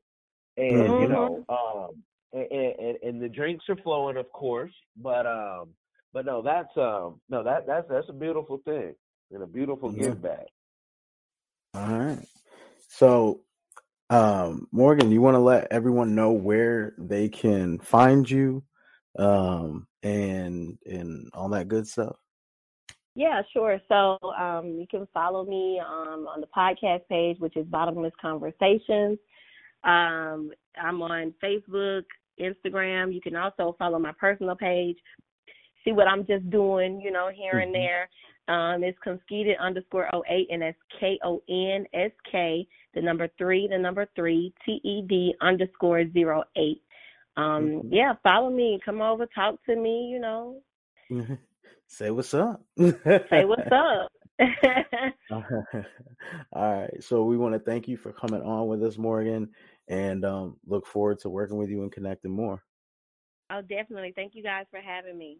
and 0.58 0.98
you 1.00 1.08
Mhm. 1.08 1.08
know, 1.08 1.44
um, 1.50 2.04
and, 2.34 2.52
and 2.52 2.98
and 3.04 3.22
the 3.22 3.30
drinks 3.30 3.66
are 3.70 3.78
flowing, 3.78 4.18
of 4.18 4.30
course, 4.32 4.74
but 4.98 5.26
um 5.26 5.76
But 6.14 6.26
no, 6.26 6.42
that's 6.44 6.76
um 6.78 7.20
no 7.30 7.44
that 7.44 7.66
that's 7.66 7.88
that's 7.90 8.10
a 8.10 8.14
beautiful 8.14 8.60
thing 8.66 8.96
and 9.34 9.44
a 9.44 9.48
beautiful 9.48 9.92
Yeah. 9.92 10.10
give 10.10 10.22
back. 10.22 10.48
All 11.74 12.00
right. 12.00 12.28
So, 12.88 13.42
um, 14.10 14.68
Morgan, 14.72 15.12
you 15.12 15.22
want 15.22 15.36
to 15.36 15.40
let 15.40 15.68
everyone 15.72 16.16
know 16.16 16.32
where 16.32 16.94
they 16.98 17.30
can 17.30 17.80
find 17.80 18.30
you, 18.30 18.64
um, 19.18 19.88
and 20.04 20.78
and 20.86 21.30
all 21.34 21.50
that 21.50 21.68
good 21.68 21.88
stuff. 21.88 22.16
Yeah, 23.16 23.42
sure. 23.52 23.80
So 23.88 24.18
um, 24.38 24.78
you 24.80 24.88
can 24.90 25.08
follow 25.14 25.46
me 25.46 25.80
um, 25.80 26.28
on 26.28 26.42
the 26.42 26.48
podcast 26.56 27.08
page, 27.10 27.40
which 27.40 27.56
is 27.56 27.66
Bottomless 27.68 28.14
Conversations. 28.20 29.20
Um, 29.84 30.52
I'm 30.82 31.02
on 31.02 31.34
Facebook, 31.44 32.04
Instagram. 32.40 33.14
You 33.14 33.22
can 33.22 33.36
also 33.36 33.76
follow 33.78 34.00
my 34.00 34.14
personal 34.14 34.56
page, 34.56 34.98
see 35.86 35.92
what 35.92 36.08
I'm 36.08 36.26
just 36.26 36.50
doing, 36.50 37.02
you 37.02 37.12
know, 37.12 37.30
here 37.34 37.60
and 37.60 37.70
Mhm. 37.70 37.74
there. 37.74 38.10
Um, 38.50 38.84
it's 38.84 38.98
Conskeeted 39.04 39.58
underscore 39.62 40.10
08, 40.30 40.48
and 40.52 40.62
that's 40.62 40.78
K 41.00 41.20
O 41.24 41.42
N 41.50 41.86
S 41.94 42.12
K, 42.32 42.68
the 42.94 43.02
number 43.02 43.30
three, 43.38 43.68
the 43.70 43.78
number 43.78 44.08
three, 44.16 44.54
T 44.66 44.82
E 44.84 45.04
D 45.08 45.36
underscore 45.42 46.12
zero 46.12 46.44
eight. 46.58 46.82
Um, 47.38 47.84
Mhm. 47.84 47.90
yeah, 47.90 48.14
follow 48.24 48.50
me. 48.50 48.80
Come 48.86 49.02
over, 49.02 49.26
talk 49.28 49.64
to 49.66 49.76
me, 49.76 50.10
you 50.12 50.20
know, 50.20 50.62
Say 51.88 52.12
what's 52.12 52.34
up. 52.34 52.64
say 53.32 53.46
what's 53.46 53.64
up. 53.72 54.12
All 55.32 55.44
right. 56.54 57.04
So 57.04 57.24
we 57.26 57.38
want 57.38 57.54
to 57.54 57.60
thank 57.60 57.88
you 57.88 57.98
for 57.98 58.14
coming 58.14 58.42
on 58.42 58.68
with 58.68 58.84
us, 58.84 58.98
Morgan, 58.98 59.50
and 59.88 60.26
um, 60.26 60.58
look 60.68 60.88
forward 60.88 61.20
to 61.22 61.30
working 61.30 61.58
with 61.58 61.70
you 61.70 61.84
and 61.84 61.92
connecting 61.92 62.32
more. 62.32 62.64
Oh, 63.52 63.62
definitely. 63.62 64.14
Thank 64.16 64.36
you 64.36 64.44
guys 64.44 64.66
for 64.72 64.80
having 64.82 65.18
me. 65.18 65.40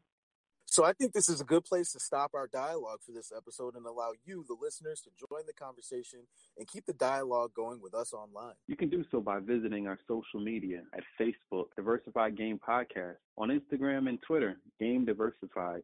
So 0.74 0.84
I 0.84 0.92
think 0.92 1.14
this 1.14 1.30
is 1.30 1.40
a 1.40 1.44
good 1.44 1.66
place 1.66 1.92
to 1.92 2.00
stop 2.00 2.32
our 2.34 2.48
dialogue 2.48 3.02
for 3.06 3.12
this 3.12 3.32
episode 3.32 3.76
and 3.76 3.86
allow 3.86 4.14
you, 4.26 4.44
the 4.48 4.58
listeners, 4.60 5.02
to 5.02 5.12
join 5.30 5.46
the 5.46 5.54
conversation 5.54 6.22
and 6.58 6.68
keep 6.68 6.88
the 6.88 6.94
dialogue 6.94 7.52
going 7.54 7.80
with 7.80 7.94
us 7.94 8.12
online. 8.12 8.56
You 8.66 8.76
can 8.76 8.90
do 8.90 9.06
so 9.12 9.22
by 9.22 9.38
visiting 9.40 9.86
our 9.86 10.00
social 10.08 10.40
media 10.40 10.82
at 10.98 11.04
Facebook, 11.22 11.66
Diversified 11.76 12.36
Game 12.36 12.60
Podcast, 12.68 13.18
on 13.38 13.50
Instagram 13.50 14.10
and 14.10 14.18
Twitter, 14.24 14.58
Game 14.80 15.06
Diversified, 15.06 15.84